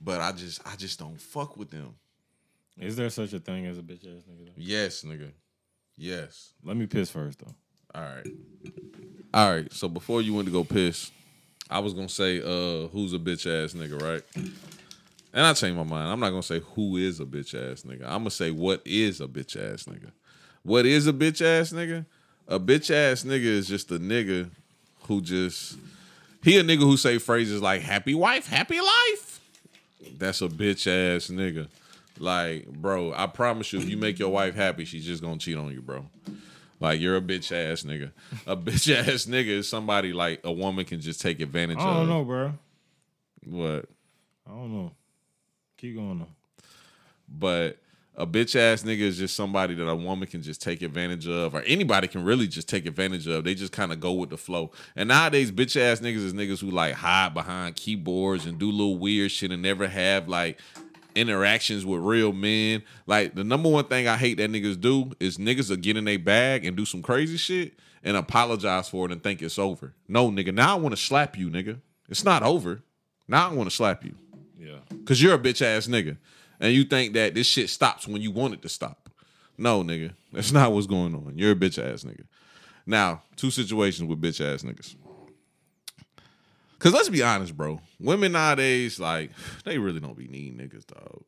[0.00, 1.94] but I just I just don't fuck with them.
[2.78, 4.46] Is there such a thing as a bitch ass nigga?
[4.46, 4.52] Though?
[4.56, 5.30] Yes, nigga.
[5.96, 6.52] Yes.
[6.64, 7.54] Let me piss first though.
[7.94, 8.26] All right.
[9.32, 9.72] All right.
[9.72, 11.10] So before you went to go piss,
[11.68, 14.22] I was gonna say, uh, who's a bitch ass nigga, right?
[15.32, 16.10] And I changed my mind.
[16.10, 18.04] I'm not gonna say who is a bitch ass nigga.
[18.04, 20.10] I'm gonna say what is a bitch ass nigga.
[20.62, 22.04] What is a bitch ass nigga?
[22.48, 24.50] A bitch ass nigga is just a nigga
[25.04, 25.78] who just
[26.42, 29.40] he a nigga who say phrases like happy wife, happy life.
[30.18, 31.68] That's a bitch ass nigga.
[32.18, 35.56] Like, bro, I promise you, if you make your wife happy, she's just gonna cheat
[35.56, 36.06] on you, bro.
[36.80, 38.10] Like you're a bitch ass nigga.
[38.46, 41.86] A bitch ass nigga is somebody like a woman can just take advantage of.
[41.86, 42.52] I don't know, bro.
[43.44, 43.84] What?
[44.46, 44.92] I don't know.
[45.80, 46.26] Keep going though.
[47.26, 47.78] But
[48.14, 51.54] a bitch ass nigga is just somebody that a woman can just take advantage of,
[51.54, 53.44] or anybody can really just take advantage of.
[53.44, 54.72] They just kind of go with the flow.
[54.94, 58.98] And nowadays, bitch ass niggas is niggas who like hide behind keyboards and do little
[58.98, 60.60] weird shit and never have like
[61.14, 62.82] interactions with real men.
[63.06, 66.04] Like the number one thing I hate that niggas do is niggas will get in
[66.04, 67.72] their bag and do some crazy shit
[68.04, 69.94] and apologize for it and think it's over.
[70.08, 71.80] No, nigga, now I want to slap you, nigga.
[72.10, 72.82] It's not over.
[73.26, 74.14] Now I want to slap you.
[74.60, 74.80] Yeah.
[75.06, 76.18] Cause you're a bitch ass nigga.
[76.60, 79.08] And you think that this shit stops when you want it to stop.
[79.56, 80.12] No, nigga.
[80.32, 81.32] That's not what's going on.
[81.36, 82.24] You're a bitch ass nigga.
[82.86, 84.94] Now, two situations with bitch ass niggas.
[86.78, 87.80] Cause let's be honest, bro.
[87.98, 89.30] Women nowadays, like,
[89.64, 91.24] they really don't be needing niggas, dog.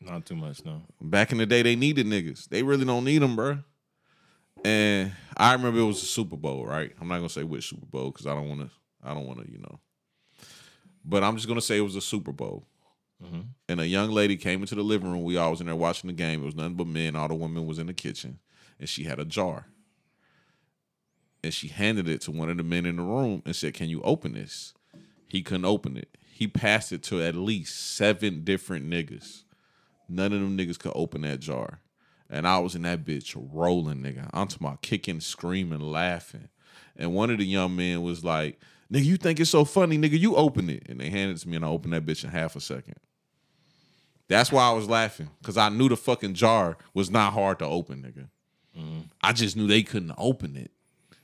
[0.00, 0.82] Not too much, no.
[1.00, 2.48] Back in the day, they needed niggas.
[2.48, 3.58] They really don't need them, bro.
[4.64, 6.92] And I remember it was a Super Bowl, right?
[7.00, 8.70] I'm not gonna say which Super Bowl because I don't want to.
[9.02, 9.80] I don't want to, you know.
[11.04, 12.66] But I'm just gonna say it was a Super Bowl.
[13.22, 13.40] Mm-hmm.
[13.68, 15.22] And a young lady came into the living room.
[15.22, 16.42] We all was in there watching the game.
[16.42, 17.16] It was nothing but men.
[17.16, 18.40] All the women was in the kitchen,
[18.80, 19.66] and she had a jar.
[21.44, 23.88] And she handed it to one of the men in the room and said, "Can
[23.88, 24.74] you open this?"
[25.28, 26.16] He couldn't open it.
[26.30, 29.44] He passed it to at least seven different niggas.
[30.08, 31.80] None of them niggas could open that jar.
[32.28, 34.28] And I was in that bitch rolling, nigga.
[34.32, 36.48] I'm talking about kicking, screaming, laughing.
[36.96, 38.58] And one of the young men was like,
[38.92, 40.88] nigga, you think it's so funny, nigga, you open it.
[40.88, 42.96] And they handed it to me and I opened that bitch in half a second.
[44.28, 45.30] That's why I was laughing.
[45.42, 48.28] Cause I knew the fucking jar was not hard to open, nigga.
[48.78, 49.00] Mm-hmm.
[49.22, 50.70] I just knew they couldn't open it.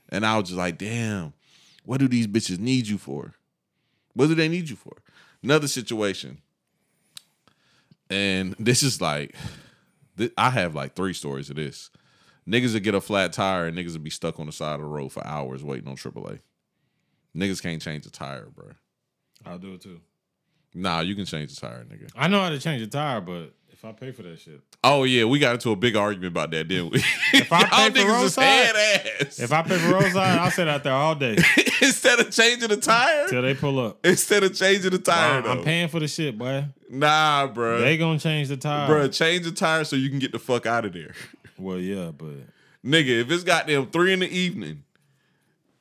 [0.09, 1.33] And I was just like, damn,
[1.85, 3.35] what do these bitches need you for?
[4.13, 4.97] What do they need you for?
[5.43, 6.39] Another situation.
[8.09, 9.35] And this is like,
[10.37, 11.91] I have like three stories of this.
[12.47, 14.81] Niggas would get a flat tire and niggas would be stuck on the side of
[14.81, 16.39] the road for hours waiting on AAA.
[17.39, 18.71] Niggas can't change the tire, bro.
[19.45, 20.01] I'll do it too.
[20.75, 22.09] Nah, you can change the tire, nigga.
[22.15, 25.03] I know how to change a tire, but if I pay for that shit, Oh
[25.03, 26.99] yeah, we got into a big argument about that, didn't we?
[27.33, 29.39] If I pay for roadside- ass.
[29.39, 31.37] if I pay for roadside, I'll sit out there all day
[31.81, 34.05] instead of changing the tire, till they pull up.
[34.05, 35.51] instead of changing the tire, I'm, though.
[35.51, 36.65] I'm paying for the shit, boy.
[36.89, 37.79] Nah, bro.
[37.79, 40.65] They gonna change the tire, Bro, change the tire so you can get the fuck
[40.65, 41.13] out of there.
[41.57, 42.33] Well, yeah, but
[42.85, 44.83] Nigga, if it's goddamn three in the evening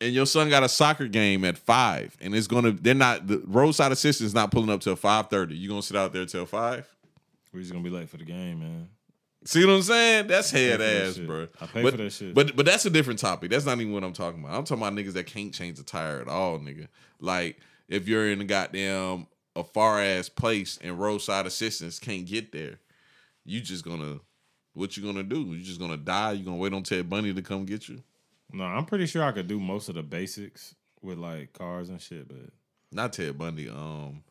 [0.00, 3.42] and your son got a soccer game at five and it's gonna they're not the
[3.46, 5.56] roadside assistance not pulling up till five thirty.
[5.56, 6.88] You gonna sit out there till five?
[7.52, 8.88] we're just gonna be late for the game, man.
[9.44, 10.26] See what I'm saying?
[10.26, 11.48] That's head for that ass, bro.
[11.60, 12.34] I pay but, for that shit.
[12.34, 13.50] But but that's a different topic.
[13.50, 14.56] That's not even what I'm talking about.
[14.56, 16.88] I'm talking about niggas that can't change the tire at all, nigga.
[17.20, 17.58] Like
[17.88, 19.26] if you're in a goddamn
[19.56, 22.78] a far ass place and roadside assistance can't get there,
[23.44, 24.20] you just gonna
[24.74, 25.40] what you gonna do?
[25.54, 26.32] You just gonna die?
[26.32, 28.02] You gonna wait on Ted Bundy to come get you?
[28.52, 32.00] No, I'm pretty sure I could do most of the basics with like cars and
[32.00, 32.50] shit, but
[32.90, 33.68] Not Ted Bundy.
[33.68, 34.22] Um,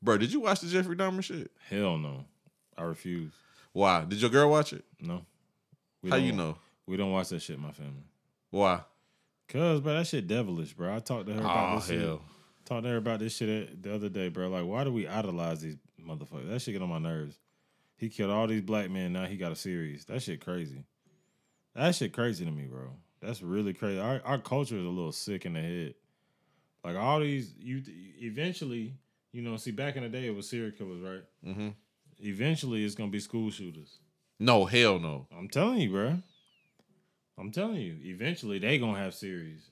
[0.00, 1.50] bro, did you watch the Jeffrey Dahmer shit?
[1.68, 2.24] hell no,
[2.76, 3.32] I refuse.
[3.72, 4.04] Why?
[4.04, 4.84] Did your girl watch it?
[5.00, 5.24] No,
[6.02, 6.56] we How you know?
[6.86, 8.04] We don't watch that shit, my family.
[8.50, 8.80] Why?
[9.48, 10.94] Cause, bro, that shit devilish, bro.
[10.96, 12.20] I talked to her about Oh this shit.
[12.64, 14.48] Talked to her about this shit the other day, bro.
[14.48, 16.48] Like, why do we idolize these motherfuckers?
[16.48, 17.38] That shit get on my nerves.
[17.96, 19.12] He killed all these black men.
[19.12, 20.04] Now he got a series.
[20.06, 20.84] That shit crazy.
[21.74, 22.90] That shit crazy to me, bro.
[23.22, 24.00] That's really crazy.
[24.00, 25.94] Our our culture is a little sick in the head.
[26.84, 27.80] Like all these, you
[28.20, 28.94] eventually,
[29.32, 31.22] you know, see, back in the day it was serial killers, right?
[31.46, 31.68] Mm-hmm.
[32.18, 33.98] Eventually, it's gonna be school shooters.
[34.40, 35.28] No, hell no.
[35.36, 36.18] I'm telling you, bro.
[37.38, 37.96] I'm telling you.
[38.02, 39.70] Eventually, they gonna have series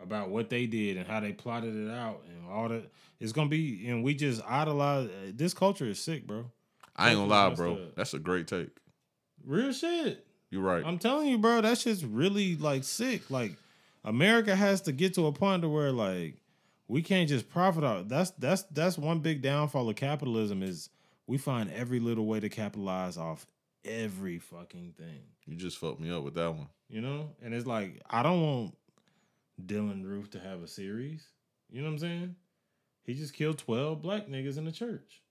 [0.00, 2.90] about what they did and how they plotted it out and all that.
[3.18, 5.10] It's gonna be, and we just idolize.
[5.34, 6.50] This culture is sick, bro.
[6.94, 7.74] I ain't gonna lie, bro.
[7.74, 7.96] up.
[7.96, 8.70] That's a great take.
[9.44, 10.24] Real shit.
[10.52, 10.84] You're right.
[10.84, 11.62] I'm telling you, bro.
[11.62, 13.30] That shit's really like sick.
[13.30, 13.56] Like
[14.04, 16.36] America has to get to a point to where like
[16.88, 18.08] we can't just profit out.
[18.08, 20.90] That's that's that's one big downfall of capitalism is
[21.26, 23.46] we find every little way to capitalize off
[23.82, 25.22] every fucking thing.
[25.46, 26.68] You just fucked me up with that one.
[26.90, 27.30] You know?
[27.42, 28.76] And it's like, I don't want
[29.64, 31.26] Dylann Roof to have a series.
[31.70, 32.36] You know what I'm saying?
[33.04, 35.22] He just killed 12 black niggas in the church.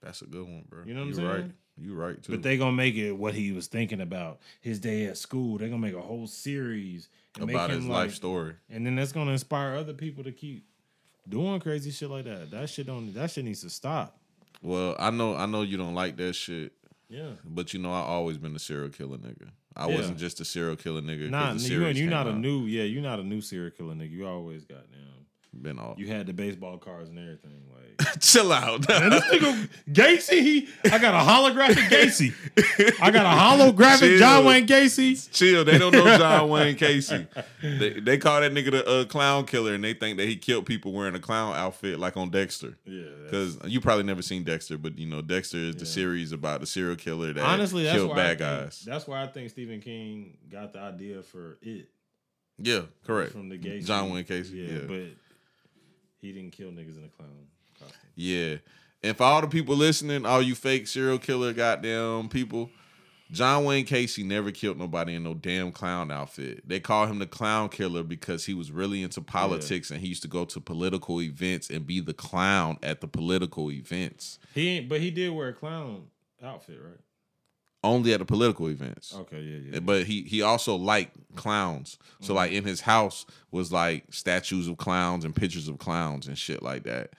[0.00, 0.84] That's a good one, bro.
[0.86, 1.28] You know what I'm saying?
[1.28, 1.50] right.
[1.80, 2.32] You right too.
[2.32, 5.58] But they gonna make it what he was thinking about his day at school.
[5.58, 7.08] They're gonna make a whole series
[7.40, 8.54] about his him life story.
[8.70, 10.64] and then that's gonna inspire other people to keep
[11.28, 12.50] doing crazy shit like that.
[12.50, 13.12] That shit don't.
[13.14, 14.18] That shit needs to stop.
[14.62, 16.72] Well, I know, I know you don't like that shit,
[17.10, 17.32] Yeah.
[17.44, 19.50] but you know, I always been a serial killer nigga.
[19.76, 19.96] I Yeah.
[19.96, 21.28] wasn't just a serial killer nigga.
[21.28, 22.64] Nah, the you series you came not a new.
[22.64, 24.10] Yeah, you're not a new serial killer nigga.
[24.12, 25.25] You always got them.
[25.62, 25.98] Been off.
[25.98, 27.62] You had the baseball cards and everything.
[27.72, 27.76] Like
[28.20, 28.90] Chill out.
[28.90, 32.34] And this nigga Gacy, he I got a holographic Gacy.
[33.00, 34.18] I got a holographic Chill.
[34.18, 35.30] John Wayne Gacy.
[35.32, 35.64] Chill.
[35.64, 37.26] They don't know John Wayne Gacy.
[37.62, 40.66] They, they call that nigga the uh, clown killer, and they think that he killed
[40.66, 42.76] people wearing a clown outfit, like on Dexter.
[42.84, 43.04] Yeah.
[43.24, 46.66] Because you probably never seen Dexter, but you know Dexter is the series about the
[46.66, 48.82] serial killer that Honestly, that's killed bad think, guys.
[48.86, 51.88] That's why I think Stephen King got the idea for it
[52.58, 53.32] Yeah, correct.
[53.32, 53.86] from the Gacy.
[53.86, 54.52] John Wayne Gacy.
[54.52, 55.25] Yeah, Yeah, but
[56.26, 57.46] he didn't kill niggas in a clown
[57.78, 57.98] costume.
[58.14, 58.56] yeah.
[59.02, 62.70] And for all the people listening, all you fake serial killer goddamn people,
[63.30, 66.66] John Wayne Gacy never killed nobody in no damn clown outfit.
[66.66, 70.22] They call him the clown killer because he was really into politics and he used
[70.22, 74.38] to go to political events and be the clown at the political events.
[74.54, 76.06] He ain't, but he did wear a clown
[76.42, 76.98] outfit, right?
[77.86, 79.14] Only at the political events.
[79.14, 79.80] Okay, yeah, yeah.
[79.80, 81.98] But he he also liked clowns.
[82.20, 86.36] So like in his house was like statues of clowns and pictures of clowns and
[86.36, 87.10] shit like that.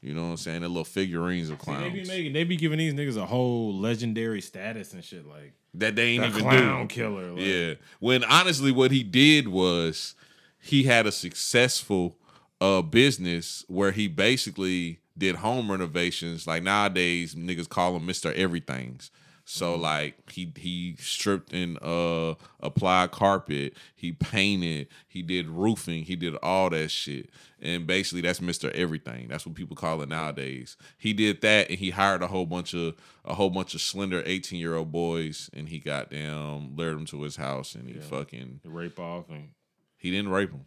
[0.00, 0.62] You know what I'm saying?
[0.62, 3.24] The little figurines of See, clowns they be making, they be giving these niggas a
[3.26, 6.94] whole legendary status and shit like that they ain't the even clown do.
[6.94, 7.30] killer.
[7.32, 7.74] Like, Yeah.
[8.00, 10.14] When honestly, what he did was
[10.58, 12.16] he had a successful
[12.60, 16.46] uh business where he basically did home renovations.
[16.46, 19.10] Like nowadays, niggas call him Mister Everything's.
[19.52, 26.16] So like he he stripped and uh applied carpet, he painted, he did roofing, he
[26.16, 27.28] did all that shit.
[27.60, 28.72] And basically that's Mr.
[28.72, 29.28] Everything.
[29.28, 30.78] That's what people call it nowadays.
[30.96, 32.94] He did that and he hired a whole bunch of
[33.26, 37.04] a whole bunch of slender 18 year old boys and he got them lured them
[37.06, 39.50] to his house and he fucking the rape off and
[39.98, 40.64] he didn't rape them.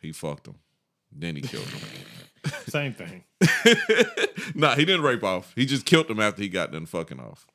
[0.00, 0.56] He fucked them.
[1.12, 2.52] Then he killed them.
[2.66, 3.24] same thing.
[4.54, 5.52] nah, he didn't rape off.
[5.54, 7.46] He just killed them after he got done fucking off.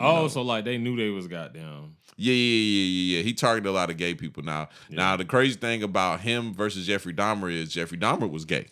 [0.00, 1.96] Oh, so like they knew they was goddamn.
[2.16, 3.22] Yeah, yeah, yeah, yeah, yeah.
[3.22, 4.42] He targeted a lot of gay people.
[4.42, 8.68] Now, now the crazy thing about him versus Jeffrey Dahmer is Jeffrey Dahmer was gay,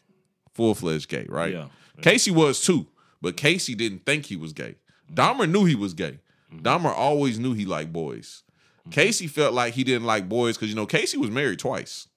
[0.55, 1.53] full fledged gay, right?
[1.53, 1.67] Yeah.
[2.01, 2.87] Gacy was too,
[3.21, 4.77] but Gacy didn't think he was gay.
[5.13, 6.21] Dahmer knew he was gay.
[6.53, 6.67] Mm-hmm.
[6.67, 8.43] Dahmer always knew he liked boys.
[8.89, 9.01] Mm-hmm.
[9.01, 12.09] Gacy felt like he didn't like boys because you know Gacy was married twice.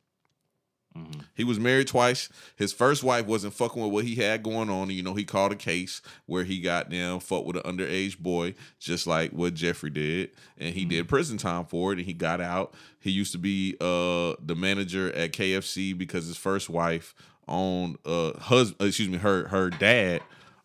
[1.35, 2.29] He was married twice.
[2.55, 4.83] His first wife wasn't fucking with what he had going on.
[4.83, 8.19] And, you know, he called a case where he got down, fucked with an underage
[8.19, 10.31] boy, just like what Jeffrey did.
[10.57, 12.73] And he did prison time for it and he got out.
[12.99, 17.15] He used to be uh the manager at KFC because his first wife
[17.47, 20.21] owned uh husband excuse me, her her dad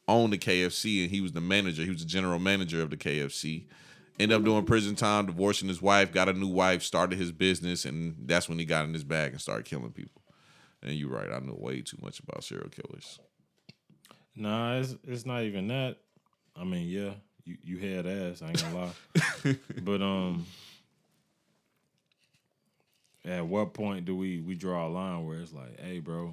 [0.07, 1.83] owned the KFC and he was the manager.
[1.83, 3.65] He was the general manager of the KFC.
[4.19, 7.85] Ended up doing prison time, divorcing his wife, got a new wife, started his business,
[7.85, 10.23] and that's when he got in his bag and started killing people.
[10.83, 13.21] And you're right, I know way too much about serial killers.
[14.35, 15.99] Nah, it's it's not even that.
[16.57, 17.13] I mean, yeah,
[17.45, 18.43] you you had ass.
[18.43, 18.93] I ain't gonna
[19.45, 20.47] lie, but um,
[23.25, 26.33] at what point do we we draw a line where it's like, hey, bro?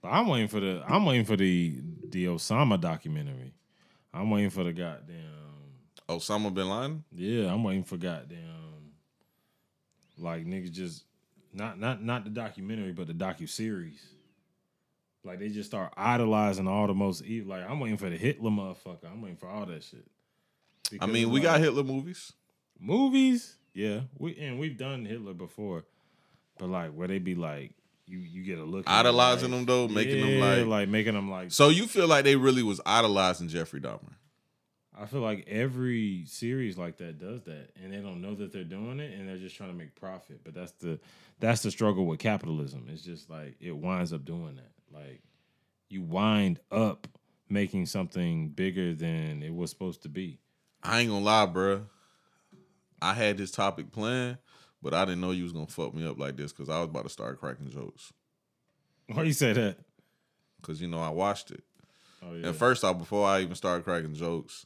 [0.00, 1.76] But I'm waiting for the I'm waiting for the
[2.08, 3.54] the Osama documentary.
[4.14, 5.16] I'm waiting for the goddamn
[6.08, 7.04] Osama bin Laden?
[7.12, 7.52] yeah.
[7.52, 8.38] I'm waiting for goddamn
[10.18, 11.04] like niggas just
[11.52, 14.00] not not not the documentary, but the docu series.
[15.24, 17.50] Like they just start idolizing all the most evil.
[17.50, 19.10] Like I'm waiting for the Hitler motherfucker.
[19.10, 20.06] I'm waiting for all that shit.
[21.00, 22.32] I mean, we like, got Hitler movies.
[22.78, 23.56] movies.
[23.74, 25.84] Yeah, we and we've done Hitler before,
[26.58, 27.72] but like where they be like
[28.12, 31.14] you you get a look at Idolizing like, them, though, making them, like- like making
[31.14, 31.50] them like.
[31.50, 34.12] So you feel like they really was idolizing Jeffrey Dahmer?
[34.96, 38.62] I feel like every series like that does that, and they don't know that they're
[38.62, 40.40] doing it, and they're just trying to make profit.
[40.44, 41.00] But that's the
[41.40, 42.86] that's the struggle with capitalism.
[42.92, 44.72] It's just like it winds up doing that.
[44.96, 45.22] Like
[45.88, 47.08] you wind up
[47.48, 50.38] making something bigger than it was supposed to be.
[50.82, 51.84] I ain't gonna lie, bruh.
[53.00, 54.38] I had this topic planned,
[54.82, 56.88] but I didn't know you was gonna fuck me up like this because I was
[56.88, 58.12] about to start cracking jokes.
[59.06, 59.76] Why you say that?
[60.62, 61.64] Cause you know I watched it.
[62.22, 62.48] Oh yeah.
[62.48, 64.64] And first off, before I even started cracking jokes,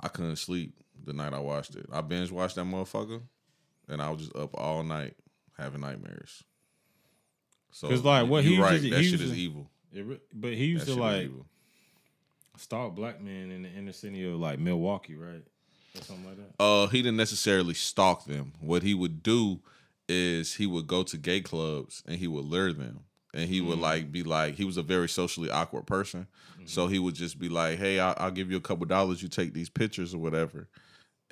[0.00, 0.74] I couldn't sleep
[1.04, 1.86] the night I watched it.
[1.92, 3.22] I binge watched that motherfucker,
[3.88, 5.14] and I was just up all night
[5.56, 6.42] having nightmares.
[7.70, 8.72] So, 'Cause, like, what he right?
[8.72, 9.70] used to- that he shit is to- evil.
[9.92, 11.30] It but he used That to like
[12.56, 15.44] stalk black men in the inner city of like Milwaukee, right?
[16.02, 16.62] Something like that.
[16.62, 18.52] Uh, he didn't necessarily stalk them.
[18.60, 19.60] What he would do
[20.08, 23.00] is he would go to gay clubs and he would lure them.
[23.32, 23.82] And he would mm-hmm.
[23.82, 26.66] like be like he was a very socially awkward person, mm-hmm.
[26.66, 29.24] so he would just be like, "Hey, I'll, I'll give you a couple dollars.
[29.24, 30.68] You take these pictures or whatever."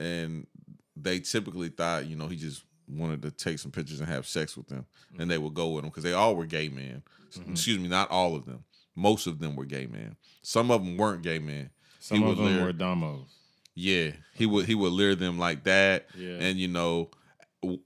[0.01, 0.49] And
[0.97, 4.57] they typically thought, you know, he just wanted to take some pictures and have sex
[4.57, 4.85] with them,
[5.17, 5.45] and they mm-hmm.
[5.45, 7.05] would go with him because they all were gay men.
[7.49, 8.65] Excuse me, not all of them.
[8.97, 10.17] Most of them were gay men.
[10.43, 11.71] Some of them weren't gay men.
[12.01, 13.27] Some he of them lure- were damos.
[13.75, 16.37] Yeah, he would he would lure them like that, Yeah.
[16.41, 17.11] and you know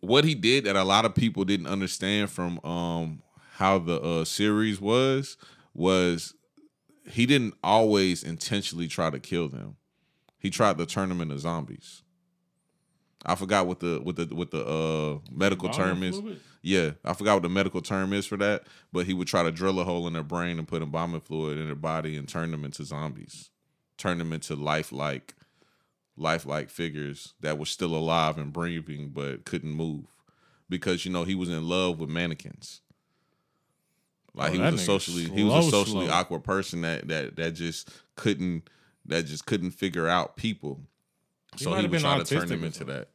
[0.01, 3.23] what he did that a lot of people didn't understand from um
[3.55, 5.37] how the uh, series was
[5.75, 6.35] was
[7.09, 9.77] he didn't always intentionally try to kill them.
[10.39, 12.03] He tried to turn them into zombies.
[13.25, 16.19] I forgot what the what the what the uh medical term is.
[16.19, 16.41] Fluid?
[16.63, 19.53] Yeah, I forgot what the medical term is for that, but he would try to
[19.53, 22.51] drill a hole in their brain and put embalming fluid in their body and turn
[22.51, 23.51] them into zombies,
[23.99, 25.35] turn them into lifelike,
[26.17, 30.07] lifelike figures that were still alive and breathing but couldn't move,
[30.69, 32.81] because you know he was in love with mannequins.
[34.35, 36.15] Like Oh, he was a socially he was a socially slow.
[36.15, 38.69] awkward person that that that just couldn't
[39.07, 40.81] that just couldn't figure out people.
[41.57, 43.09] He So he, was would been try to turn them into that.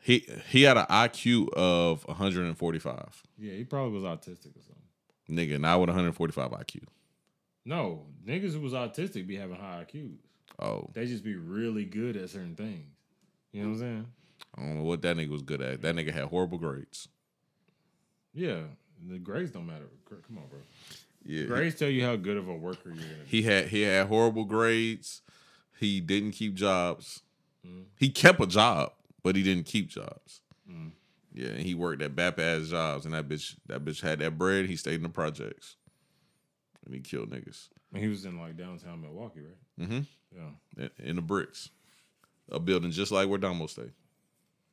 [0.00, 3.22] He he had an IQ of 145.
[3.38, 4.74] Yeah, he probably was autistic or something.
[5.30, 6.84] Nigga, not with 145 IQ.
[7.64, 10.16] No, niggas who was autistic be having high IQs.
[10.60, 12.84] Oh, They just be really good at certain things.
[13.52, 14.06] You know what I'm saying?
[14.56, 15.82] I don't know what that nigga was good at.
[15.82, 17.08] That nigga had horrible grades.
[18.34, 18.62] Yeah.
[19.08, 19.86] The grades don't matter.
[20.08, 20.58] Come on, bro.
[21.24, 23.28] Yeah, Grades tell you how good of a worker you're gonna be.
[23.28, 25.20] he had he had horrible grades.
[25.78, 27.22] He didn't keep jobs.
[27.96, 30.40] He kept a job, but he didn't keep jobs.
[31.34, 34.38] Yeah, and he worked at bap ass jobs, and that bitch that bitch had that
[34.38, 34.66] bread.
[34.66, 35.76] He stayed in the projects,
[36.86, 39.88] and he killed niggas And he was in like downtown Milwaukee, right?
[39.88, 40.06] Mhm.
[40.34, 40.88] Yeah.
[40.98, 41.70] in, the bricks,
[42.50, 43.92] a building just like where Damo stayed.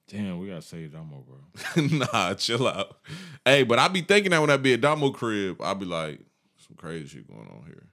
[0.08, 1.84] Damn, we gotta save Damo, bro.
[2.14, 2.98] nah, chill out.
[3.44, 6.20] Hey, but I be thinking that when I be at Damo crib, I be like,
[6.58, 7.88] some crazy shit going on here.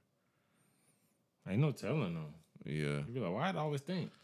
[1.48, 2.70] Ain't no telling though.
[2.70, 3.01] Yeah.
[3.09, 4.10] You be like, why I always think?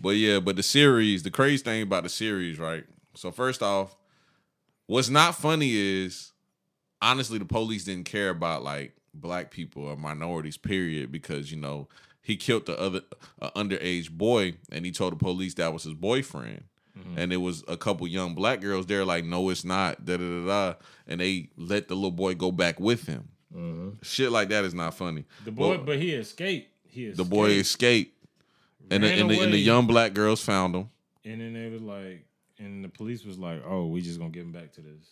[0.00, 2.84] But yeah, but the series, the crazy thing about the series, right?
[3.14, 3.96] So first off,
[4.86, 6.32] what's not funny is
[7.02, 11.88] honestly the police didn't care about like black people or minorities, period, because you know
[12.26, 13.02] he killed the other
[13.40, 16.64] uh, underage boy, and he told the police that was his boyfriend.
[17.14, 20.24] And it was a couple young black girls there, like, no, it's not, da da
[20.24, 20.74] da da.
[21.06, 23.28] And they let the little boy go back with him.
[24.02, 25.24] Shit like that is not funny.
[25.44, 26.70] The boy, But but he escaped.
[26.88, 27.16] He escaped.
[27.18, 28.14] the boy escaped,
[28.90, 30.88] and the, and, the, and the young black girls found him.
[31.24, 32.24] And then they was like,
[32.58, 35.06] and the police was like, oh, we just gonna get him back to this.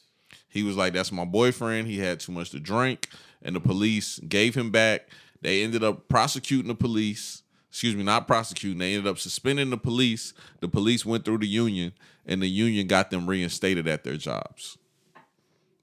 [0.49, 1.87] He was like, "That's my boyfriend.
[1.87, 3.09] He had too much to drink,"
[3.43, 5.09] and the police gave him back.
[5.45, 7.43] They ended up prosecuting the police.
[7.69, 8.79] Excuse me, not prosecuting.
[8.79, 10.33] They ended up suspending the police.
[10.61, 11.93] The police went through the union,
[12.25, 14.79] and the union got them reinstated at their jobs.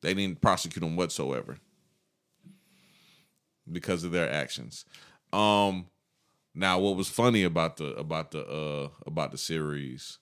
[0.02, 1.60] They didn't prosecute them whatsoever
[3.72, 4.84] because of their actions.
[5.32, 5.86] Um,
[6.56, 10.18] now, what was funny about the about the uh about the series?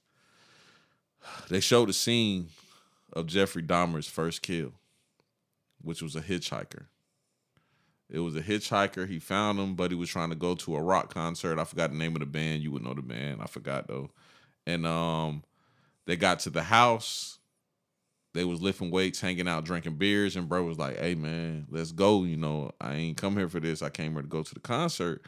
[1.50, 2.50] They showed a scene
[3.14, 4.74] of Jeffrey Dahmer's first kill,
[5.82, 6.88] which was a hitchhiker.
[8.10, 9.08] It was a hitchhiker.
[9.08, 11.60] He found him, but he was trying to go to a rock concert.
[11.60, 12.64] I forgot the name of the band.
[12.64, 13.42] You would know the band.
[13.42, 14.10] I forgot though.
[14.66, 15.44] And um,
[16.08, 17.38] they got to the house.
[18.34, 21.92] They was lifting weights, hanging out, drinking beers, and bro was like, "Hey man, let's
[21.92, 22.24] go.
[22.24, 23.82] You know, I ain't come here for this.
[23.82, 25.24] I came here to go to the concert."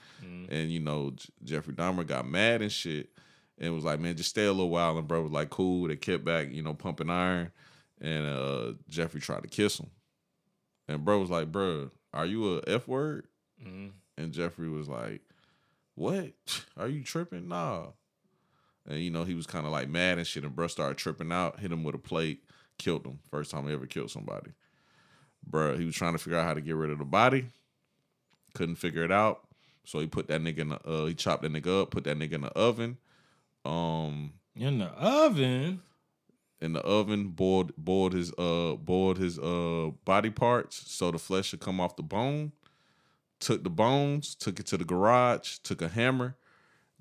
[0.49, 3.09] And you know, J- Jeffrey Dahmer got mad and shit,
[3.57, 5.95] and was like, "Man, just stay a little while." And bro was like, "Cool." They
[5.95, 7.51] kept back, you know, pumping iron,
[7.99, 9.89] and uh Jeffrey tried to kiss him,
[10.87, 13.27] and bro was like, "Bro, are you a f word?"
[14.17, 15.21] And Jeffrey was like,
[15.95, 16.31] "What?
[16.77, 17.47] Are you tripping?
[17.47, 17.87] Nah."
[18.87, 21.31] And you know, he was kind of like mad and shit, and bro started tripping
[21.31, 22.43] out, hit him with a plate,
[22.77, 23.19] killed him.
[23.29, 24.51] First time he ever killed somebody.
[25.49, 27.47] Bruh, he was trying to figure out how to get rid of the body.
[28.53, 29.41] Couldn't figure it out.
[29.85, 32.17] So he put that nigga in the uh he chopped that nigga up, put that
[32.17, 32.97] nigga in the oven.
[33.65, 35.81] Um In the oven.
[36.61, 41.47] In the oven, boiled boiled his uh boiled his uh body parts so the flesh
[41.47, 42.51] should come off the bone.
[43.39, 46.35] Took the bones, took it to the garage, took a hammer,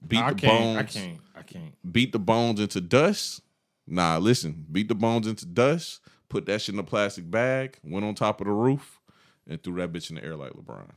[0.07, 0.59] beat I the can't.
[0.59, 1.21] bones, I can't.
[1.37, 1.93] I can't.
[1.93, 3.43] beat the bones into dust.
[3.87, 6.01] Nah, listen, beat the bones into dust,
[6.31, 9.01] put that shit in a plastic bag, went on top of the roof,
[9.47, 10.89] and threw that bitch in the air like LeBron.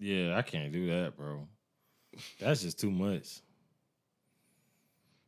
[0.00, 1.46] Yeah, I can't do that, bro.
[2.40, 3.40] That's just too much.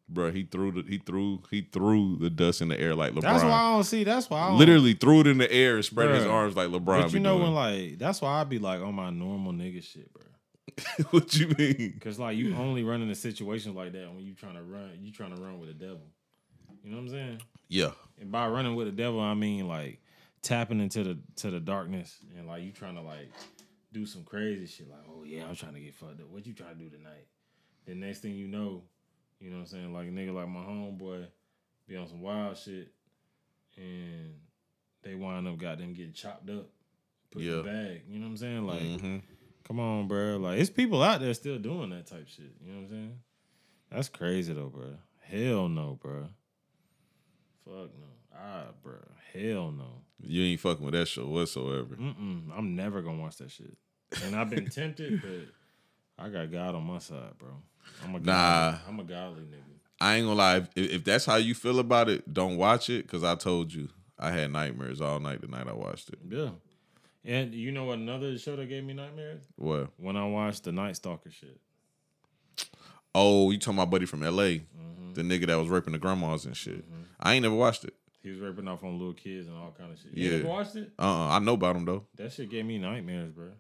[0.09, 3.23] Bro, he threw the he threw he threw the dust in the air like LeBron.
[3.23, 4.05] That's why I don't see.
[4.05, 6.69] That's why I don't, Literally threw it in the air and spread his arms like
[6.69, 7.03] LeBron.
[7.03, 7.55] But you know doing.
[7.55, 10.23] when like that's why I be like on my normal nigga shit, bro.
[11.11, 11.99] what you mean?
[12.03, 14.91] Cause like you only run into situations like that when you trying to run.
[15.01, 16.03] You trying to run with the devil.
[16.83, 17.43] You know what I'm saying?
[17.69, 20.01] Yeah, And by running with the devil, I mean like
[20.43, 23.31] tapping into the to the darkness and like you trying to like
[23.93, 24.91] do some crazy shit.
[24.91, 26.29] Like, oh yeah, I'm trying to get fucked up.
[26.29, 27.27] What you trying to do tonight?
[27.87, 28.83] The next thing you know,
[29.45, 29.93] you know what I'm saying?
[29.93, 31.27] Like a nigga like my homeboy
[31.87, 32.89] be on some wild shit
[33.77, 34.35] and
[35.03, 36.71] they wind up got them getting chopped up,
[37.31, 37.57] put in Yeah.
[37.57, 38.03] the bag.
[38.09, 38.67] You know what I'm saying?
[38.67, 39.23] Like, Mhm.
[39.65, 40.39] come on, bro.
[40.39, 42.55] Like, it's people out there still doing that type shit.
[42.65, 43.21] You know what I'm saying?
[43.91, 44.97] That's crazy though, bro.
[45.21, 46.29] Hell no, bro.
[47.65, 48.07] Fuck no.
[48.35, 48.97] Ah, bro.
[49.33, 50.01] Hell no.
[50.27, 51.97] you ain't fucking with that show whatsoever.
[51.97, 52.51] Mm-mm.
[52.57, 53.77] I'm never gonna watch that shit.
[54.23, 55.49] And I've been tempted, but
[56.25, 57.51] I got God on my side, bro.
[58.03, 58.71] I'm a Nah.
[58.73, 59.61] godly, I'm a godly nigga.
[60.01, 60.57] I ain't gonna lie.
[60.57, 63.07] If, if that's how you feel about it, don't watch it.
[63.09, 63.89] Cause I told you
[64.19, 66.19] I had nightmares all night the night I watched it.
[66.29, 66.51] Yeah.
[67.25, 69.43] And you know what another show that gave me nightmares?
[69.57, 69.91] What?
[69.97, 71.59] When I watched the Night Stalker shit.
[73.15, 74.59] Oh, you talking about buddy from L.A.
[74.59, 75.15] Mm-hmm.
[75.15, 76.85] The nigga that was raping the grandmas and shit.
[77.21, 77.95] I ain't never watched it.
[78.23, 80.13] He was raping off on little kids and all kind of shit.
[80.15, 80.39] You Yeah.
[80.41, 80.93] ever watched it?
[80.99, 82.05] Uh, uh I know about him though.
[82.17, 83.51] That shit gave me nightmares, bro.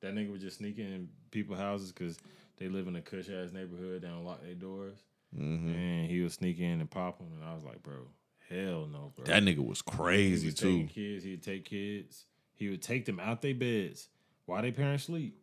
[0.00, 2.18] That nigga was just sneaking in people's houses because
[2.58, 4.02] they live in a cush ass neighborhood.
[4.02, 4.98] They don't lock their doors,
[5.34, 7.28] hmm and he would sneak in and pop them.
[7.34, 8.06] And I was like, bro,
[8.48, 9.24] hell no, bro.
[9.26, 10.86] That nigga was crazy was too.
[10.92, 11.24] kids.
[11.24, 12.26] He'd take kids.
[12.54, 14.08] He would take them out their beds
[14.46, 15.36] while their parents sleep.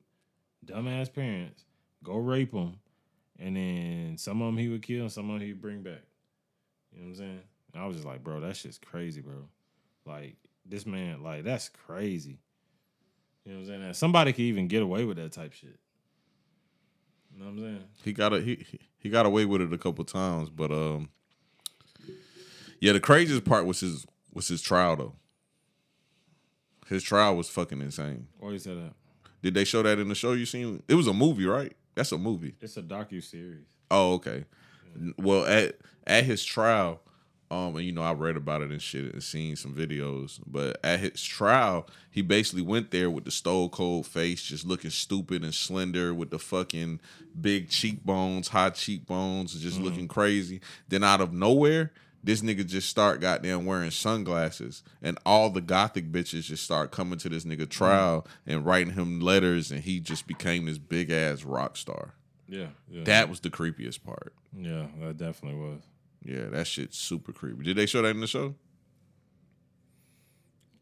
[0.66, 1.66] Dumbass parents
[2.04, 2.78] go rape them,
[3.40, 6.04] and then some of them he would kill, and some of them he'd bring back.
[6.94, 7.40] You know what I'm saying?
[7.74, 9.48] And I was just like, bro, that shit's crazy, bro.
[10.06, 10.36] Like
[10.66, 12.40] this man, like that's crazy.
[13.46, 13.94] You know what I'm saying?
[13.94, 15.80] Somebody could even get away with that type shit.
[17.34, 17.84] You know what I'm saying?
[18.04, 18.66] He got a he
[19.00, 21.10] he- got away with it a couple times, but um,
[22.80, 25.14] yeah, the craziest part was his was his trial though.
[26.88, 28.28] His trial was fucking insane.
[28.40, 28.94] Why you say that?
[29.42, 30.84] Did they show that in the show you seen?
[30.88, 31.74] It was a movie, right?
[31.96, 32.56] That's a movie.
[32.62, 33.66] It's a docu series.
[33.90, 34.46] Oh, okay.
[35.18, 37.02] Well, at at his trial,
[37.52, 40.80] um, and you know I read about it and shit and seen some videos, but
[40.84, 45.44] at his trial, he basically went there with the stone cold face, just looking stupid
[45.44, 47.00] and slender with the fucking
[47.40, 50.62] big cheekbones, high cheekbones, just looking crazy.
[50.88, 51.92] Then out of nowhere,
[52.24, 57.20] this nigga just start goddamn wearing sunglasses, and all the gothic bitches just start coming
[57.20, 61.44] to this nigga trial and writing him letters, and he just became this big ass
[61.44, 62.14] rock star.
[62.48, 64.34] Yeah, yeah, That was the creepiest part.
[64.58, 65.82] yeah, that definitely was.
[66.24, 67.64] Yeah, that shit's super creepy.
[67.64, 68.56] Did they show that in the show?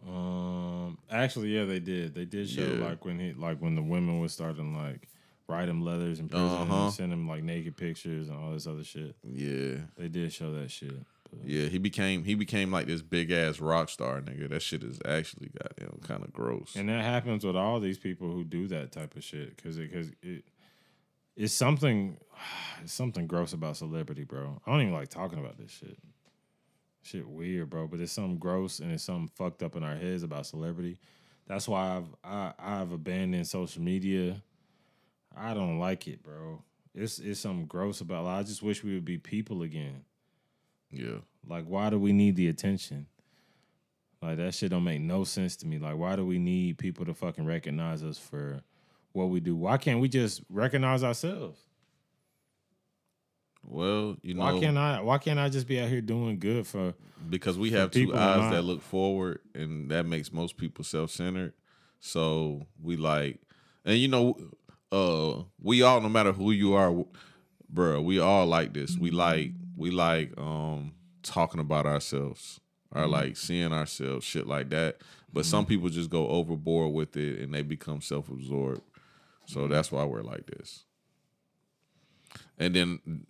[0.07, 2.13] Um, actually, yeah, they did.
[2.15, 2.85] They did show Yeah.
[2.85, 5.07] like when he, like when the women was starting like
[5.47, 6.83] write him letters in prison Uh-huh.
[6.85, 9.15] and send him like naked pictures and all this other shit.
[9.23, 9.79] Yeah.
[9.97, 10.93] They did show that shit.
[11.29, 14.49] But, Yeah, he became he became like this big ass rock star nigga.
[14.49, 16.75] That shit is actually goddamn kind of gross.
[16.75, 19.91] And that happens with all these people who do that type of shit because it,
[19.91, 20.43] cause it
[21.39, 22.17] it's something
[22.83, 24.61] it's something gross about celebrity, bro.
[24.67, 25.97] I don't even like talking about this shit.
[27.01, 27.87] Shit weird, bro.
[27.87, 30.99] But it's something gross and it's something fucked up in our heads about celebrity.
[31.47, 34.43] That's why I've I, I've abandoned social media.
[35.35, 36.61] I don't like it, bro.
[36.93, 38.25] It's it's something gross about.
[38.27, 40.03] I just wish we would be people again.
[40.91, 41.19] yeah.
[41.47, 43.07] Like, why do we need the attention?
[44.21, 45.79] Like that shit don't make no sense to me.
[45.79, 48.61] Like, why do we need people to fucking recognize us for
[49.13, 49.55] what we do?
[49.55, 51.59] Why can't we just recognize ourselves?
[53.63, 55.01] Well, you know, Why can't I?
[55.01, 56.93] Why can't I just be out here doing good for?
[57.29, 61.53] because we have two eyes that look forward, and that makes most people self centered.
[61.99, 63.41] So we like,
[63.83, 64.37] and you know,
[64.91, 67.05] uh, we all, no matter who you are,
[67.71, 68.97] bruh, we all like this.
[68.97, 72.61] We like, we like, um, talking about ourselves,
[72.95, 73.11] or Mm-hmm.
[73.11, 74.97] like seeing ourselves, shit like that.
[75.31, 78.81] But some people just go overboard with it, and they become self absorbed.
[79.49, 80.83] So that's why we're like this.
[82.59, 83.25] And then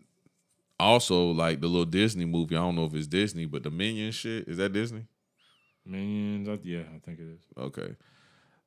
[0.78, 2.58] also like the little Disney movie.
[2.58, 5.06] I don't know if it's Disney, but the Minion shit is that Disney?
[5.86, 7.40] Minions, I- yeah, I think it is.
[7.58, 7.96] Okay,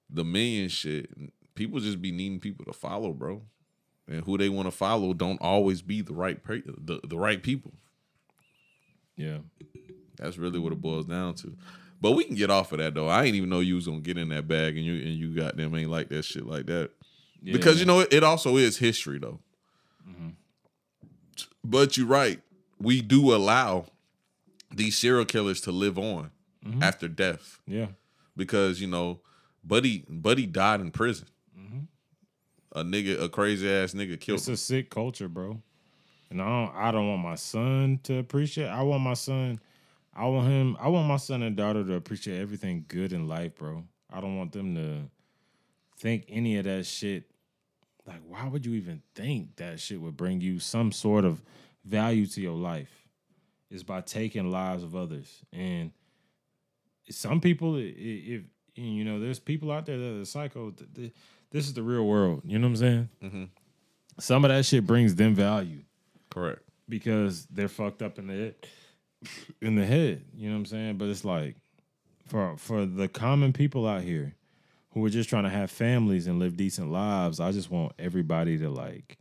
[0.08, 1.10] the Minion shit.
[1.54, 3.42] People just be needing people to follow, bro,
[4.08, 7.74] and who they want to follow don't always be the right the the right people.
[9.14, 9.38] Yeah,
[10.16, 11.54] That's really what it boils down to.
[12.00, 13.08] But we can get off of that though.
[13.08, 15.34] I ain't even know you was gonna get in that bag, and you and you
[15.34, 16.92] got them ain't like that shit like that.
[17.42, 17.52] Yeah.
[17.52, 19.40] because you know it, it also is history though.
[20.08, 20.30] Mm-hmm.
[21.64, 22.40] But you're right.
[22.78, 23.86] We do allow
[24.74, 26.30] these serial killers to live on
[26.64, 26.82] mm-hmm.
[26.82, 27.88] after death yeah,
[28.36, 29.20] because you know,
[29.64, 31.28] Buddy Buddy died in prison.
[31.58, 31.80] Mm-hmm.
[32.74, 34.54] A nigga, a crazy ass nigga killed it's him.
[34.54, 35.60] a sick culture, bro.
[36.30, 38.68] And I don't, I don't want my son to appreciate.
[38.68, 39.60] I want my son.
[40.14, 40.76] I want him.
[40.80, 43.84] I want my son and daughter to appreciate everything good in life, bro.
[44.10, 45.10] I don't want them to
[45.98, 47.24] think any of that shit.
[48.06, 51.42] Like, why would you even think that shit would bring you some sort of
[51.84, 52.90] value to your life?
[53.70, 55.42] Is by taking lives of others.
[55.50, 55.92] And
[57.08, 58.42] some people, if
[58.74, 60.70] you know, there's people out there that are psycho.
[60.72, 61.12] th- th-
[61.50, 62.42] This is the real world.
[62.44, 63.08] You know what I'm saying?
[63.22, 63.44] Mm-hmm.
[64.20, 65.84] Some of that shit brings them value
[66.30, 66.60] Correct.
[66.88, 68.54] because they're fucked up in the head.
[69.62, 70.98] In the head, you know what I'm saying?
[70.98, 71.56] But it's like
[72.26, 74.34] for for the common people out here
[74.92, 78.58] who are just trying to have families and live decent lives, I just want everybody
[78.58, 79.18] to like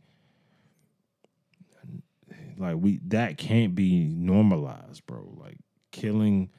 [2.58, 5.34] like we that can't be normalized, bro.
[5.38, 5.58] Like
[5.90, 6.50] killing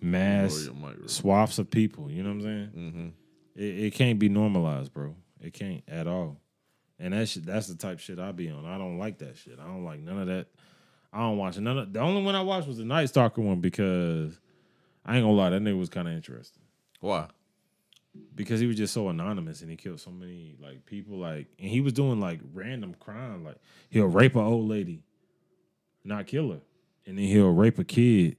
[0.00, 1.06] mass Lower your mic, bro.
[1.06, 2.70] swaths of people, you know what I'm saying?
[2.76, 3.08] Mm-hmm.
[3.56, 5.14] It, it can't be normalized, bro.
[5.40, 6.40] It can't at all.
[7.00, 8.66] And that shit, that's the type shit I be on.
[8.66, 9.58] I don't like that shit.
[9.60, 10.48] I don't like none of that.
[11.12, 11.92] I don't watch none of.
[11.92, 14.38] The only one I watched was the Night Stalker one because
[15.04, 16.62] I ain't gonna lie, that nigga was kind of interesting
[17.00, 17.28] Why?
[18.34, 21.18] Because he was just so anonymous and he killed so many like people.
[21.18, 23.44] Like, and he was doing like random crime.
[23.44, 23.56] Like
[23.90, 25.02] he'll rape an old lady,
[26.04, 26.60] not kill her,
[27.06, 28.36] and then he'll rape a kid,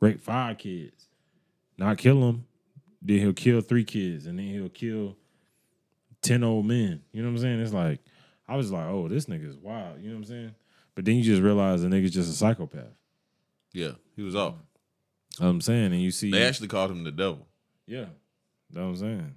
[0.00, 1.06] rape five kids,
[1.78, 2.46] not kill them.
[3.02, 5.16] Then he'll kill three kids, and then he'll kill
[6.22, 7.02] ten old men.
[7.12, 7.60] You know what I'm saying?
[7.60, 8.00] It's like
[8.46, 10.00] I was like, oh, this nigga is wild.
[10.00, 10.54] You know what I'm saying?
[10.94, 12.92] But then you just realize the nigga's just a psychopath.
[13.72, 14.54] Yeah, he was off.
[15.38, 17.46] You know what I'm saying, and you see, They actually called him the devil.
[17.86, 18.06] yeah,
[18.72, 19.34] know what I'm saying.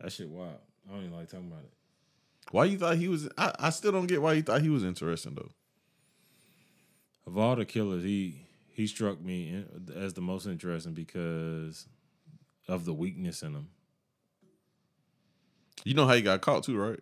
[0.00, 0.58] That shit wild.
[0.88, 1.72] I don't even like talking about it.
[2.50, 3.28] Why you thought he was?
[3.36, 5.50] I, I still don't get why you thought he was interesting though.
[7.26, 9.64] Of all the killers, he he he struck me
[9.94, 11.86] as the most interesting because
[12.66, 13.68] of the weakness in him.
[15.84, 17.00] You know how he got caught too, right?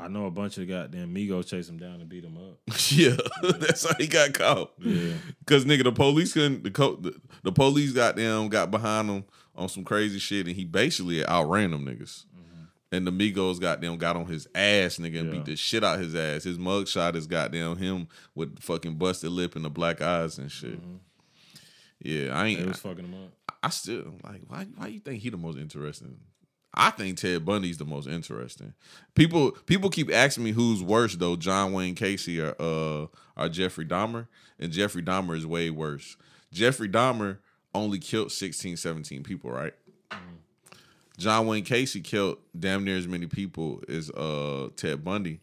[0.00, 2.58] I know a bunch of goddamn Migos chase him down and beat him up.
[2.90, 3.16] yeah,
[3.58, 4.72] that's how he got caught.
[4.78, 5.14] Yeah.
[5.46, 6.62] Cause nigga, the police couldn't.
[6.64, 9.24] The, co- the the police got them, got behind him
[9.56, 12.24] on some crazy shit, and he basically outran them niggas.
[12.26, 12.62] Mm-hmm.
[12.92, 15.38] And the Migos got them, got on his ass, nigga, and Yeah.
[15.38, 16.44] beat the shit out his ass.
[16.44, 18.06] His mugshot is goddamn him
[18.36, 20.80] with fucking busted lip and the black eyes and shit.
[20.80, 20.96] Mm-hmm.
[22.00, 22.60] Yeah, I ain't.
[22.60, 23.32] They was fucking him up.
[23.62, 26.18] I still like why why you think he the most interesting?
[26.74, 28.74] I think Ted Bundy's the most interesting.
[29.14, 33.06] People people keep asking me who's worse though, John Wayne Gacy or uh
[33.42, 34.28] or Jeffrey Dahmer,
[34.58, 36.16] and Jeffrey Dahmer is way worse.
[36.52, 37.38] Jeffrey Dahmer
[37.74, 39.74] only killed 16, 17 people, right?
[41.16, 45.40] John Wayne Gacy killed damn near as many people as uh Ted Bundy.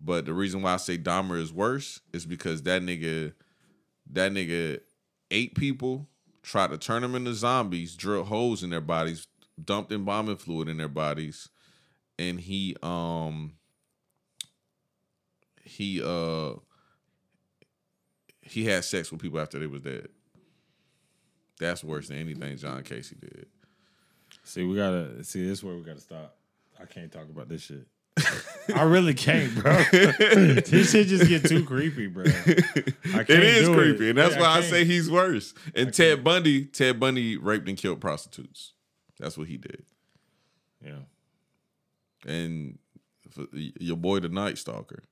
[0.00, 3.32] But the reason why I say Dahmer is worse is because that nigga
[4.12, 4.80] that nigga
[5.30, 6.08] ate people,
[6.42, 9.26] tried to turn them into zombies, drilled holes in their bodies,
[9.62, 11.48] dumped embalming fluid in their bodies,
[12.18, 13.54] and he um
[15.62, 16.54] he uh
[18.42, 20.08] he had sex with people after they was dead.
[21.58, 23.46] That's worse than anything John Gacy did.
[24.44, 26.36] See, we gotta see this is where we gotta stop.
[26.80, 27.86] I can't talk about this shit.
[28.74, 29.74] I really can't, bro.
[29.92, 32.24] this shit just get too creepy, bro.
[32.26, 34.10] I can't It is creepy, it.
[34.10, 34.64] and that's why I, can't.
[34.66, 35.52] say he's worse.
[35.74, 38.72] And Ted Bundy, Ted Bundy raped and killed prostitutes.
[39.18, 39.84] That's what he did.
[40.84, 41.04] Yeah.
[42.26, 42.78] And
[43.30, 45.02] for your boy, the Night Stalker,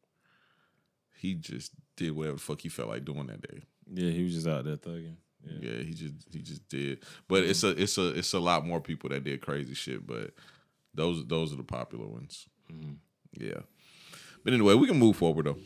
[1.17, 3.63] he just did whatever the fuck he felt like doing that day.
[3.93, 5.17] Yeah, he was just out there thugging.
[5.43, 5.71] Yeah.
[5.71, 7.05] Yeah, he just he just did.
[7.29, 10.07] But it's a it's a it's a lot more people that did crazy shit.
[10.07, 10.33] But
[10.95, 12.47] those those are the popular ones.
[12.73, 12.95] Mm-hmm.
[13.33, 13.61] Yeah.
[14.43, 15.59] But anyway, we can move forward though.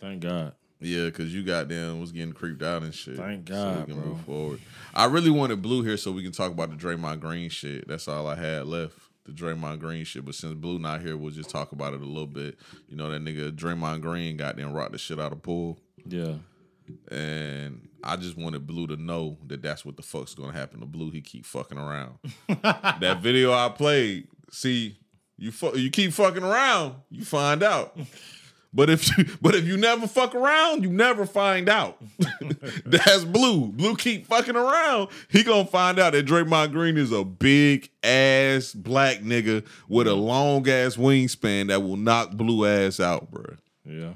[0.00, 0.54] Thank God.
[0.80, 3.16] Yeah, because you got goddamn was getting creeped out and shit.
[3.16, 4.10] Thank so God, we can bro.
[4.10, 4.60] move forward.
[4.94, 7.88] I really wanted Blue here so we can talk about the Draymond Green shit.
[7.88, 8.96] That's all I had left.
[9.24, 10.24] The Draymond Green shit.
[10.24, 12.58] But since Blue not here, we'll just talk about it a little bit.
[12.88, 15.78] You know, that nigga Draymond Green got goddamn rocked the shit out of Poole.
[16.06, 16.34] Yeah.
[17.10, 20.86] And I just wanted Blue to know that that's what the fuck's gonna happen to
[20.86, 21.10] Blue.
[21.10, 22.18] He keep fucking around.
[22.48, 24.96] that video I played, see,
[25.36, 27.98] you fu- you keep fucking around, you find out.
[28.72, 32.02] But if you but if you never fuck around, you never find out.
[32.84, 33.68] that's Blue.
[33.68, 35.08] Blue keep fucking around.
[35.28, 40.14] He gonna find out that Draymond Green is a big ass black nigga with a
[40.14, 43.56] long ass wingspan that will knock Blue ass out, bro.
[43.84, 44.14] Yeah.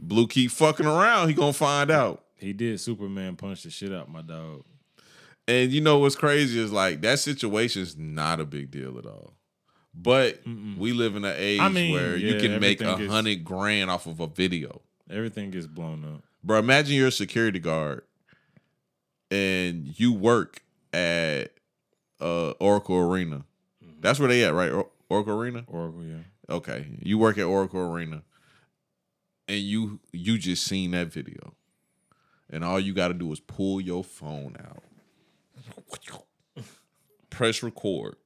[0.00, 2.22] Blue keep fucking around, he gonna find out.
[2.36, 4.64] He did Superman punch the shit out my dog.
[5.46, 9.06] And you know what's crazy is like that situation is not a big deal at
[9.06, 9.34] all.
[9.96, 13.44] But we live in an age I mean, where you can make a gets- hundred
[13.44, 14.80] grand off of a video.
[15.08, 16.22] Everything gets blown up.
[16.42, 18.02] Bro, imagine you're a security guard
[19.30, 20.62] and you work
[20.92, 21.52] at
[22.20, 23.44] uh, Oracle Arena.
[24.00, 24.70] That's where they at, right?
[24.72, 25.64] Or- Oracle Arena?
[25.66, 26.16] Oracle, yeah.
[26.54, 26.86] Okay.
[27.02, 28.22] You work at Oracle Arena
[29.48, 31.54] and you you just seen that video.
[32.50, 34.82] And all you got to do is pull your phone out.
[37.30, 38.16] Press record.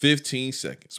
[0.00, 0.98] 15 seconds.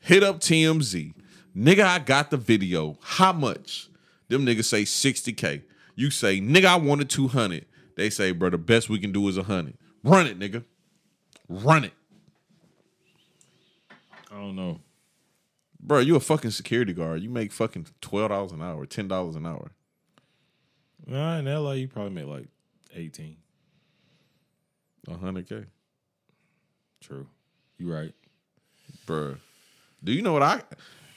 [0.00, 1.14] Hit up TMZ.
[1.56, 2.98] Nigga, I got the video.
[3.00, 3.88] How much?
[4.28, 5.62] Them niggas say 60K.
[5.94, 7.64] You say, nigga, I wanted 200.
[7.96, 9.78] They say, bro, the best we can do is 100.
[10.02, 10.64] Run it, nigga.
[11.48, 11.92] Run it.
[14.30, 14.80] I don't know.
[15.80, 17.22] Bro, you a fucking security guard.
[17.22, 19.70] You make fucking twelve dollars an hour, ten dollars an hour.
[21.06, 22.48] Nah, in LA, you probably make like
[22.92, 23.36] 18.
[25.08, 25.64] hundred K.
[27.00, 27.28] True.
[27.78, 28.12] You right.
[29.06, 29.36] Bro.
[30.02, 30.62] Do you know what I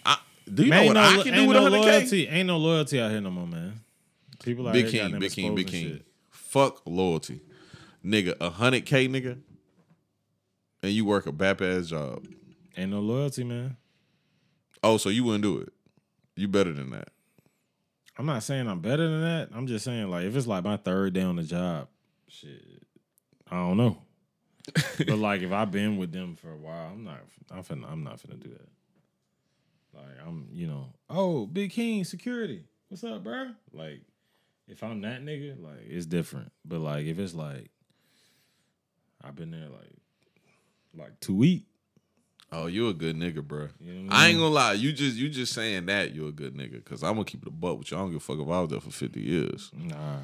[0.06, 0.18] I
[0.52, 1.91] do you Man, know ain't what no, I can do with no hundred K?
[1.91, 2.27] loyalty.
[2.27, 3.80] Ain't no loyalty out here no more, man.
[4.44, 5.88] People out Big here King, Big King, Big King.
[5.94, 6.06] shit.
[6.31, 7.41] Fuck loyalty.
[8.06, 9.38] Nigga, a hundred K nigga.
[10.81, 12.26] And you work a bap ass job.
[12.77, 13.76] Ain't no loyalty, man.
[14.81, 15.73] Oh, so you wouldn't do it.
[16.36, 17.10] You better than that.
[18.18, 19.49] I'm not saying I'm better than that.
[19.53, 21.88] I'm just saying like if it's like my third day on the job,
[22.27, 22.84] shit,
[23.52, 23.98] I don't know.
[24.98, 27.22] But like if I've been with them for a while, I'm not.
[27.52, 28.70] I'm finna, I'm not finna do that.
[29.94, 33.52] Like I'm, you know, oh Big King security, what's up, bro?
[33.74, 34.02] Like
[34.68, 36.52] if I'm that nigga, like it's different.
[36.64, 37.70] But like if it's like
[39.24, 39.96] I've been there like
[40.96, 41.66] like two weeks.
[42.52, 43.68] Oh, you a good nigga, bro.
[43.80, 44.74] You know I I ain't gonna lie.
[44.74, 46.84] You just you just saying that you a good nigga.
[46.84, 47.98] Cause I'm gonna keep it a butt with you.
[47.98, 49.72] I don't give a fuck if I was there for 50 years.
[49.76, 50.18] Nah.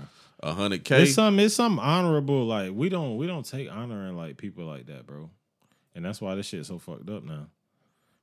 [0.45, 1.03] A hundred K.
[1.03, 4.65] It's some it's some honorable like we don't we don't take honor in like people
[4.65, 5.29] like that, bro.
[5.95, 7.47] And that's why this shit's so fucked up now.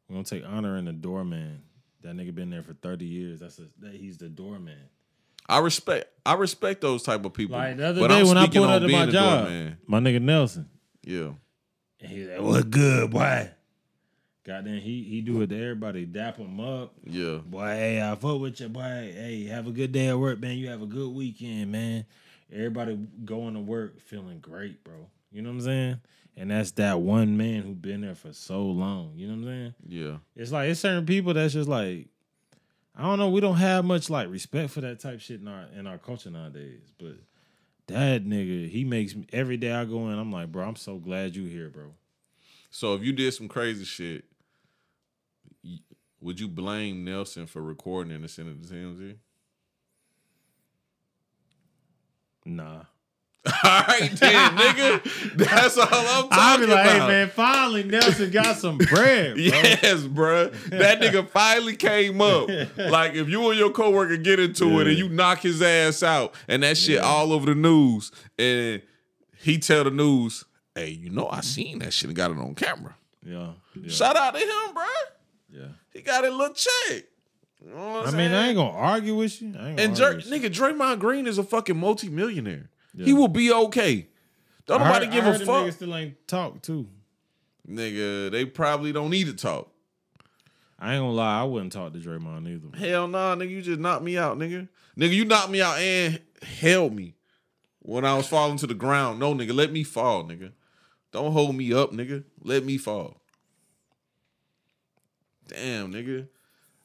[0.08, 1.62] We don't take honor in the doorman.
[2.02, 3.40] That nigga been there for thirty years.
[3.40, 4.78] That's a, that he's the doorman.
[5.48, 7.56] I respect I respect those type of people.
[7.56, 9.78] Like the other but day I'm when I speaking pulled up to my job, doorman.
[9.86, 10.68] my nigga Nelson,
[11.02, 11.30] Yeah.
[12.00, 13.50] and he was like, "What good, boy?"
[14.44, 16.94] Goddamn, he he do it to everybody, dap him up.
[17.04, 17.38] Yeah.
[17.44, 18.82] Boy, hey, I fuck with you, boy.
[18.82, 20.56] Hey, have a good day at work, man.
[20.56, 22.04] You have a good weekend, man.
[22.52, 25.06] Everybody going to work feeling great, bro.
[25.30, 26.00] You know what I'm saying?
[26.36, 29.12] And that's that one man who been there for so long.
[29.14, 29.74] You know what I'm saying?
[29.86, 30.16] Yeah.
[30.34, 32.08] It's like it's certain people that's just like,
[32.96, 33.30] I don't know.
[33.30, 36.30] We don't have much like respect for that type shit in our in our culture
[36.30, 36.80] nowadays.
[36.98, 37.14] But
[37.86, 40.18] that nigga, he makes me every day I go in.
[40.18, 41.92] I'm like, bro, I'm so glad you here, bro.
[42.70, 44.24] So if you did some crazy shit,
[46.22, 49.16] would you blame Nelson for recording and sending it to TMZ?
[52.44, 52.82] Nah.
[53.46, 55.34] All right, then, nigga.
[55.36, 57.00] That's all I'm talking I'll be like, about.
[57.00, 59.42] hey man, finally Nelson got some bread, bro.
[59.42, 60.52] Yes, bruh.
[60.70, 62.48] That nigga finally came up.
[62.76, 66.36] Like if you and your coworker get into it and you knock his ass out
[66.46, 67.00] and that shit Yeah.
[67.00, 68.80] all over the news and
[69.38, 70.44] he tell the news,
[70.76, 72.94] hey, you know I seen that shit and got it on camera.
[73.26, 73.54] Yeah.
[73.74, 74.86] yeah, Shout out to him, bruh.
[75.50, 75.66] yeah.
[75.92, 77.04] He got a little check.
[77.64, 79.54] You know I I'm mean, I ain't gonna argue with you.
[79.58, 80.50] I ain't And argue with you.
[80.50, 82.70] nigga, Draymond Green is a fucking multimillionaire.
[82.94, 83.06] Yeah.
[83.06, 84.08] He will be okay.
[84.66, 85.72] Don't I nobody heard- give I a heard the fuck.
[85.72, 86.88] Still ain't talk too.
[87.68, 89.68] Nigga, they probably don't need to talk.
[90.78, 92.76] I ain't gonna lie, I wouldn't talk to Draymond either.
[92.76, 94.68] Hell nah, nigga, you just knocked me out, nigga.
[94.98, 97.14] Nigga, you knocked me out and held me
[97.78, 99.20] when I was falling to the ground.
[99.20, 100.50] No, nigga, let me fall, nigga.
[101.12, 102.24] Don't hold me up, nigga.
[102.42, 103.21] Let me fall.
[105.52, 106.28] Damn, nigga.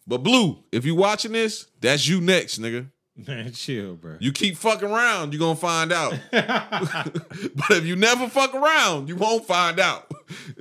[0.06, 2.88] But Blue, if you watching this, that's you next, nigga.
[3.28, 4.18] Man, chill, bro.
[4.20, 6.14] You keep fucking around, you gonna find out.
[6.32, 10.12] but if you never fuck around, you won't find out.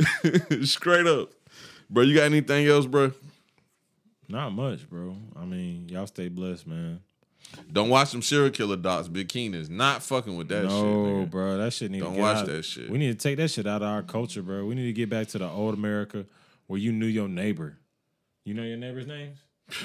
[0.63, 1.31] Straight up.
[1.91, 3.13] Bro, you got anything else, bro?
[4.29, 5.17] Not much, bro.
[5.37, 7.01] I mean, y'all stay blessed, man.
[7.71, 9.09] Don't watch them serial killer docs.
[9.09, 10.77] Big Keen is not fucking with that no, shit.
[10.79, 11.31] nigga.
[11.31, 12.47] bro, that shit need Don't watch out.
[12.47, 12.91] that shit.
[12.91, 14.65] We need to take that shit out of our culture, bro.
[14.65, 16.27] We need to get back to the old America
[16.67, 17.79] where you knew your neighbor.
[18.47, 19.39] You know your neighbor's names?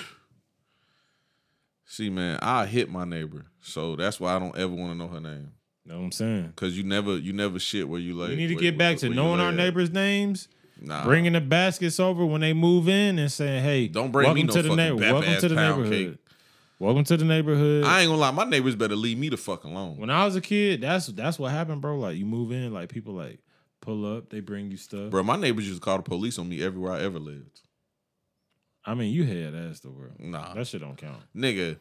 [1.85, 5.07] See, man, I hit my neighbor, so that's why I don't ever want to know
[5.07, 5.51] her name.
[5.83, 6.53] Know what I'm saying?
[6.55, 8.29] Cause you never, you never shit where you lay.
[8.29, 10.47] we need to where- get back where- to where knowing our neighbors' names,
[10.79, 14.35] Nah, bringing the baskets over when they move in, and saying, "Hey, Don't bring welcome
[14.41, 15.11] me no to the fucking neighbor.
[15.13, 15.91] Welcome to the neighborhood.
[15.91, 16.17] cake.
[16.77, 18.29] Welcome to the neighborhood." I ain't gonna lie.
[18.31, 19.97] My neighbors better leave me the fuck alone.
[19.97, 21.97] when I was a kid, that's that's what happened, bro.
[21.97, 23.39] Like you move in, like people like
[23.81, 25.09] pull up, they bring you stuff.
[25.09, 27.61] Bro, my neighbors used to call the police on me everywhere I ever lived.
[28.85, 30.13] I mean, you had ass the world.
[30.19, 31.21] Nah, That shit don't count.
[31.35, 31.77] nigga.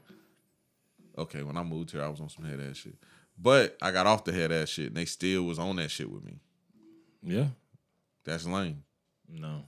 [1.19, 2.95] Okay, when I moved here, I was on some head ass shit,
[3.39, 6.11] but I got off the head ass shit, and they still was on that shit
[6.11, 6.39] with me.
[7.23, 7.49] Yeah.
[8.25, 8.83] That's lame.
[9.29, 9.65] No.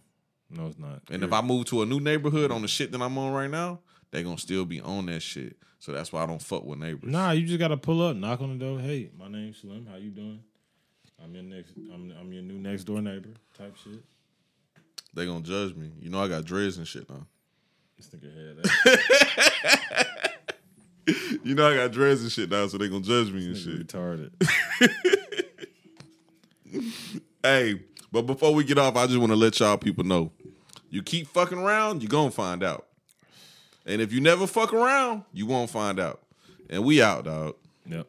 [0.51, 1.01] No, it's not.
[1.11, 3.51] And if I move to a new neighborhood on the shit that I'm on right
[3.51, 3.81] now,
[4.11, 5.57] they gonna still be on that shit.
[5.79, 7.11] So that's why I don't fuck with neighbors.
[7.11, 8.79] Nah, you just gotta pull up, knock on the door.
[8.79, 9.87] Hey, my name's Slim.
[9.91, 10.41] How you doing?
[11.23, 11.73] I'm your next.
[11.93, 13.31] I'm I'm your new next door neighbor.
[13.57, 14.03] Type shit.
[15.15, 15.91] They gonna judge me.
[16.01, 17.27] You know I got dreads and shit now.
[17.97, 20.33] This nigga had that.
[21.45, 23.87] You know I got dreads and shit now, so they gonna judge me and shit.
[23.87, 24.31] retarded.
[27.43, 27.83] Hey,
[28.13, 30.31] but before we get off, I just want to let y'all people know.
[30.91, 32.87] You keep fucking around, you gonna find out.
[33.85, 36.21] And if you never fuck around, you won't find out.
[36.71, 37.57] And we out, dog.
[37.87, 38.07] Yep.